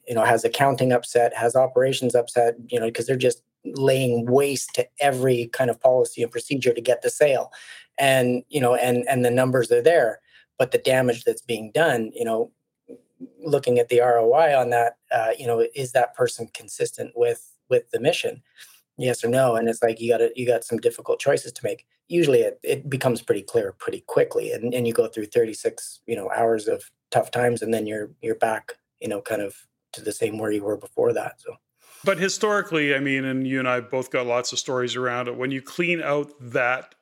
you 0.09 0.15
know, 0.15 0.25
has 0.25 0.45
accounting 0.45 0.91
upset, 0.93 1.33
has 1.37 1.55
operations 1.55 2.17
upset, 2.17 2.57
you 2.69 2.81
know, 2.81 2.87
because 2.87 3.07
they're 3.07 3.17
just 3.17 3.43
laying 3.65 4.27
waste 4.27 4.75
to 4.75 4.89
every 5.01 5.47
kind 5.53 5.71
of 5.71 5.81
policy 5.81 6.23
and 6.23 6.33
procedure 6.33 6.73
to 6.73 6.81
get 6.81 7.03
the 7.03 7.11
sale 7.11 7.53
and 7.99 8.43
you 8.49 8.61
know 8.61 8.75
and 8.75 9.07
and 9.09 9.25
the 9.25 9.31
numbers 9.31 9.71
are 9.71 9.83
there 9.83 10.21
but 10.59 10.71
the 10.71 10.79
damage 10.79 11.25
that's 11.25 11.43
being 11.43 11.71
done 11.73 12.11
you 12.15 12.25
know 12.25 12.51
looking 13.41 13.79
at 13.79 13.89
the 13.89 14.01
roi 14.01 14.57
on 14.57 14.71
that 14.71 14.97
uh, 15.11 15.31
you 15.39 15.47
know 15.47 15.67
is 15.75 15.93
that 15.93 16.15
person 16.15 16.49
consistent 16.55 17.13
with 17.15 17.53
with 17.69 17.91
the 17.91 18.01
mission? 18.01 18.43
Yes 18.97 19.23
or 19.23 19.29
no? 19.29 19.55
And 19.55 19.69
it's 19.69 19.83
like 19.83 20.01
you 20.01 20.17
got 20.17 20.37
you 20.37 20.47
got 20.47 20.65
some 20.65 20.79
difficult 20.79 21.21
choices 21.21 21.53
to 21.53 21.65
make. 21.65 21.87
Usually 22.09 22.41
it, 22.41 22.59
it 22.63 22.89
becomes 22.89 23.23
pretty 23.23 23.43
clear 23.43 23.73
pretty 23.73 24.03
quickly 24.07 24.53
and, 24.53 24.73
and 24.73 24.87
you 24.87 24.95
go 24.95 25.09
through 25.09 25.27
36 25.27 26.01
you 26.07 26.17
know 26.17 26.31
hours 26.31 26.67
of 26.67 26.91
tough 27.11 27.31
times 27.31 27.63
and 27.63 27.73
then 27.73 27.87
you're 27.87 28.11
you're 28.23 28.35
back 28.35 28.75
you 29.01 29.09
know 29.09 29.21
kind 29.21 29.43
of 29.43 29.55
to 29.93 30.03
the 30.03 30.13
same 30.13 30.39
where 30.39 30.51
you 30.51 30.63
were 30.63 30.77
before 30.77 31.13
that 31.13 31.41
so. 31.41 31.55
But 32.05 32.19
historically 32.19 32.95
i 32.95 33.01
mean 33.01 33.25
and 33.25 33.47
you 33.47 33.59
and 33.59 33.69
i 33.69 33.81
both 33.81 34.11
got 34.11 34.27
lots 34.27 34.53
of 34.53 34.59
stories 34.59 34.97
around 34.97 35.29
it 35.29 35.37
when 35.37 35.51
you 35.51 35.63
clean 35.63 36.03
out 36.03 36.33
that 36.41 36.95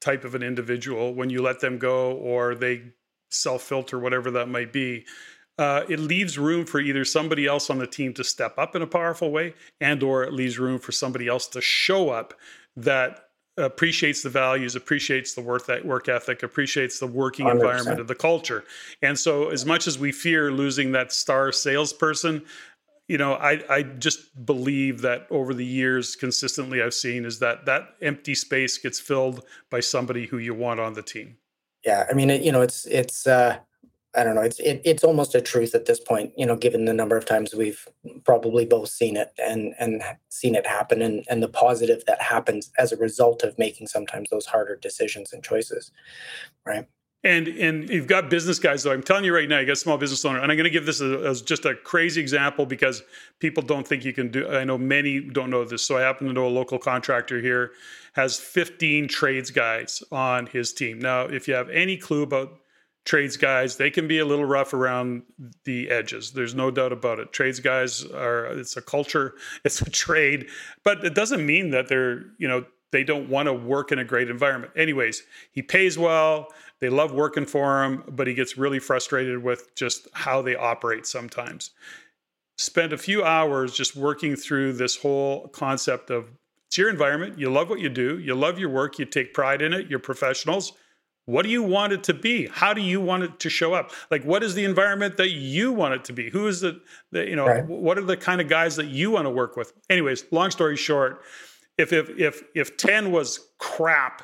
type 0.00 0.24
of 0.24 0.34
an 0.34 0.42
individual 0.42 1.14
when 1.14 1.30
you 1.30 1.42
let 1.42 1.60
them 1.60 1.78
go 1.78 2.12
or 2.12 2.54
they 2.54 2.82
self 3.30 3.62
filter 3.62 3.98
whatever 3.98 4.30
that 4.32 4.48
might 4.48 4.72
be 4.72 5.04
uh, 5.58 5.82
it 5.88 5.98
leaves 5.98 6.38
room 6.38 6.64
for 6.64 6.80
either 6.80 7.04
somebody 7.04 7.46
else 7.46 7.70
on 7.70 7.78
the 7.78 7.86
team 7.86 8.14
to 8.14 8.24
step 8.24 8.58
up 8.58 8.74
in 8.74 8.82
a 8.82 8.86
powerful 8.86 9.30
way 9.30 9.54
and 9.80 10.02
or 10.02 10.24
it 10.24 10.32
leaves 10.32 10.58
room 10.58 10.78
for 10.78 10.92
somebody 10.92 11.28
else 11.28 11.46
to 11.46 11.60
show 11.60 12.10
up 12.10 12.34
that 12.76 13.28
appreciates 13.58 14.22
the 14.22 14.30
values 14.30 14.74
appreciates 14.74 15.34
the 15.34 15.40
work 15.40 15.66
that 15.66 15.84
work 15.84 16.08
ethic 16.08 16.42
appreciates 16.42 16.98
the 16.98 17.06
working 17.06 17.46
100%. 17.46 17.52
environment 17.52 18.00
of 18.00 18.08
the 18.08 18.14
culture 18.14 18.64
and 19.02 19.18
so 19.18 19.50
as 19.50 19.66
much 19.66 19.86
as 19.86 19.98
we 19.98 20.10
fear 20.10 20.50
losing 20.50 20.92
that 20.92 21.12
star 21.12 21.52
salesperson 21.52 22.42
you 23.08 23.18
know 23.18 23.34
i 23.34 23.60
i 23.68 23.82
just 23.82 24.46
believe 24.46 25.02
that 25.02 25.26
over 25.30 25.52
the 25.52 25.66
years 25.66 26.16
consistently 26.16 26.80
i've 26.80 26.94
seen 26.94 27.26
is 27.26 27.40
that 27.40 27.66
that 27.66 27.94
empty 28.00 28.34
space 28.34 28.78
gets 28.78 28.98
filled 28.98 29.44
by 29.70 29.80
somebody 29.80 30.26
who 30.26 30.38
you 30.38 30.54
want 30.54 30.80
on 30.80 30.94
the 30.94 31.02
team 31.02 31.36
yeah 31.84 32.06
i 32.10 32.14
mean 32.14 32.30
it, 32.30 32.40
you 32.40 32.50
know 32.50 32.62
it's 32.62 32.86
it's 32.86 33.26
uh 33.26 33.58
I 34.14 34.24
don't 34.24 34.34
know. 34.34 34.42
It's 34.42 34.60
it, 34.60 34.82
it's 34.84 35.04
almost 35.04 35.34
a 35.34 35.40
truth 35.40 35.74
at 35.74 35.86
this 35.86 35.98
point, 35.98 36.32
you 36.36 36.44
know, 36.44 36.56
given 36.56 36.84
the 36.84 36.92
number 36.92 37.16
of 37.16 37.24
times 37.24 37.54
we've 37.54 37.88
probably 38.24 38.66
both 38.66 38.90
seen 38.90 39.16
it 39.16 39.32
and 39.38 39.74
and 39.78 40.02
seen 40.28 40.54
it 40.54 40.66
happen, 40.66 41.00
and 41.00 41.24
and 41.30 41.42
the 41.42 41.48
positive 41.48 42.04
that 42.06 42.20
happens 42.20 42.70
as 42.78 42.92
a 42.92 42.96
result 42.96 43.42
of 43.42 43.58
making 43.58 43.86
sometimes 43.86 44.28
those 44.30 44.46
harder 44.46 44.76
decisions 44.76 45.32
and 45.32 45.42
choices, 45.42 45.90
right? 46.66 46.86
And 47.24 47.48
and 47.48 47.88
you've 47.88 48.08
got 48.08 48.28
business 48.28 48.58
guys 48.58 48.82
though. 48.82 48.92
I'm 48.92 49.02
telling 49.02 49.24
you 49.24 49.34
right 49.34 49.48
now, 49.48 49.60
you 49.60 49.66
got 49.66 49.78
small 49.78 49.96
business 49.96 50.24
owner, 50.24 50.40
and 50.40 50.50
I'm 50.50 50.58
going 50.58 50.64
to 50.64 50.70
give 50.70 50.86
this 50.86 51.00
as 51.00 51.40
just 51.40 51.64
a 51.64 51.74
crazy 51.74 52.20
example 52.20 52.66
because 52.66 53.02
people 53.38 53.62
don't 53.62 53.86
think 53.86 54.04
you 54.04 54.12
can 54.12 54.30
do. 54.30 54.46
I 54.48 54.64
know 54.64 54.76
many 54.76 55.20
don't 55.20 55.48
know 55.48 55.64
this, 55.64 55.86
so 55.86 55.96
I 55.96 56.02
happen 56.02 56.26
to 56.26 56.32
know 56.32 56.46
a 56.46 56.48
local 56.48 56.78
contractor 56.78 57.40
here 57.40 57.72
has 58.14 58.38
15 58.38 59.08
trades 59.08 59.50
guys 59.50 60.02
on 60.12 60.46
his 60.46 60.72
team. 60.72 60.98
Now, 60.98 61.22
if 61.22 61.48
you 61.48 61.54
have 61.54 61.70
any 61.70 61.96
clue 61.96 62.22
about 62.24 62.58
trades 63.04 63.36
guys 63.36 63.76
they 63.76 63.90
can 63.90 64.06
be 64.06 64.18
a 64.18 64.24
little 64.24 64.44
rough 64.44 64.72
around 64.72 65.22
the 65.64 65.90
edges. 65.90 66.32
There's 66.32 66.54
no 66.54 66.70
doubt 66.70 66.92
about 66.92 67.18
it. 67.18 67.32
Trades 67.32 67.60
guys 67.60 68.04
are 68.04 68.46
it's 68.46 68.76
a 68.76 68.82
culture 68.82 69.34
it's 69.64 69.80
a 69.80 69.90
trade 69.90 70.48
but 70.84 71.04
it 71.04 71.14
doesn't 71.14 71.44
mean 71.44 71.70
that 71.70 71.88
they're 71.88 72.24
you 72.38 72.48
know 72.48 72.64
they 72.92 73.04
don't 73.04 73.30
want 73.30 73.46
to 73.46 73.54
work 73.54 73.90
in 73.90 73.98
a 73.98 74.04
great 74.04 74.30
environment. 74.30 74.72
Anyways 74.76 75.22
he 75.50 75.62
pays 75.62 75.98
well 75.98 76.48
they 76.80 76.88
love 76.88 77.12
working 77.12 77.46
for 77.46 77.82
him 77.84 78.04
but 78.08 78.26
he 78.26 78.34
gets 78.34 78.56
really 78.56 78.78
frustrated 78.78 79.42
with 79.42 79.74
just 79.74 80.06
how 80.12 80.42
they 80.42 80.54
operate 80.54 81.06
sometimes. 81.06 81.70
Spend 82.58 82.92
a 82.92 82.98
few 82.98 83.24
hours 83.24 83.74
just 83.74 83.96
working 83.96 84.36
through 84.36 84.74
this 84.74 84.96
whole 84.96 85.48
concept 85.48 86.10
of 86.10 86.28
it's 86.68 86.78
your 86.78 86.88
environment 86.88 87.38
you 87.38 87.50
love 87.50 87.68
what 87.68 87.80
you 87.80 87.88
do 87.90 88.18
you 88.18 88.34
love 88.34 88.58
your 88.58 88.70
work 88.70 88.98
you 88.98 89.04
take 89.04 89.34
pride 89.34 89.60
in 89.60 89.74
it 89.74 89.88
you're 89.90 89.98
professionals 89.98 90.72
what 91.26 91.42
do 91.42 91.48
you 91.48 91.62
want 91.62 91.92
it 91.92 92.04
to 92.04 92.14
be? 92.14 92.48
How 92.48 92.74
do 92.74 92.80
you 92.80 93.00
want 93.00 93.22
it 93.22 93.38
to 93.40 93.50
show 93.50 93.74
up? 93.74 93.92
Like, 94.10 94.24
what 94.24 94.42
is 94.42 94.54
the 94.54 94.64
environment 94.64 95.16
that 95.18 95.30
you 95.30 95.72
want 95.72 95.94
it 95.94 96.04
to 96.06 96.12
be? 96.12 96.30
Who 96.30 96.48
is 96.48 96.60
the, 96.60 96.80
the 97.12 97.28
you 97.28 97.36
know, 97.36 97.46
right. 97.46 97.64
what 97.64 97.96
are 97.96 98.02
the 98.02 98.16
kind 98.16 98.40
of 98.40 98.48
guys 98.48 98.76
that 98.76 98.86
you 98.86 99.12
want 99.12 99.26
to 99.26 99.30
work 99.30 99.56
with? 99.56 99.72
Anyways, 99.88 100.24
long 100.32 100.50
story 100.50 100.76
short, 100.76 101.22
if 101.78 101.92
if 101.92 102.10
if 102.18 102.42
if 102.54 102.76
ten 102.76 103.12
was 103.12 103.38
crap, 103.58 104.22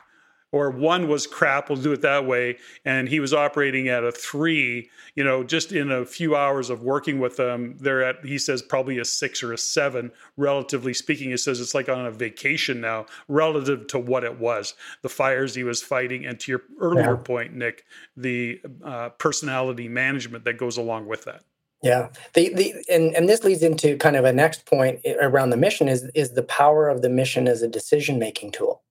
or 0.51 0.71
one 0.71 1.09
was 1.09 1.27
crap, 1.27 1.69
we'll 1.69 1.81
do 1.81 1.93
it 1.93 2.01
that 2.03 2.27
way. 2.27 2.57
And 2.85 3.09
he 3.09 3.21
was 3.21 3.35
operating 3.35 3.89
at 3.89 4.05
a 4.05 4.11
three, 4.11 4.89
you 5.15 5.23
know, 5.23 5.45
just 5.45 5.73
in 5.73 5.91
a 5.91 6.07
few 6.07 6.35
hours 6.35 6.71
of 6.71 6.83
working 6.83 7.19
with 7.19 7.37
them, 7.37 7.77
they're 7.79 8.03
at, 8.03 8.25
he 8.25 8.39
says, 8.39 8.63
probably 8.63 8.99
a 8.99 9.05
six 9.05 9.43
or 9.43 9.53
a 9.53 9.59
seven, 9.59 10.11
relatively 10.37 10.95
speaking. 10.95 11.31
He 11.31 11.37
says 11.37 11.61
it's 11.61 11.75
like 11.75 11.89
on 11.89 12.07
a 12.07 12.11
vacation 12.11 12.81
now, 12.81 13.07
relative 13.29 13.87
to 13.89 13.99
what 13.99 14.25
it 14.25 14.39
was, 14.39 14.75
the 15.03 15.09
fires 15.09 15.55
he 15.55 15.65
was 15.65 15.83
fighting. 15.83 16.25
And 16.25 16.41
to 16.41 16.53
your 16.53 16.63
earlier 16.81 17.15
yeah. 17.15 17.17
point, 17.17 17.55
Nick, 17.55 17.85
the 18.17 18.61
uh, 18.83 19.11
personality 19.11 19.89
management 19.89 20.45
that 20.45 20.57
goes 20.57 20.79
along 20.79 21.07
with 21.07 21.25
that. 21.25 21.43
Yeah, 21.81 22.09
the 22.35 22.53
the 22.55 22.75
and 22.91 23.15
and 23.15 23.29
this 23.29 23.45
leads 23.45 23.63
into 23.63 23.97
kind 23.99 24.17
of 24.17 24.25
a 24.25 24.33
next 24.33 24.67
point 24.67 25.01
around 25.21 25.51
the 25.51 25.57
mission 25.57 25.87
is 25.87 26.11
is 26.13 26.33
the 26.33 26.43
power 26.43 26.89
of 26.89 27.03
the 27.03 27.09
mission 27.09 27.47
as 27.47 27.63
a 27.63 27.69
decision 27.69 28.19
making 28.19 28.51
tool 28.51 28.83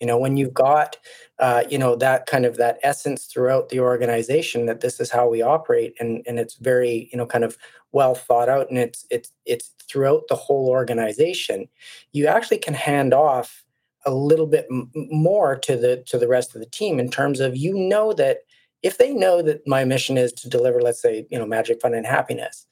you 0.00 0.06
know 0.06 0.18
when 0.18 0.36
you've 0.36 0.54
got 0.54 0.96
uh, 1.38 1.64
you 1.68 1.78
know 1.78 1.96
that 1.96 2.26
kind 2.26 2.44
of 2.44 2.56
that 2.56 2.78
essence 2.82 3.24
throughout 3.26 3.68
the 3.68 3.80
organization 3.80 4.66
that 4.66 4.80
this 4.80 5.00
is 5.00 5.10
how 5.10 5.28
we 5.28 5.42
operate 5.42 5.94
and 6.00 6.22
and 6.26 6.38
it's 6.38 6.56
very 6.56 7.08
you 7.12 7.18
know 7.18 7.26
kind 7.26 7.44
of 7.44 7.56
well 7.92 8.14
thought 8.14 8.48
out 8.48 8.68
and 8.68 8.78
it's 8.78 9.06
it's 9.10 9.32
it's 9.44 9.74
throughout 9.88 10.22
the 10.28 10.36
whole 10.36 10.68
organization 10.68 11.68
you 12.12 12.26
actually 12.26 12.58
can 12.58 12.74
hand 12.74 13.14
off 13.14 13.64
a 14.06 14.12
little 14.12 14.46
bit 14.46 14.66
m- 14.70 14.90
more 14.94 15.56
to 15.56 15.76
the 15.76 16.02
to 16.06 16.18
the 16.18 16.28
rest 16.28 16.54
of 16.54 16.60
the 16.60 16.66
team 16.66 16.98
in 16.98 17.10
terms 17.10 17.40
of 17.40 17.56
you 17.56 17.74
know 17.74 18.12
that 18.12 18.38
if 18.82 18.98
they 18.98 19.12
know 19.14 19.40
that 19.42 19.66
my 19.66 19.84
mission 19.84 20.18
is 20.18 20.32
to 20.32 20.48
deliver 20.48 20.80
let's 20.80 21.00
say 21.00 21.26
you 21.30 21.38
know 21.38 21.46
magic 21.46 21.80
fun 21.80 21.94
and 21.94 22.06
happiness 22.06 22.66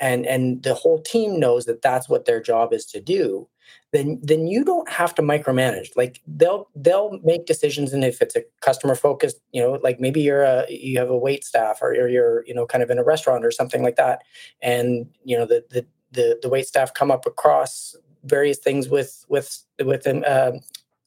and 0.00 0.26
and 0.26 0.62
the 0.62 0.74
whole 0.74 1.00
team 1.02 1.38
knows 1.38 1.66
that 1.66 1.82
that's 1.82 2.08
what 2.08 2.24
their 2.24 2.40
job 2.40 2.72
is 2.72 2.86
to 2.86 3.00
do 3.00 3.48
then 3.92 4.20
then 4.22 4.46
you 4.46 4.64
don't 4.64 4.88
have 4.88 5.14
to 5.14 5.22
micromanage. 5.22 5.88
Like 5.96 6.20
they'll 6.26 6.68
they'll 6.74 7.18
make 7.22 7.46
decisions 7.46 7.92
and 7.92 8.04
if 8.04 8.22
it's 8.22 8.36
a 8.36 8.44
customer 8.60 8.94
focused 8.94 9.40
you 9.52 9.62
know 9.62 9.72
like 9.82 10.00
maybe 10.00 10.20
you're 10.20 10.42
a 10.42 10.66
you 10.68 10.98
have 10.98 11.10
a 11.10 11.18
wait 11.18 11.44
staff 11.44 11.78
or 11.82 11.94
you're, 11.94 12.08
you're 12.08 12.44
you 12.46 12.54
know 12.54 12.66
kind 12.66 12.82
of 12.82 12.90
in 12.90 12.98
a 12.98 13.04
restaurant 13.04 13.44
or 13.44 13.50
something 13.50 13.82
like 13.82 13.96
that 13.96 14.22
and 14.62 15.06
you 15.24 15.36
know 15.36 15.46
the 15.46 15.64
the 15.70 15.86
the, 16.12 16.38
the 16.42 16.48
wait 16.48 16.66
staff 16.66 16.92
come 16.92 17.10
up 17.10 17.24
across 17.24 17.94
various 18.24 18.58
things 18.58 18.88
with 18.88 19.24
with 19.28 19.64
with 19.84 20.06
uh, 20.06 20.52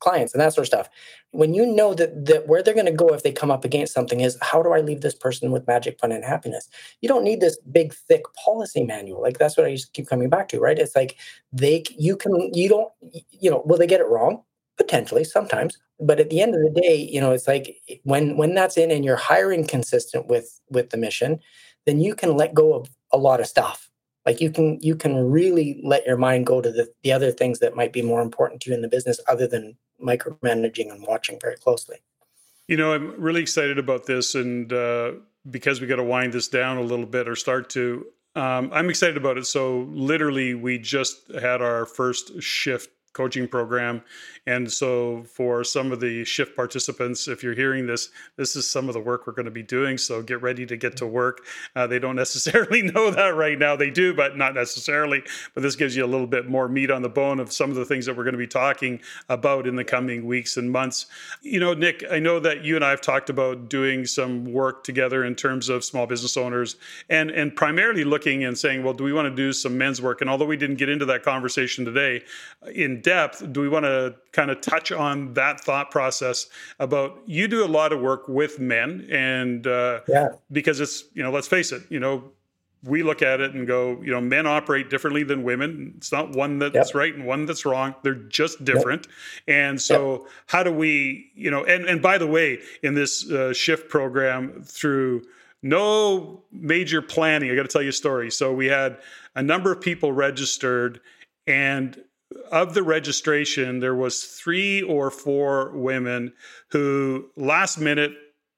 clients 0.04 0.34
and 0.34 0.42
that 0.42 0.54
sort 0.54 0.64
of 0.64 0.68
stuff. 0.68 0.90
When 1.32 1.54
you 1.54 1.66
know 1.66 1.94
that, 1.94 2.26
that 2.26 2.48
where 2.48 2.62
they're 2.62 2.74
going 2.74 2.86
to 2.86 2.92
go 2.92 3.14
if 3.14 3.24
they 3.24 3.32
come 3.32 3.50
up 3.50 3.64
against 3.64 3.94
something 3.94 4.20
is 4.20 4.38
how 4.42 4.62
do 4.62 4.74
I 4.74 4.82
leave 4.82 5.02
this 5.02 5.16
person 5.16 5.52
with 5.52 5.66
magic, 5.66 6.00
fun, 6.00 6.12
and 6.12 6.26
happiness? 6.26 6.70
You 7.02 7.08
don't 7.08 7.24
need 7.24 7.40
this 7.40 7.58
big, 7.72 7.94
thick 7.94 8.24
policy 8.44 8.84
manual. 8.84 9.22
Like 9.22 9.40
that's 9.40 9.58
what 9.58 9.66
I 9.66 9.72
just 9.72 9.94
keep 9.94 10.08
coming 10.08 10.30
back 10.30 10.50
to, 10.50 10.60
right? 10.60 10.78
It's 10.78 10.96
like 10.96 11.18
they, 11.54 11.84
you 11.98 12.18
can, 12.18 12.54
you 12.54 12.68
don't, 12.68 12.92
you 13.32 13.50
know, 13.50 13.64
will 13.66 13.78
they 13.78 13.88
get 13.88 14.02
it 14.02 14.08
wrong? 14.08 14.44
Potentially, 14.78 15.24
sometimes. 15.24 15.78
But 16.00 16.20
at 16.20 16.30
the 16.30 16.42
end 16.42 16.56
of 16.56 16.62
the 16.62 16.82
day, 16.82 16.96
you 16.96 17.22
know, 17.22 17.32
it's 17.32 17.48
like 17.48 17.78
eh, 17.90 17.98
when 18.04 18.38
when 18.38 18.56
that's 18.56 18.76
in 18.76 18.90
and 18.90 19.06
you're 19.06 19.16
hiring 19.16 19.68
consistent 19.68 20.28
with 20.28 20.60
with 20.70 20.90
the 20.90 20.98
mission, 20.98 21.40
then 21.86 22.00
you 22.02 22.16
can 22.16 22.36
let 22.36 22.56
go 22.56 22.74
of 22.74 22.90
a 23.12 23.18
lot 23.18 23.40
of 23.40 23.46
stuff 23.46 23.92
like 24.26 24.40
you 24.42 24.50
can 24.52 24.80
you 24.82 24.96
can 24.96 25.16
really 25.30 25.80
let 25.84 26.06
your 26.06 26.18
mind 26.18 26.46
go 26.46 26.62
to 26.62 26.72
the, 26.72 26.92
the 27.04 27.12
other 27.12 27.32
things 27.32 27.60
that 27.60 27.76
might 27.76 27.94
be 27.94 28.02
more 28.02 28.22
important 28.22 28.62
to 28.62 28.70
you 28.70 28.76
in 28.76 28.82
the 28.82 28.88
business 28.88 29.20
other 29.28 29.48
than 29.48 29.78
micromanaging 30.02 30.92
and 30.92 31.06
watching 31.06 31.40
very 31.40 31.56
closely. 31.58 31.98
You 32.68 32.78
know 32.78 32.94
i'm 32.94 33.20
really 33.22 33.42
excited 33.42 33.78
about 33.78 34.06
this 34.06 34.36
and 34.36 34.72
uh, 34.72 35.14
because 35.50 35.82
we 35.82 35.88
got 35.88 35.98
to 35.98 36.04
wind 36.04 36.34
this 36.34 36.48
down 36.48 36.78
a 36.78 36.82
little 36.82 37.06
bit 37.06 37.28
or 37.28 37.36
start 37.36 37.70
to 37.72 38.06
um, 38.36 38.70
i'm 38.74 38.90
excited 38.90 39.18
about 39.18 39.38
it. 39.38 39.46
So 39.46 39.88
literally 39.92 40.54
we 40.54 40.78
just 40.78 41.32
had 41.34 41.62
our 41.62 41.86
first 41.86 42.42
shift 42.42 42.90
coaching 43.14 43.48
program. 43.48 44.02
And 44.46 44.70
so, 44.70 45.24
for 45.24 45.64
some 45.64 45.92
of 45.92 46.00
the 46.00 46.26
shift 46.26 46.56
participants, 46.56 47.28
if 47.28 47.44
you're 47.44 47.54
hearing 47.54 47.88
this, 47.88 48.10
this 48.36 48.56
is 48.56 48.70
some 48.70 48.90
of 48.90 48.94
the 48.94 49.00
work 49.00 49.26
we're 49.26 49.34
going 49.34 49.46
to 49.46 49.52
be 49.52 49.64
doing. 49.64 49.98
So, 49.98 50.22
get 50.22 50.42
ready 50.42 50.66
to 50.66 50.76
get 50.76 50.98
to 50.98 51.08
work. 51.08 51.46
Uh, 51.76 51.88
they 51.88 52.00
don't 52.00 52.16
necessarily 52.24 52.82
know 52.82 53.12
that 53.12 53.36
right 53.36 53.58
now. 53.58 53.76
They 53.76 53.90
do, 53.90 54.14
but 54.14 54.38
not 54.38 54.54
necessarily. 54.54 55.24
But 55.54 55.64
this 55.64 55.76
gives 55.76 55.96
you 55.96 56.04
a 56.04 56.08
little 56.08 56.28
bit 56.28 56.50
more 56.50 56.68
meat 56.68 56.92
on 56.92 57.02
the 57.02 57.10
bone 57.10 57.40
of 57.40 57.54
some 57.54 57.70
of 57.70 57.76
the 57.76 57.86
things 57.86 58.06
that 58.06 58.18
we're 58.18 58.24
going 58.24 58.34
to 58.34 58.38
be 58.38 58.48
talking 58.48 59.00
about 59.30 59.68
in 59.68 59.76
the 59.76 59.84
coming 59.84 60.26
weeks 60.26 60.58
and 60.58 60.72
months. 60.72 61.06
You 61.42 61.60
know, 61.60 61.74
Nick, 61.74 62.04
I 62.12 62.20
know 62.20 62.40
that 62.40 62.66
you 62.66 62.76
and 62.76 62.84
I 62.84 62.90
have 62.90 63.02
talked 63.02 63.30
about 63.30 63.70
doing 63.70 64.06
some 64.06 64.52
work 64.52 64.84
together 64.84 65.24
in 65.24 65.36
terms 65.36 65.70
of 65.70 65.84
small 65.84 66.08
business 66.08 66.36
owners 66.36 66.76
and, 67.10 67.32
and 67.32 67.56
primarily 67.56 68.04
looking 68.04 68.44
and 68.44 68.58
saying, 68.58 68.84
well, 68.84 68.94
do 68.94 69.04
we 69.04 69.14
want 69.14 69.28
to 69.28 69.36
do 69.36 69.54
some 69.54 69.78
men's 69.78 70.02
work? 70.02 70.22
And 70.22 70.30
although 70.30 70.46
we 70.46 70.58
didn't 70.58 70.78
get 70.78 70.90
into 70.90 71.06
that 71.06 71.24
conversation 71.24 71.86
today 71.86 72.24
in 72.74 73.02
depth, 73.04 73.52
do 73.54 73.62
we 73.62 73.70
want 73.70 73.86
to 73.86 74.16
kind 74.32 74.50
of 74.50 74.62
touch 74.62 74.92
on 74.92 75.34
that 75.34 75.62
thought 75.62 75.92
process 75.92 76.48
about 76.80 77.22
you 77.26 77.48
do 77.48 77.64
a 77.64 77.68
lot 77.68 77.94
of 77.94 78.00
work 78.00 78.28
with 78.28 78.60
men 78.60 79.08
and 79.12 79.68
uh, 79.68 80.02
yeah. 80.08 80.30
because 80.52 80.80
it's 80.80 81.06
you 81.14 81.22
know 81.22 81.32
let's 81.32 81.48
face 81.48 81.72
it 81.72 81.84
you 81.90 82.00
know 82.00 82.24
we 82.84 83.02
look 83.02 83.22
at 83.22 83.40
it 83.40 83.54
and 83.54 83.66
go, 83.66 84.02
you 84.02 84.12
know, 84.12 84.20
men 84.20 84.46
operate 84.46 84.90
differently 84.90 85.24
than 85.24 85.44
women. 85.44 85.94
It's 85.98 86.12
not 86.12 86.36
one 86.36 86.60
that's 86.60 86.76
yep. 86.76 86.96
right 86.96 87.16
and 87.16 87.26
one 87.26 87.46
that's 87.46 87.66
wrong. 87.66 87.96
They're 88.04 88.14
just 88.14 88.64
different. 88.66 89.08
Yep. 89.48 89.56
And 89.56 89.82
so, 89.82 90.12
yep. 90.12 90.32
how 90.48 90.64
do 90.64 90.72
we, 90.74 91.32
you 91.34 91.50
know, 91.50 91.64
and 91.64 91.86
and 91.86 92.02
by 92.02 92.18
the 92.18 92.28
way, 92.28 92.60
in 92.82 92.94
this 92.94 93.30
uh, 93.32 93.54
shift 93.54 93.90
program 93.90 94.64
through 94.64 95.24
no 95.62 96.44
major 96.52 97.02
planning, 97.02 97.50
I 97.52 97.56
got 97.56 97.64
to 97.64 97.70
tell 97.70 97.82
you 97.82 97.90
a 97.90 97.94
story. 97.94 98.30
So 98.30 98.52
we 98.52 98.66
had 98.66 98.98
a 99.36 99.42
number 99.42 99.72
of 99.72 99.80
people 99.80 100.12
registered, 100.12 101.00
and 101.48 101.98
of 102.52 102.74
the 102.74 102.84
registration, 102.84 103.80
there 103.80 103.96
was 103.96 104.24
three 104.24 104.82
or 104.82 105.10
four 105.12 105.72
women 105.72 106.34
who 106.70 107.30
last 107.36 107.80
minute 107.80 108.12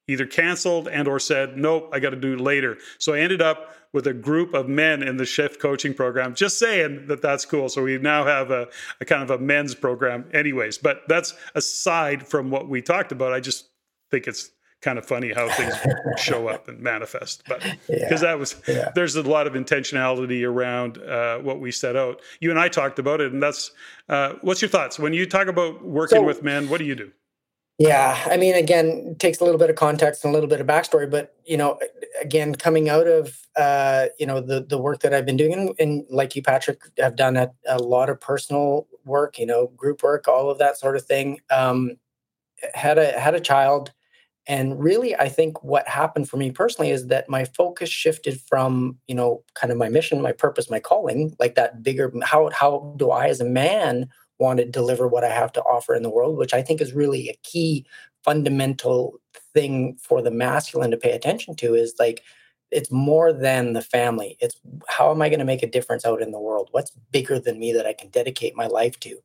either 0.08 0.26
canceled 0.26 0.88
and 0.88 1.08
or 1.08 1.20
said 1.20 1.58
nope 1.58 1.90
i 1.92 2.00
got 2.00 2.12
to 2.12 2.16
do 2.16 2.34
it 2.34 2.40
later. 2.40 2.78
So 3.00 3.14
i 3.14 3.20
ended 3.20 3.42
up 3.42 3.76
with 3.96 4.08
a 4.08 4.14
group 4.14 4.54
of 4.54 4.68
men 4.68 5.02
in 5.02 5.16
the 5.16 5.26
shift 5.26 5.62
coaching 5.62 5.94
program 5.94 6.36
just 6.36 6.60
saying 6.60 7.08
that 7.08 7.22
that's 7.22 7.46
cool. 7.46 7.70
So 7.70 7.82
we 7.82 7.98
now 7.98 8.26
have 8.26 8.52
a, 8.52 8.68
a 9.00 9.06
kind 9.06 9.24
of 9.24 9.32
a 9.32 9.38
men's 9.38 9.74
program 9.74 10.30
anyways. 10.34 10.78
But 10.78 11.04
that's 11.08 11.34
aside 11.56 12.28
from 12.28 12.52
what 12.52 12.68
we 12.68 12.82
talked 12.82 13.14
about. 13.14 13.32
I 13.32 13.40
just 13.40 13.70
think 14.12 14.28
it's 14.28 14.52
kind 14.82 14.98
of 14.98 15.06
funny 15.06 15.34
how 15.34 15.50
things 15.50 15.74
show 16.18 16.48
up 16.48 16.68
and 16.68 16.80
manifest 16.80 17.44
but 17.48 17.62
because 17.88 17.88
yeah, 17.90 18.18
that 18.18 18.40
was 18.40 18.56
yeah. 18.68 18.92
there's 18.94 19.16
a 19.16 19.24
lot 19.24 19.48
of 19.48 19.54
intentionality 19.54 20.48
around 20.48 20.98
uh, 21.00 21.38
what 21.40 21.60
we 21.60 21.72
set 21.72 21.96
out 21.96 22.22
you 22.40 22.50
and 22.50 22.60
i 22.60 22.68
talked 22.68 23.00
about 23.00 23.20
it 23.22 23.32
and 23.34 23.42
that's 23.42 23.72
uh, 24.10 24.34
what's 24.42 24.62
your 24.62 24.70
thoughts 24.70 25.00
when 25.00 25.14
you 25.14 25.26
talk 25.26 25.48
about 25.48 25.84
working 25.84 26.20
so, 26.20 26.24
with 26.24 26.44
men 26.44 26.70
what 26.70 26.78
do 26.78 26.86
you 26.86 26.96
do 26.96 27.12
yeah, 27.78 28.18
I 28.32 28.38
mean, 28.38 28.56
again, 28.56 29.04
it 29.12 29.20
takes 29.20 29.42
a 29.42 29.44
little 29.44 29.60
bit 29.60 29.70
of 29.70 29.76
context 29.76 30.24
and 30.24 30.32
a 30.32 30.34
little 30.34 30.48
bit 30.48 30.62
of 30.62 30.68
backstory, 30.68 31.10
but 31.10 31.36
you 31.44 31.58
know, 31.58 31.78
again, 32.22 32.56
coming 32.56 32.88
out 32.88 33.06
of 33.06 33.38
uh, 33.58 34.06
you 34.18 34.26
know 34.26 34.40
the 34.40 34.62
the 34.62 34.78
work 34.78 35.02
that 35.02 35.14
I've 35.14 35.26
been 35.26 35.36
doing, 35.36 35.52
and, 35.52 35.76
and 35.78 36.06
like 36.10 36.38
you, 36.38 36.42
Patrick, 36.42 36.82
have 36.98 37.18
done 37.18 37.36
a, 37.36 37.52
a, 37.68 37.78
lot 37.78 38.10
of 38.10 38.22
personal 38.22 38.88
work, 39.04 39.38
you 39.38 39.46
know, 39.46 39.68
group 39.76 40.04
work, 40.04 40.26
all 40.30 40.50
of 40.50 40.58
that 40.60 40.78
sort 40.78 40.96
of 40.96 41.06
thing. 41.06 41.42
Um, 41.52 41.98
had 42.74 42.98
a 42.98 43.20
had 43.20 43.36
a 43.36 43.42
child, 43.42 43.92
and 44.48 44.82
really, 44.82 45.16
I 45.16 45.30
think 45.30 45.64
what 45.64 45.88
happened 45.88 46.30
for 46.30 46.38
me 46.38 46.52
personally 46.52 46.92
is 46.92 47.08
that 47.08 47.30
my 47.30 47.46
focus 47.46 47.90
shifted 47.90 48.40
from 48.42 48.98
you 49.08 49.16
know 49.16 49.44
kind 49.56 49.72
of 49.72 49.78
my 49.78 49.90
mission, 49.90 50.22
my 50.22 50.32
purpose, 50.32 50.70
my 50.70 50.80
calling, 50.80 51.36
like 51.40 51.56
that 51.56 51.84
bigger. 51.84 52.12
How 52.24 52.50
how 52.52 52.94
do 52.98 53.12
I, 53.12 53.28
as 53.28 53.42
a 53.42 53.46
man, 53.46 54.08
want 54.40 54.60
to 54.60 54.66
deliver 54.66 55.08
what 55.08 55.24
I 55.24 55.30
have 55.30 55.52
to 55.54 55.62
offer 55.62 55.96
in 55.96 56.04
the 56.04 56.10
world, 56.10 56.38
which 56.38 56.54
I 56.54 56.62
think 56.62 56.82
is 56.82 56.94
really 56.94 57.30
a 57.30 57.38
key 57.44 57.86
fundamental 58.24 59.20
thing 59.54 59.98
for 60.02 60.22
the 60.22 60.32
masculine 60.32 60.92
to 60.92 60.98
pay 60.98 61.12
attention 61.12 61.56
to 61.56 61.76
is 61.76 61.96
like 62.00 62.24
it's 62.76 62.92
more 62.92 63.32
than 63.32 63.72
the 63.72 63.82
family. 63.82 64.38
It's 64.42 64.60
how 64.90 65.10
am 65.10 65.22
I 65.22 65.30
going 65.30 65.40
to 65.40 65.46
make 65.46 65.64
a 65.64 65.70
difference 65.70 66.06
out 66.06 66.22
in 66.22 66.32
the 66.32 66.40
world? 66.40 66.68
What's 66.72 66.92
bigger 67.12 67.40
than 67.40 67.58
me 67.58 67.72
that 67.72 67.86
I 67.86 67.94
can 67.94 68.10
dedicate 68.10 68.54
my 68.54 68.68
life 68.68 69.00
to? 69.00 69.18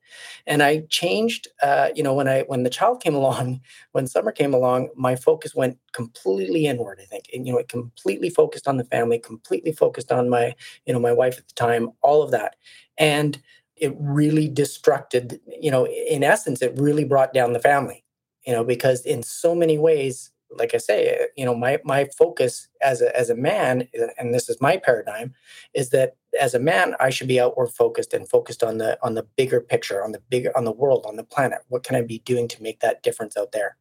And 0.46 0.62
I 0.62 0.84
changed, 0.88 1.48
uh, 1.61 1.88
you 1.94 2.05
know, 2.05 2.14
when 2.14 2.28
I 2.28 2.42
when 2.42 2.62
the 2.62 2.70
child 2.70 3.03
came 3.03 3.14
along, 3.22 3.61
when 3.92 4.07
summer 4.07 4.30
came 4.30 4.55
along, 4.55 4.90
my 4.94 5.16
focus 5.16 5.53
went 5.55 5.78
completely 5.92 6.66
inward. 6.66 7.01
I 7.03 7.07
think, 7.07 7.24
and 7.34 7.44
you 7.46 7.53
know, 7.53 7.59
it 7.59 7.68
completely 7.68 8.30
focused 8.30 8.68
on 8.68 8.76
the 8.76 8.84
family, 8.84 9.18
completely 9.18 9.72
focused 9.72 10.12
on 10.12 10.30
my, 10.30 10.55
you 10.86 10.92
know, 10.92 11.01
my 11.01 11.12
wife 11.12 11.36
at 11.36 11.48
the 11.48 11.55
time, 11.55 11.90
all 12.03 12.22
of 12.22 12.30
that, 12.30 12.55
and 12.98 13.42
it 13.76 13.96
really 13.98 14.48
destructed, 14.48 15.40
you 15.61 15.70
know, 15.70 15.86
in 15.86 16.22
essence, 16.22 16.62
it 16.62 16.78
really 16.78 17.05
brought 17.05 17.32
down 17.32 17.55
the 17.55 17.59
family, 17.59 18.05
you 18.46 18.53
know, 18.53 18.62
because 18.62 19.07
in 19.07 19.22
so 19.22 19.55
many 19.55 19.78
ways, 19.78 20.30
like 20.57 20.74
I 20.74 20.78
say, 20.78 21.28
you 21.36 21.44
know, 21.44 21.55
my 21.55 21.78
my 21.84 22.07
focus 22.18 22.68
as 22.82 23.03
a 23.03 23.16
as 23.16 23.30
a 23.30 23.34
man, 23.34 23.88
and 24.18 24.34
this 24.34 24.48
is 24.48 24.61
my 24.61 24.76
paradigm, 24.76 25.34
is 25.74 25.90
that 25.90 26.16
as 26.40 26.55
a 26.55 26.59
man, 26.59 26.94
I 27.01 27.11
should 27.11 27.28
be 27.28 27.40
outward 27.40 27.68
focused 27.68 28.14
and 28.14 28.28
focused 28.28 28.62
on 28.62 28.78
the 28.78 28.98
on 29.03 29.14
the 29.14 29.26
bigger 29.36 29.61
picture, 29.61 30.03
on 30.03 30.12
the 30.12 30.20
bigger 30.30 30.57
on 30.57 30.64
the 30.64 30.72
world, 30.72 31.05
on 31.07 31.16
the 31.16 31.24
planet. 31.24 31.61
What 31.68 31.84
can 31.84 31.96
I 31.96 32.03
be 32.03 32.18
doing 32.20 32.48
to 32.48 32.62
make 32.62 32.80
that 32.80 33.03
difference 33.03 33.36
out 33.36 33.53
there? 33.53 33.76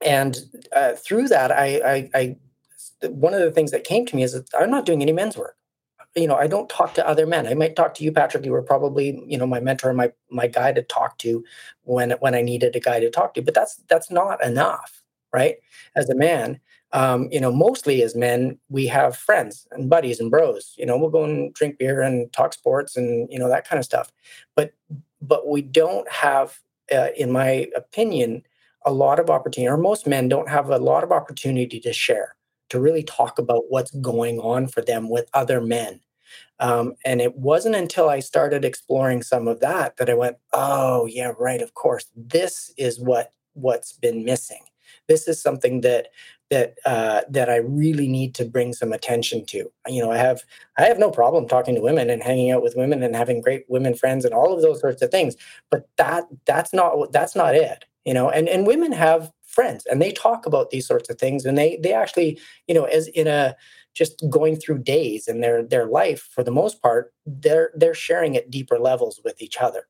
And 0.00 0.38
uh, 0.74 0.92
through 0.92 1.28
that, 1.28 1.52
I, 1.52 2.10
I, 2.14 2.36
I 3.02 3.08
one 3.08 3.34
of 3.34 3.40
the 3.40 3.50
things 3.50 3.70
that 3.70 3.84
came 3.84 4.06
to 4.06 4.16
me 4.16 4.22
is 4.22 4.32
that 4.32 4.48
I'm 4.58 4.70
not 4.70 4.86
doing 4.86 5.02
any 5.02 5.12
men's 5.12 5.36
work 5.36 5.56
you 6.16 6.26
know, 6.26 6.34
I 6.34 6.46
don't 6.46 6.68
talk 6.68 6.94
to 6.94 7.06
other 7.06 7.26
men. 7.26 7.46
I 7.46 7.54
might 7.54 7.76
talk 7.76 7.94
to 7.94 8.04
you, 8.04 8.10
Patrick. 8.12 8.44
You 8.44 8.52
were 8.52 8.62
probably, 8.62 9.22
you 9.26 9.38
know, 9.38 9.46
my 9.46 9.60
mentor, 9.60 9.92
my 9.92 10.12
my 10.30 10.46
guy 10.46 10.72
to 10.72 10.82
talk 10.82 11.18
to 11.18 11.44
when 11.82 12.12
when 12.20 12.34
I 12.34 12.42
needed 12.42 12.74
a 12.74 12.80
guy 12.80 13.00
to 13.00 13.10
talk 13.10 13.34
to. 13.34 13.42
But 13.42 13.54
that's 13.54 13.76
that's 13.88 14.10
not 14.10 14.42
enough, 14.44 14.99
right? 15.32 15.56
As 15.96 16.08
a 16.08 16.14
man, 16.14 16.60
um, 16.92 17.28
you 17.30 17.40
know, 17.40 17.52
mostly 17.52 18.02
as 18.02 18.16
men, 18.16 18.58
we 18.68 18.86
have 18.88 19.16
friends 19.16 19.66
and 19.70 19.88
buddies 19.88 20.18
and 20.20 20.30
bros. 20.30 20.74
You 20.76 20.86
know, 20.86 20.98
we'll 20.98 21.10
go 21.10 21.24
and 21.24 21.54
drink 21.54 21.78
beer 21.78 22.00
and 22.02 22.32
talk 22.32 22.52
sports 22.52 22.96
and 22.96 23.28
you 23.30 23.38
know 23.38 23.48
that 23.48 23.68
kind 23.68 23.78
of 23.78 23.84
stuff. 23.84 24.12
But 24.56 24.72
but 25.22 25.46
we 25.48 25.62
don't 25.62 26.10
have, 26.10 26.58
uh, 26.92 27.08
in 27.16 27.30
my 27.30 27.68
opinion, 27.76 28.42
a 28.84 28.92
lot 28.92 29.18
of 29.20 29.30
opportunity, 29.30 29.68
or 29.68 29.76
most 29.76 30.06
men 30.06 30.28
don't 30.28 30.48
have 30.48 30.70
a 30.70 30.78
lot 30.78 31.04
of 31.04 31.12
opportunity 31.12 31.78
to 31.80 31.92
share 31.92 32.34
to 32.70 32.80
really 32.80 33.02
talk 33.02 33.38
about 33.38 33.64
what's 33.68 33.90
going 33.90 34.38
on 34.40 34.66
for 34.68 34.80
them 34.80 35.08
with 35.10 35.28
other 35.34 35.60
men. 35.60 36.00
Um, 36.60 36.94
and 37.04 37.20
it 37.20 37.36
wasn't 37.36 37.74
until 37.74 38.08
I 38.08 38.20
started 38.20 38.64
exploring 38.64 39.22
some 39.22 39.48
of 39.48 39.60
that 39.60 39.96
that 39.96 40.10
I 40.10 40.14
went, 40.14 40.36
oh 40.52 41.06
yeah, 41.06 41.32
right, 41.38 41.60
of 41.62 41.74
course, 41.74 42.06
this 42.16 42.72
is 42.76 43.00
what 43.00 43.32
what's 43.54 43.92
been 43.92 44.24
missing. 44.24 44.62
This 45.08 45.28
is 45.28 45.40
something 45.40 45.80
that 45.82 46.08
that 46.50 46.74
uh, 46.84 47.22
that 47.28 47.48
I 47.48 47.56
really 47.56 48.08
need 48.08 48.34
to 48.36 48.44
bring 48.44 48.72
some 48.72 48.92
attention 48.92 49.46
to. 49.46 49.70
You 49.88 50.02
know, 50.02 50.10
I 50.10 50.18
have 50.18 50.42
I 50.78 50.84
have 50.84 50.98
no 50.98 51.10
problem 51.10 51.46
talking 51.46 51.74
to 51.74 51.80
women 51.80 52.10
and 52.10 52.22
hanging 52.22 52.50
out 52.50 52.62
with 52.62 52.76
women 52.76 53.02
and 53.02 53.14
having 53.14 53.40
great 53.40 53.64
women 53.68 53.94
friends 53.94 54.24
and 54.24 54.34
all 54.34 54.54
of 54.54 54.62
those 54.62 54.80
sorts 54.80 55.02
of 55.02 55.10
things. 55.10 55.36
But 55.70 55.88
that 55.96 56.24
that's 56.46 56.72
not 56.72 57.12
that's 57.12 57.36
not 57.36 57.54
it. 57.54 57.84
You 58.04 58.14
know, 58.14 58.30
and 58.30 58.48
and 58.48 58.66
women 58.66 58.92
have 58.92 59.30
friends 59.50 59.84
and 59.86 60.00
they 60.00 60.12
talk 60.12 60.46
about 60.46 60.70
these 60.70 60.86
sorts 60.86 61.10
of 61.10 61.18
things 61.18 61.44
and 61.44 61.58
they 61.58 61.76
they 61.82 61.92
actually 61.92 62.38
you 62.68 62.74
know 62.74 62.84
as 62.84 63.08
in 63.08 63.26
a 63.26 63.56
just 63.94 64.22
going 64.30 64.54
through 64.54 64.78
days 64.78 65.26
in 65.26 65.40
their 65.40 65.62
their 65.62 65.86
life 65.86 66.28
for 66.32 66.44
the 66.44 66.52
most 66.52 66.80
part 66.80 67.12
they're 67.26 67.72
they're 67.74 67.92
sharing 67.92 68.36
at 68.36 68.50
deeper 68.50 68.78
levels 68.78 69.20
with 69.24 69.42
each 69.42 69.56
other 69.58 69.88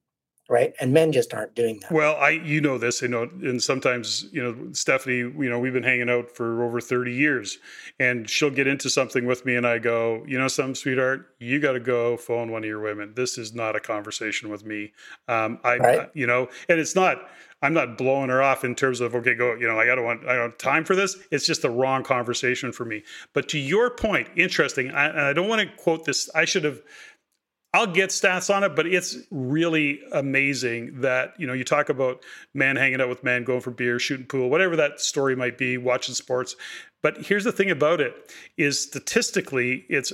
right 0.51 0.74
and 0.80 0.92
men 0.92 1.12
just 1.12 1.32
aren't 1.32 1.55
doing 1.55 1.78
that 1.80 1.92
well 1.92 2.16
i 2.16 2.30
you 2.30 2.61
know 2.61 2.76
this 2.76 3.01
you 3.01 3.09
know 3.09 3.22
and 3.42 3.62
sometimes 3.62 4.26
you 4.32 4.42
know 4.42 4.55
stephanie 4.72 5.18
you 5.18 5.48
know 5.48 5.59
we've 5.59 5.72
been 5.72 5.82
hanging 5.82 6.11
out 6.11 6.30
for 6.30 6.64
over 6.64 6.80
30 6.80 7.14
years 7.14 7.59
and 7.98 8.28
she'll 8.28 8.51
get 8.51 8.66
into 8.66 8.90
something 8.90 9.26
with 9.26 9.46
me 9.46 9.55
and 9.55 9.66
i 9.66 9.78
go 9.78 10.22
you 10.26 10.36
know 10.36 10.48
some 10.48 10.74
sweetheart 10.74 11.34
you 11.38 11.61
got 11.61 11.72
to 11.72 11.80
go 11.80 12.16
phone 12.16 12.51
one 12.51 12.62
of 12.64 12.68
your 12.68 12.80
women 12.80 13.12
this 13.14 13.38
is 13.38 13.55
not 13.55 13.76
a 13.76 13.80
conversation 13.80 14.51
with 14.51 14.64
me 14.64 14.92
um 15.28 15.59
i 15.62 15.76
right. 15.78 16.11
you 16.14 16.26
know 16.26 16.48
and 16.68 16.80
it's 16.80 16.96
not 16.96 17.28
I'm 17.62 17.74
not 17.74 17.98
blowing 17.98 18.30
her 18.30 18.42
off 18.42 18.64
in 18.64 18.74
terms 18.74 19.01
of 19.01 19.14
okay, 19.14 19.34
go. 19.34 19.55
You 19.55 19.68
know, 19.68 19.78
I 19.78 19.84
don't 19.84 20.05
want 20.05 20.26
I 20.26 20.34
don't 20.34 20.51
have 20.51 20.59
time 20.59 20.84
for 20.84 20.96
this. 20.96 21.18
It's 21.30 21.46
just 21.46 21.61
the 21.62 21.70
wrong 21.70 22.03
conversation 22.03 22.72
for 22.72 22.86
me. 22.86 23.03
But 23.34 23.48
to 23.51 23.59
your 23.59 23.90
point, 23.90 24.28
interesting. 24.34 24.90
I, 24.92 25.30
I 25.30 25.32
don't 25.34 25.48
want 25.48 25.61
to 25.61 25.76
quote 25.76 26.07
this. 26.07 26.30
I 26.34 26.46
should 26.46 26.64
have. 26.64 26.80
I'll 27.72 27.86
get 27.86 28.10
stats 28.10 28.52
on 28.52 28.64
it, 28.64 28.74
but 28.74 28.86
it's 28.86 29.16
really 29.30 30.00
amazing 30.12 31.00
that 31.02 31.34
you 31.38 31.46
know 31.46 31.52
you 31.52 31.64
talk 31.64 31.88
about 31.88 32.24
man 32.52 32.76
hanging 32.76 33.00
out 33.00 33.08
with 33.08 33.22
man, 33.22 33.44
going 33.44 33.60
for 33.60 33.70
beer, 33.70 33.98
shooting 33.98 34.26
pool, 34.26 34.50
whatever 34.50 34.74
that 34.76 35.00
story 35.00 35.36
might 35.36 35.56
be, 35.56 35.78
watching 35.78 36.14
sports. 36.14 36.56
But 37.02 37.18
here's 37.18 37.44
the 37.44 37.52
thing 37.52 37.70
about 37.70 38.00
it: 38.00 38.32
is 38.56 38.82
statistically, 38.82 39.84
it's 39.88 40.12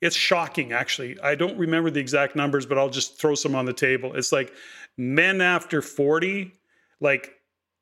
it's 0.00 0.16
shocking. 0.16 0.72
Actually, 0.72 1.18
I 1.20 1.34
don't 1.34 1.58
remember 1.58 1.90
the 1.90 2.00
exact 2.00 2.36
numbers, 2.36 2.64
but 2.64 2.78
I'll 2.78 2.90
just 2.90 3.20
throw 3.20 3.34
some 3.34 3.56
on 3.56 3.64
the 3.64 3.72
table. 3.72 4.14
It's 4.14 4.32
like 4.32 4.52
men 4.96 5.40
after 5.40 5.82
40, 5.82 6.52
like 7.00 7.34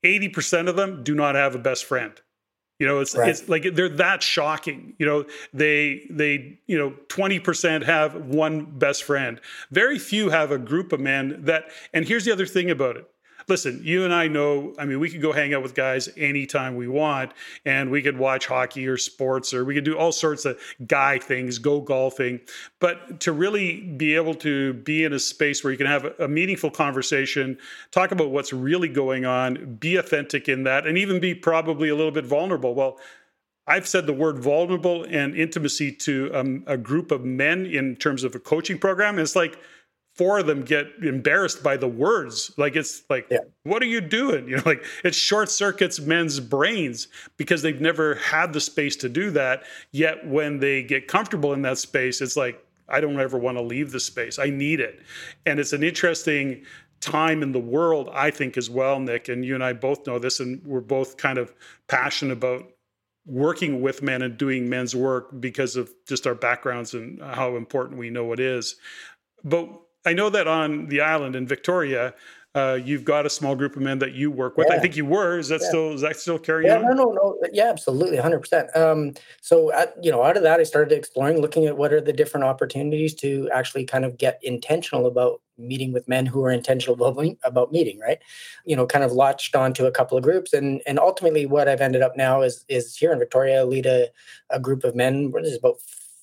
80% 0.05 0.69
of 0.69 0.77
them 0.77 1.03
do 1.03 1.15
not 1.15 1.35
have 1.35 1.55
a 1.55 1.59
best 1.59 1.85
friend. 1.85 2.13
You 2.81 2.87
know, 2.87 2.99
it's 2.99 3.15
right. 3.15 3.29
it's 3.29 3.47
like 3.49 3.75
they're 3.75 3.91
that 3.91 4.23
shocking. 4.23 4.95
You 4.99 5.07
know, 5.07 5.27
they 5.53 6.07
they 6.11 6.59
you 6.67 6.79
know 6.79 6.95
20% 7.09 7.85
have 7.85 8.15
one 8.17 8.65
best 8.65 9.05
friend. 9.05 9.39
Very 9.71 9.99
few 9.99 10.31
have 10.31 10.51
a 10.51 10.59
group 10.59 10.93
of 10.93 10.99
men 10.99 11.45
that 11.45 11.71
and 11.93 12.09
here's 12.09 12.25
the 12.25 12.33
other 12.33 12.47
thing 12.47 12.71
about 12.71 12.97
it 12.97 13.09
listen, 13.51 13.81
you 13.83 14.05
and 14.05 14.15
I 14.15 14.29
know, 14.29 14.73
I 14.79 14.85
mean, 14.87 15.01
we 15.01 15.11
could 15.11 15.21
go 15.21 15.33
hang 15.33 15.53
out 15.53 15.63
with 15.63 15.75
guys 15.75 16.09
anytime 16.17 16.77
we 16.77 16.89
want 16.89 17.33
and 17.67 17.91
we 17.91 18.01
could 18.01 18.17
watch 18.17 18.47
hockey 18.47 18.87
or 18.87 18.97
sports 18.97 19.53
or 19.53 19.65
we 19.65 19.75
could 19.75 19.85
do 19.85 19.99
all 19.99 20.13
sorts 20.13 20.45
of 20.45 20.59
guy 20.87 21.19
things, 21.19 21.59
go 21.59 21.81
golfing. 21.81 22.41
But 22.79 23.21
to 23.21 23.33
really 23.33 23.81
be 23.81 24.15
able 24.15 24.35
to 24.37 24.75
be 24.75 25.05
in 25.05 25.13
a 25.13 25.19
space 25.19 25.63
where 25.63 25.73
you 25.73 25.77
can 25.77 25.89
have 25.89 26.07
a 26.21 26.29
meaningful 26.29 26.71
conversation, 26.71 27.59
talk 27.91 28.13
about 28.13 28.31
what's 28.31 28.53
really 28.53 28.89
going 28.89 29.27
on, 29.27 29.75
be 29.75 29.97
authentic 29.97 30.49
in 30.49 30.63
that, 30.63 30.87
and 30.87 30.97
even 30.97 31.21
be 31.21 31.35
probably 31.35 31.89
a 31.89 31.97
little 31.97 32.13
bit 32.13 32.25
vulnerable. 32.25 32.75
Well, 32.75 32.99
I've 33.67 33.87
said 33.87 34.07
the 34.07 34.13
word 34.13 34.39
vulnerable 34.39 35.05
and 35.05 35.37
intimacy 35.37 35.93
to 35.93 36.31
um, 36.35 36.65
a 36.67 36.77
group 36.77 37.11
of 37.11 37.25
men 37.25 37.67
in 37.67 37.97
terms 37.97 38.25
of 38.25 38.35
a 38.35 38.39
coaching 38.39 38.79
program. 38.79 39.19
It's 39.19 39.37
like, 39.37 39.59
four 40.21 40.41
of 40.41 40.47
them 40.47 40.61
get 40.61 40.87
embarrassed 41.03 41.63
by 41.63 41.79
the 41.79 41.89
words. 41.89 42.53
Like 42.59 42.77
it's 42.77 43.05
like, 43.09 43.27
yeah. 43.31 43.39
what 43.63 43.83
are 43.83 43.87
you 43.87 44.03
doing? 44.03 44.47
You 44.51 44.57
know, 44.57 44.63
like 44.67 44.85
it 45.03 45.15
short 45.15 45.49
circuits 45.49 45.99
men's 45.99 46.41
brains 46.41 47.09
because 47.39 47.63
they've 47.63 47.81
never 47.81 48.17
had 48.17 48.53
the 48.53 48.61
space 48.61 48.97
to 48.97 49.09
do 49.09 49.31
that. 49.31 49.63
Yet 49.93 50.27
when 50.27 50.59
they 50.59 50.83
get 50.83 51.09
comfortable 51.09 51.55
in 51.55 51.63
that 51.63 51.79
space, 51.79 52.21
it's 52.21 52.37
like, 52.37 52.63
I 52.87 53.01
don't 53.01 53.19
ever 53.19 53.39
want 53.39 53.57
to 53.57 53.63
leave 53.63 53.93
the 53.93 54.01
space. 54.01 54.39
I 54.39 54.51
need 54.51 54.79
it. 54.79 55.01
And 55.47 55.59
it's 55.59 55.73
an 55.73 55.83
interesting 55.83 56.67
time 57.01 57.43
in 57.43 57.53
the 57.53 57.59
world, 57.59 58.11
I 58.13 58.31
think, 58.31 58.59
as 58.59 58.69
well, 58.69 59.01
Nick. 59.01 59.31
And 59.31 59.43
you 59.43 59.55
and 59.55 59.65
I 59.65 59.73
both 59.73 60.07
know 60.07 60.19
this, 60.19 60.39
and 60.39 60.63
we're 60.67 60.83
both 60.83 61.17
kind 61.17 61.39
of 61.39 61.51
passionate 61.89 62.35
about 62.35 62.71
working 63.25 63.81
with 63.81 64.03
men 64.03 64.21
and 64.21 64.37
doing 64.37 64.69
men's 64.69 64.95
work 64.95 65.41
because 65.41 65.77
of 65.77 65.91
just 66.07 66.27
our 66.27 66.35
backgrounds 66.35 66.93
and 66.93 67.23
how 67.23 67.57
important 67.57 67.99
we 67.99 68.11
know 68.11 68.35
it 68.35 68.41
is. 68.41 68.77
But 69.43 69.71
I 70.07 70.13
know 70.13 70.31
that 70.31 70.47
on 70.47 70.87
the 70.87 71.01
island 71.01 71.37
in 71.37 71.47
Victoria, 71.47 72.15
uh, 72.55 72.79
you've 72.83 73.05
got 73.05 73.27
a 73.27 73.31
small 73.31 73.55
group 73.55 73.77
of 73.77 73.83
men 73.83 74.01
that 74.01 74.13
you 74.13 74.29
work 74.29 74.57
with. 74.57 74.67
Yeah. 74.69 74.75
I 74.75 74.79
think 74.81 74.97
you 74.97 75.05
were. 75.05 75.39
Is 75.39 75.49
that 75.49 75.61
yeah. 75.61 75.69
still 75.69 75.93
is 75.93 76.01
that 76.01 76.17
still 76.17 76.39
carrying 76.39 76.69
yeah, 76.69 76.79
on? 76.79 76.97
No, 76.97 77.05
no, 77.05 77.13
no. 77.13 77.39
Yeah, 77.53 77.71
absolutely, 77.71 78.17
hundred 78.17 78.41
percent. 78.41 78.75
Um, 78.77 79.13
so, 79.41 79.73
at, 79.73 79.95
you 80.03 80.11
know, 80.11 80.25
out 80.25 80.37
of 80.37 80.43
that, 80.43 80.59
I 80.59 80.65
started 80.65 80.97
exploring, 80.97 81.41
looking 81.41 81.67
at 81.67 81.77
what 81.77 81.93
are 81.93 82.01
the 82.01 82.13
different 82.13 82.45
opportunities 82.45 83.15
to 83.17 83.49
actually 83.53 83.85
kind 83.85 84.05
of 84.05 84.19
get 84.19 84.41
intentional 84.43 85.07
about 85.07 85.41
meeting 85.59 85.93
with 85.93 86.09
men 86.09 86.27
who 86.27 86.43
are 86.43 86.51
intentional 86.51 86.95
about, 86.95 87.25
about 87.45 87.71
meeting. 87.71 88.01
Right, 88.01 88.19
you 88.65 88.75
know, 88.75 88.85
kind 88.87 89.05
of 89.05 89.13
latched 89.13 89.55
onto 89.55 89.87
a 89.87 89.93
couple 89.93 90.19
of 90.19 90.25
groups, 90.25 90.53
and 90.53 90.83
and 90.87 90.99
ultimately, 90.99 91.47
what 91.47 91.69
I've 91.69 91.81
ended 91.81 92.03
up 92.03 92.17
now 92.17 92.43
is 92.43 92.65
is 92.69 92.97
here 92.97 93.13
in 93.13 93.21
Victoria, 93.21 93.61
I 93.61 93.63
lead 93.63 93.87
a, 93.87 94.09
a 94.51 94.59
group 94.59 94.83
of 94.83 94.97
men. 94.97 95.31
What 95.31 95.45
is 95.45 95.57
about 95.57 95.77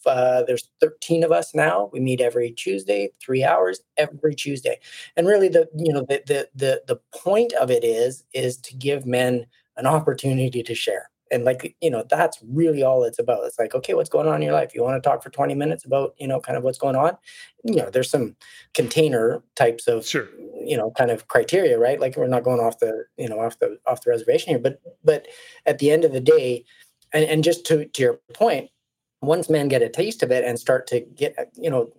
uh, 0.07 0.43
there's 0.43 0.69
13 0.81 1.23
of 1.23 1.31
us 1.31 1.53
now. 1.53 1.89
We 1.93 1.99
meet 1.99 2.21
every 2.21 2.51
Tuesday, 2.51 3.11
three 3.21 3.43
hours 3.43 3.81
every 3.97 4.35
Tuesday. 4.35 4.79
And 5.15 5.27
really, 5.27 5.49
the 5.49 5.67
you 5.75 5.93
know 5.93 6.01
the 6.01 6.21
the 6.25 6.49
the 6.55 6.81
the 6.87 6.99
point 7.15 7.53
of 7.53 7.69
it 7.69 7.83
is 7.83 8.23
is 8.33 8.57
to 8.57 8.75
give 8.75 9.05
men 9.05 9.45
an 9.77 9.85
opportunity 9.85 10.63
to 10.63 10.75
share. 10.75 11.09
And 11.29 11.43
like 11.43 11.75
you 11.81 11.89
know, 11.89 12.05
that's 12.09 12.37
really 12.41 12.83
all 12.83 13.03
it's 13.03 13.19
about. 13.19 13.43
It's 13.43 13.59
like, 13.59 13.75
okay, 13.75 13.93
what's 13.93 14.09
going 14.09 14.27
on 14.27 14.35
in 14.35 14.41
your 14.43 14.53
life? 14.53 14.73
You 14.73 14.83
want 14.83 15.01
to 15.01 15.07
talk 15.07 15.21
for 15.21 15.29
20 15.29 15.55
minutes 15.55 15.85
about 15.85 16.15
you 16.17 16.27
know 16.27 16.39
kind 16.39 16.57
of 16.57 16.63
what's 16.63 16.77
going 16.77 16.95
on? 16.95 17.17
You 17.63 17.75
know, 17.75 17.89
there's 17.89 18.09
some 18.09 18.35
container 18.73 19.43
types 19.55 19.87
of 19.87 20.07
sure. 20.07 20.29
you 20.63 20.77
know 20.77 20.91
kind 20.91 21.11
of 21.11 21.27
criteria, 21.27 21.77
right? 21.77 21.99
Like 21.99 22.15
we're 22.15 22.27
not 22.27 22.43
going 22.43 22.61
off 22.61 22.79
the 22.79 23.05
you 23.17 23.27
know 23.27 23.39
off 23.39 23.59
the 23.59 23.77
off 23.85 24.03
the 24.03 24.11
reservation 24.11 24.49
here, 24.49 24.59
but 24.59 24.81
but 25.03 25.27
at 25.65 25.79
the 25.79 25.91
end 25.91 26.05
of 26.05 26.13
the 26.13 26.21
day, 26.21 26.63
and 27.11 27.25
and 27.25 27.43
just 27.43 27.65
to 27.65 27.85
to 27.85 28.01
your 28.01 28.19
point 28.33 28.69
once 29.21 29.49
men 29.49 29.67
get 29.67 29.81
a 29.81 29.89
taste 29.89 30.23
of 30.23 30.31
it 30.31 30.43
and 30.43 30.59
start 30.59 30.87
to 30.87 31.01
get, 31.01 31.51
you 31.55 31.69
know, 31.69 31.91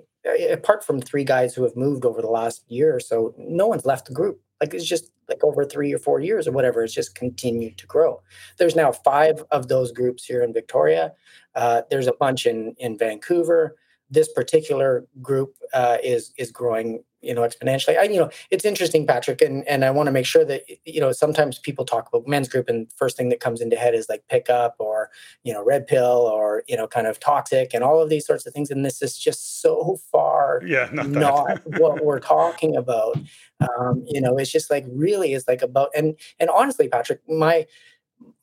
apart 0.51 0.85
from 0.85 1.01
three 1.01 1.25
guys 1.25 1.55
who 1.55 1.63
have 1.63 1.77
moved 1.77 2.05
over 2.05 2.21
the 2.21 2.29
last 2.29 2.65
year 2.69 2.95
or 2.95 3.01
so, 3.01 3.35
no 3.39 3.67
one's 3.67 3.87
left 3.87 4.07
the 4.07 4.15
group. 4.15 4.41
Like 4.61 4.75
it's 4.75 4.85
just 4.85 5.11
like 5.29 5.43
over 5.45 5.65
three 5.65 5.93
or 5.93 5.99
four 5.99 6.21
years 6.21 6.49
or 6.49 6.53
whatever, 6.53 6.83
it's 6.83 6.95
just 6.95 7.15
continued 7.15 7.79
to 7.79 7.87
grow. 7.87 8.21
There's 8.59 8.75
now 8.75 8.93
five 8.93 9.45
of 9.51 9.69
those 9.69 9.93
groups 9.93 10.25
here 10.25 10.43
in 10.43 10.53
Victoria. 10.53 11.13
Uh, 11.55 11.83
there's 11.91 12.07
a 12.07 12.13
bunch 12.13 12.47
in 12.47 12.75
in 12.79 12.99
Vancouver. 12.99 13.77
This 14.11 14.33
particular 14.33 15.07
group 15.23 15.55
uh, 15.75 15.99
is 16.03 16.33
is 16.39 16.51
growing 16.51 17.05
you 17.21 17.35
know 17.35 17.43
exponentially. 17.43 17.99
I 17.99 18.05
you 18.05 18.19
know 18.19 18.31
it's 18.51 18.65
interesting 18.65 19.07
patrick 19.07 19.43
and 19.43 19.67
and 19.67 19.85
i 19.85 19.91
want 19.91 20.07
to 20.07 20.13
make 20.13 20.27
sure 20.27 20.45
that 20.45 20.63
you 20.85 21.01
know 21.01 21.13
sometimes 21.13 21.59
people 21.59 21.85
talk 21.85 22.09
about 22.09 22.27
men's 22.27 22.49
group 22.49 22.69
and 22.69 22.91
first 22.93 23.17
thing 23.17 23.29
that 23.31 23.41
comes 23.41 23.61
into 23.61 23.77
head 23.77 23.95
is 23.95 24.09
like 24.09 24.23
pickup 24.29 24.77
or 24.79 25.11
you 25.43 25.53
know 25.53 25.65
red 25.65 25.87
pill 25.87 26.29
or 26.33 26.63
you 26.69 26.77
know 26.77 26.87
kind 26.87 27.07
of 27.07 27.19
toxic 27.19 27.75
and 27.75 27.83
all 27.83 28.01
of 28.01 28.09
these 28.09 28.27
sorts 28.27 28.47
of 28.47 28.53
things 28.53 28.71
and 28.71 28.85
this 28.85 29.03
is 29.03 29.17
just 29.17 29.61
so 29.61 29.99
far 30.11 30.61
yeah 30.65 30.89
not, 30.93 31.09
not 31.09 31.61
what 31.79 32.05
we're 32.05 32.21
talking 32.21 32.77
about. 32.77 33.17
Um 33.61 34.05
you 34.07 34.21
know 34.21 34.37
it's 34.37 34.51
just 34.51 34.71
like 34.71 34.85
really 34.89 35.33
is 35.33 35.47
like 35.49 35.63
about 35.63 35.91
and 35.97 36.17
and 36.39 36.51
honestly 36.51 36.89
patrick 36.89 37.21
my 37.29 37.67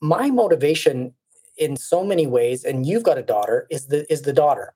my 0.00 0.30
motivation 0.30 1.12
in 1.56 1.76
so 1.76 2.04
many 2.04 2.26
ways 2.26 2.64
and 2.64 2.86
you've 2.86 3.02
got 3.02 3.18
a 3.18 3.22
daughter 3.22 3.66
is 3.70 3.86
the 3.86 4.10
is 4.12 4.22
the 4.22 4.32
daughter. 4.32 4.74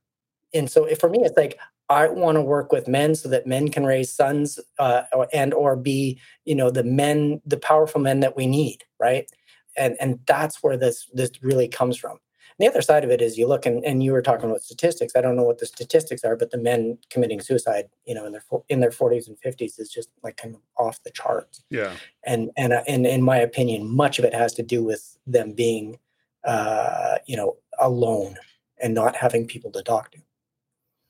And 0.54 0.70
so 0.70 0.86
for 0.96 1.08
me 1.08 1.20
it's 1.20 1.36
like 1.36 1.58
I 1.90 2.06
want 2.06 2.36
to 2.36 2.42
work 2.42 2.70
with 2.70 2.86
men 2.86 3.16
so 3.16 3.28
that 3.28 3.48
men 3.48 3.68
can 3.68 3.84
raise 3.84 4.12
sons 4.12 4.60
uh, 4.78 5.02
and 5.32 5.52
or 5.52 5.74
be, 5.74 6.20
you 6.44 6.54
know, 6.54 6.70
the 6.70 6.84
men, 6.84 7.42
the 7.44 7.56
powerful 7.56 8.00
men 8.00 8.20
that 8.20 8.36
we 8.36 8.46
need, 8.46 8.84
right? 9.00 9.28
And 9.76 9.96
and 10.00 10.20
that's 10.26 10.62
where 10.62 10.76
this 10.76 11.08
this 11.12 11.32
really 11.42 11.66
comes 11.66 11.96
from. 11.96 12.12
And 12.12 12.66
the 12.66 12.68
other 12.68 12.82
side 12.82 13.02
of 13.02 13.10
it 13.10 13.20
is 13.20 13.36
you 13.36 13.48
look 13.48 13.66
and, 13.66 13.84
and 13.84 14.04
you 14.04 14.12
were 14.12 14.22
talking 14.22 14.48
about 14.48 14.62
statistics. 14.62 15.16
I 15.16 15.20
don't 15.20 15.34
know 15.34 15.42
what 15.42 15.58
the 15.58 15.66
statistics 15.66 16.22
are, 16.22 16.36
but 16.36 16.52
the 16.52 16.58
men 16.58 16.96
committing 17.10 17.40
suicide, 17.40 17.86
you 18.04 18.14
know, 18.14 18.24
in 18.24 18.32
their 18.32 18.44
in 18.68 18.78
their 18.78 18.90
40s 18.90 19.26
and 19.26 19.36
50s 19.40 19.80
is 19.80 19.90
just 19.90 20.10
like 20.22 20.36
kind 20.36 20.54
of 20.54 20.60
off 20.78 21.02
the 21.02 21.10
charts. 21.10 21.64
Yeah. 21.70 21.96
And 22.24 22.50
and 22.56 22.72
uh, 22.72 22.84
and 22.86 23.04
in 23.04 23.22
my 23.22 23.38
opinion, 23.38 23.88
much 23.88 24.20
of 24.20 24.24
it 24.24 24.34
has 24.34 24.52
to 24.54 24.62
do 24.62 24.84
with 24.84 25.18
them 25.26 25.54
being, 25.54 25.98
uh, 26.44 27.18
you 27.26 27.36
know, 27.36 27.56
alone 27.80 28.36
and 28.80 28.94
not 28.94 29.16
having 29.16 29.46
people 29.46 29.72
to 29.72 29.82
talk 29.82 30.12
to. 30.12 30.18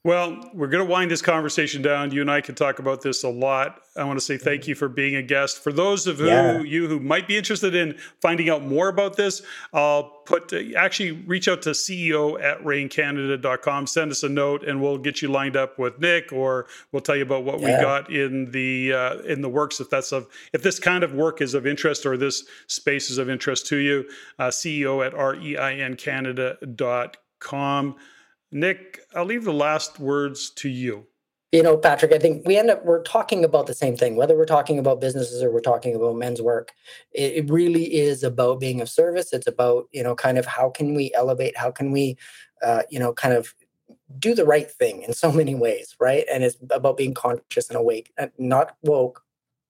Well, 0.03 0.51
we're 0.55 0.68
going 0.68 0.82
to 0.82 0.90
wind 0.90 1.11
this 1.11 1.20
conversation 1.20 1.82
down. 1.82 2.11
You 2.11 2.22
and 2.22 2.30
I 2.30 2.40
can 2.40 2.55
talk 2.55 2.78
about 2.78 3.03
this 3.03 3.22
a 3.22 3.28
lot. 3.28 3.82
I 3.94 4.05
want 4.05 4.18
to 4.18 4.24
say 4.24 4.38
thank 4.38 4.66
you 4.66 4.74
for 4.74 4.88
being 4.88 5.14
a 5.14 5.22
guest. 5.22 5.62
For 5.62 5.72
those 5.72 6.07
of 6.07 6.20
yeah. 6.20 6.57
who, 6.57 6.64
you 6.64 6.88
who 6.88 7.01
might 7.01 7.28
be 7.28 7.36
interested 7.36 7.74
in 7.74 7.98
finding 8.22 8.48
out 8.48 8.64
more 8.64 8.88
about 8.88 9.18
this, 9.18 9.42
I'll 9.74 10.05
put 10.24 10.55
actually 10.74 11.12
reach 11.12 11.48
out 11.48 11.61
to 11.62 11.70
CEO 11.70 12.42
at 12.42 12.64
reincanada.com. 12.64 13.86
Send 13.86 14.11
us 14.11 14.22
a 14.22 14.30
note, 14.30 14.66
and 14.66 14.80
we'll 14.80 14.96
get 14.96 15.20
you 15.20 15.28
lined 15.28 15.55
up 15.55 15.78
with 15.78 16.01
Nick, 16.01 16.32
or 16.32 16.66
we'll 16.92 17.03
tell 17.03 17.16
you 17.16 17.22
about 17.22 17.44
what 17.44 17.61
yeah. 17.61 17.76
we 17.76 17.82
got 17.82 18.11
in 18.11 18.51
the 18.53 18.94
uh, 18.94 19.18
in 19.18 19.42
the 19.42 19.51
works. 19.51 19.80
If 19.80 19.90
that's 19.90 20.12
of 20.12 20.28
if 20.55 20.62
this 20.62 20.78
kind 20.78 21.05
of 21.05 21.12
work 21.12 21.42
is 21.42 21.53
of 21.53 21.66
interest 21.66 22.07
or 22.07 22.16
this 22.16 22.44
space 22.68 23.11
is 23.11 23.18
of 23.18 23.28
interest 23.28 23.66
to 23.66 23.76
you, 23.76 24.09
uh, 24.38 24.48
CEO 24.48 25.07
at 25.07 25.12
reincanada.com. 25.12 27.96
Nick, 28.53 29.01
I'll 29.14 29.24
leave 29.24 29.44
the 29.44 29.53
last 29.53 30.01
words 30.01 30.51
to 30.57 30.68
you. 30.68 31.07
You 31.53 31.64
know, 31.64 31.76
Patrick, 31.76 32.12
I 32.12 32.18
think 32.18 32.46
we 32.46 32.57
end 32.57 32.70
up 32.70 32.84
we're 32.84 33.03
talking 33.03 33.44
about 33.44 33.66
the 33.66 33.74
same 33.74 33.96
thing, 33.96 34.14
whether 34.14 34.36
we're 34.36 34.44
talking 34.44 34.78
about 34.78 35.01
businesses 35.01 35.42
or 35.42 35.51
we're 35.51 35.61
talking 35.61 35.96
about 35.96 36.14
men's 36.14 36.40
work. 36.40 36.70
It, 37.12 37.32
it 37.32 37.51
really 37.51 37.94
is 37.94 38.22
about 38.22 38.61
being 38.61 38.80
of 38.80 38.88
service. 38.88 39.32
It's 39.32 39.48
about, 39.48 39.86
you 39.90 40.03
know, 40.03 40.14
kind 40.14 40.38
of 40.38 40.46
how 40.46 40.70
can 40.70 40.94
we 40.94 41.12
elevate, 41.14 41.57
how 41.57 41.72
can 41.72 41.90
we 41.90 42.16
uh, 42.62 42.82
you 42.90 42.98
know, 42.98 43.12
kind 43.12 43.34
of 43.34 43.55
do 44.18 44.34
the 44.34 44.44
right 44.44 44.70
thing 44.70 45.03
in 45.03 45.12
so 45.12 45.32
many 45.40 45.55
ways, 45.55 45.94
right? 45.98 46.24
And 46.32 46.44
it's 46.44 46.57
about 46.70 46.96
being 46.96 47.14
conscious 47.14 47.68
and 47.68 47.76
awake, 47.76 48.12
not 48.38 48.76
woke, 48.82 49.22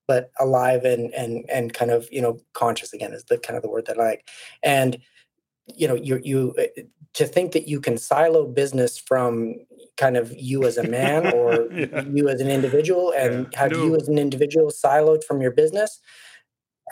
but 0.06 0.32
alive 0.40 0.84
and 0.84 1.14
and 1.14 1.48
and 1.48 1.72
kind 1.72 1.92
of 1.92 2.08
you 2.10 2.20
know 2.20 2.40
conscious 2.52 2.92
again 2.92 3.12
is 3.12 3.24
the 3.24 3.38
kind 3.38 3.56
of 3.56 3.62
the 3.62 3.70
word 3.70 3.86
that 3.86 3.98
I 3.98 4.04
like. 4.04 4.28
And 4.62 4.98
you 5.66 5.88
know 5.88 5.94
you 5.94 6.20
you 6.22 6.54
uh, 6.58 6.82
to 7.12 7.26
think 7.26 7.52
that 7.52 7.68
you 7.68 7.80
can 7.80 7.98
silo 7.98 8.46
business 8.46 8.98
from 8.98 9.54
kind 9.96 10.16
of 10.16 10.32
you 10.36 10.64
as 10.64 10.78
a 10.78 10.82
man 10.82 11.26
or 11.34 11.70
yeah. 11.72 12.02
you 12.02 12.28
as 12.28 12.40
an 12.40 12.48
individual 12.48 13.12
and 13.16 13.48
yeah. 13.52 13.58
have 13.58 13.72
no. 13.72 13.84
you 13.84 13.96
as 13.96 14.08
an 14.08 14.18
individual 14.18 14.68
siloed 14.68 15.24
from 15.24 15.40
your 15.40 15.50
business 15.50 16.00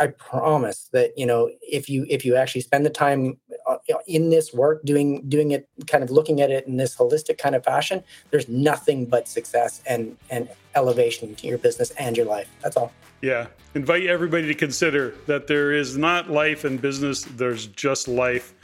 i 0.01 0.07
promise 0.07 0.89
that 0.93 1.11
you 1.17 1.27
know 1.27 1.51
if 1.63 1.89
you 1.89 2.07
if 2.09 2.25
you 2.25 2.37
actually 2.37 2.61
spend 2.61 2.85
the 2.85 2.91
time 2.91 3.39
uh, 3.67 3.77
in 4.07 4.31
this 4.31 4.53
work 4.53 4.85
doing 4.85 5.27
doing 5.29 5.51
it 5.51 5.69
kind 5.87 6.05
of 6.05 6.11
looking 6.11 6.41
at 6.41 6.51
it 6.51 6.67
in 6.67 6.77
this 6.77 6.97
holistic 6.97 7.39
kind 7.39 7.55
of 7.55 7.65
fashion 7.65 8.03
there's 8.31 8.49
nothing 8.49 9.07
but 9.07 9.27
success 9.27 9.83
and 9.87 10.17
and 10.31 10.49
elevation 10.75 11.35
to 11.35 11.47
your 11.47 11.59
business 11.59 11.91
and 11.93 12.17
your 12.17 12.27
life 12.27 12.49
that's 12.63 12.77
all 12.77 12.93
yeah. 13.21 13.49
Invite 13.75 14.07
everybody 14.07 14.47
to 14.47 14.55
consider 14.55 15.15
that 15.27 15.47
there 15.47 15.73
is 15.73 15.97
not 15.97 16.31
life 16.31 16.65
in 16.65 16.77
business, 16.77 17.25
there's 17.25 17.67
just 17.67 18.09
life. 18.09 18.55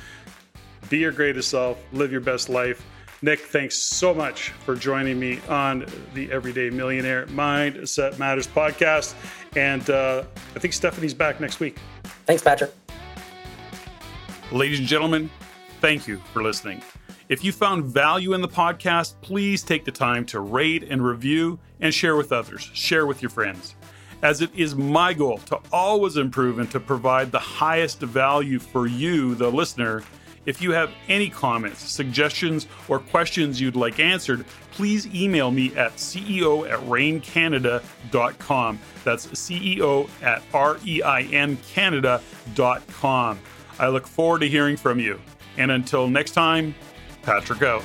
Be 0.89 0.99
your 0.99 1.13
greatest 1.13 1.51
self, 1.51 1.79
live 1.93 2.13
your 2.13 2.21
best 2.21 2.49
life. 2.49 2.85
Nick, 3.23 3.41
thanks 3.41 3.77
so 3.77 4.13
much 4.13 4.51
for 4.51 4.75
joining 4.75 5.19
me 5.19 5.41
on 5.49 5.87
the 6.13 6.31
Everyday 6.31 6.69
Millionaire 6.69 7.27
Mindset 7.29 8.19
Matters 8.19 8.47
podcast. 8.47 9.15
And 9.57 9.89
uh, 9.89 10.25
I 10.55 10.59
think 10.59 10.75
Stephanie's 10.75 11.15
back 11.15 11.41
next 11.41 11.59
week. 11.59 11.79
Thanks, 12.27 12.43
Patrick. 12.43 12.73
Ladies 14.53 14.79
and 14.79 14.87
gentlemen, 14.87 15.31
thank 15.81 16.07
you 16.07 16.19
for 16.33 16.43
listening. 16.43 16.83
If 17.31 17.43
you 17.43 17.51
found 17.51 17.87
value 17.87 18.35
in 18.35 18.43
the 18.43 18.49
podcast, 18.49 19.15
please 19.23 19.63
take 19.63 19.87
the 19.87 19.91
time 19.91 20.27
to 20.27 20.41
rate 20.41 20.83
and 20.91 21.03
review 21.03 21.59
and 21.81 21.95
share 21.95 22.17
with 22.17 22.31
others. 22.31 22.71
Share 22.75 23.07
with 23.07 23.23
your 23.23 23.31
friends 23.31 23.75
as 24.25 24.41
it 24.41 24.51
is 24.57 24.75
my 24.75 25.13
goal 25.13 25.37
to 25.37 25.61
always 25.71 26.17
improve 26.17 26.59
and 26.59 26.71
to 26.71 26.81
provide 26.81 27.31
the 27.31 27.39
highest 27.39 28.01
value 28.01 28.59
for 28.59 28.87
you, 28.87 29.35
the 29.35 29.49
listener. 29.49 30.03
If 30.47 30.61
you 30.63 30.73
have 30.73 30.91
any 31.09 31.29
comments, 31.29 31.81
suggestions, 31.91 32.67
or 32.89 32.99
questions 32.99 33.61
you'd 33.61 33.77
like 33.77 34.01
answered, 34.01 34.47
please 34.73 35.07
email 35.15 35.51
me 35.51 35.75
at 35.77 35.97
ceo 35.97 36.69
at 36.69 36.81
reincanada.com. 36.81 38.79
That's 39.05 39.27
CEO 39.29 40.09
at 40.23 40.43
R 40.53 40.79
E 40.85 41.03
I 41.03 41.23
N 41.23 41.59
Canada.com. 41.73 43.39
I 43.79 43.89
look 43.89 44.07
forward 44.07 44.41
to 44.41 44.49
hearing 44.49 44.77
from 44.77 44.99
you. 44.99 45.21
And 45.59 45.71
until 45.71 46.09
next 46.09 46.33
time, 46.33 46.75
Patrick 47.23 47.63
out. 47.63 47.83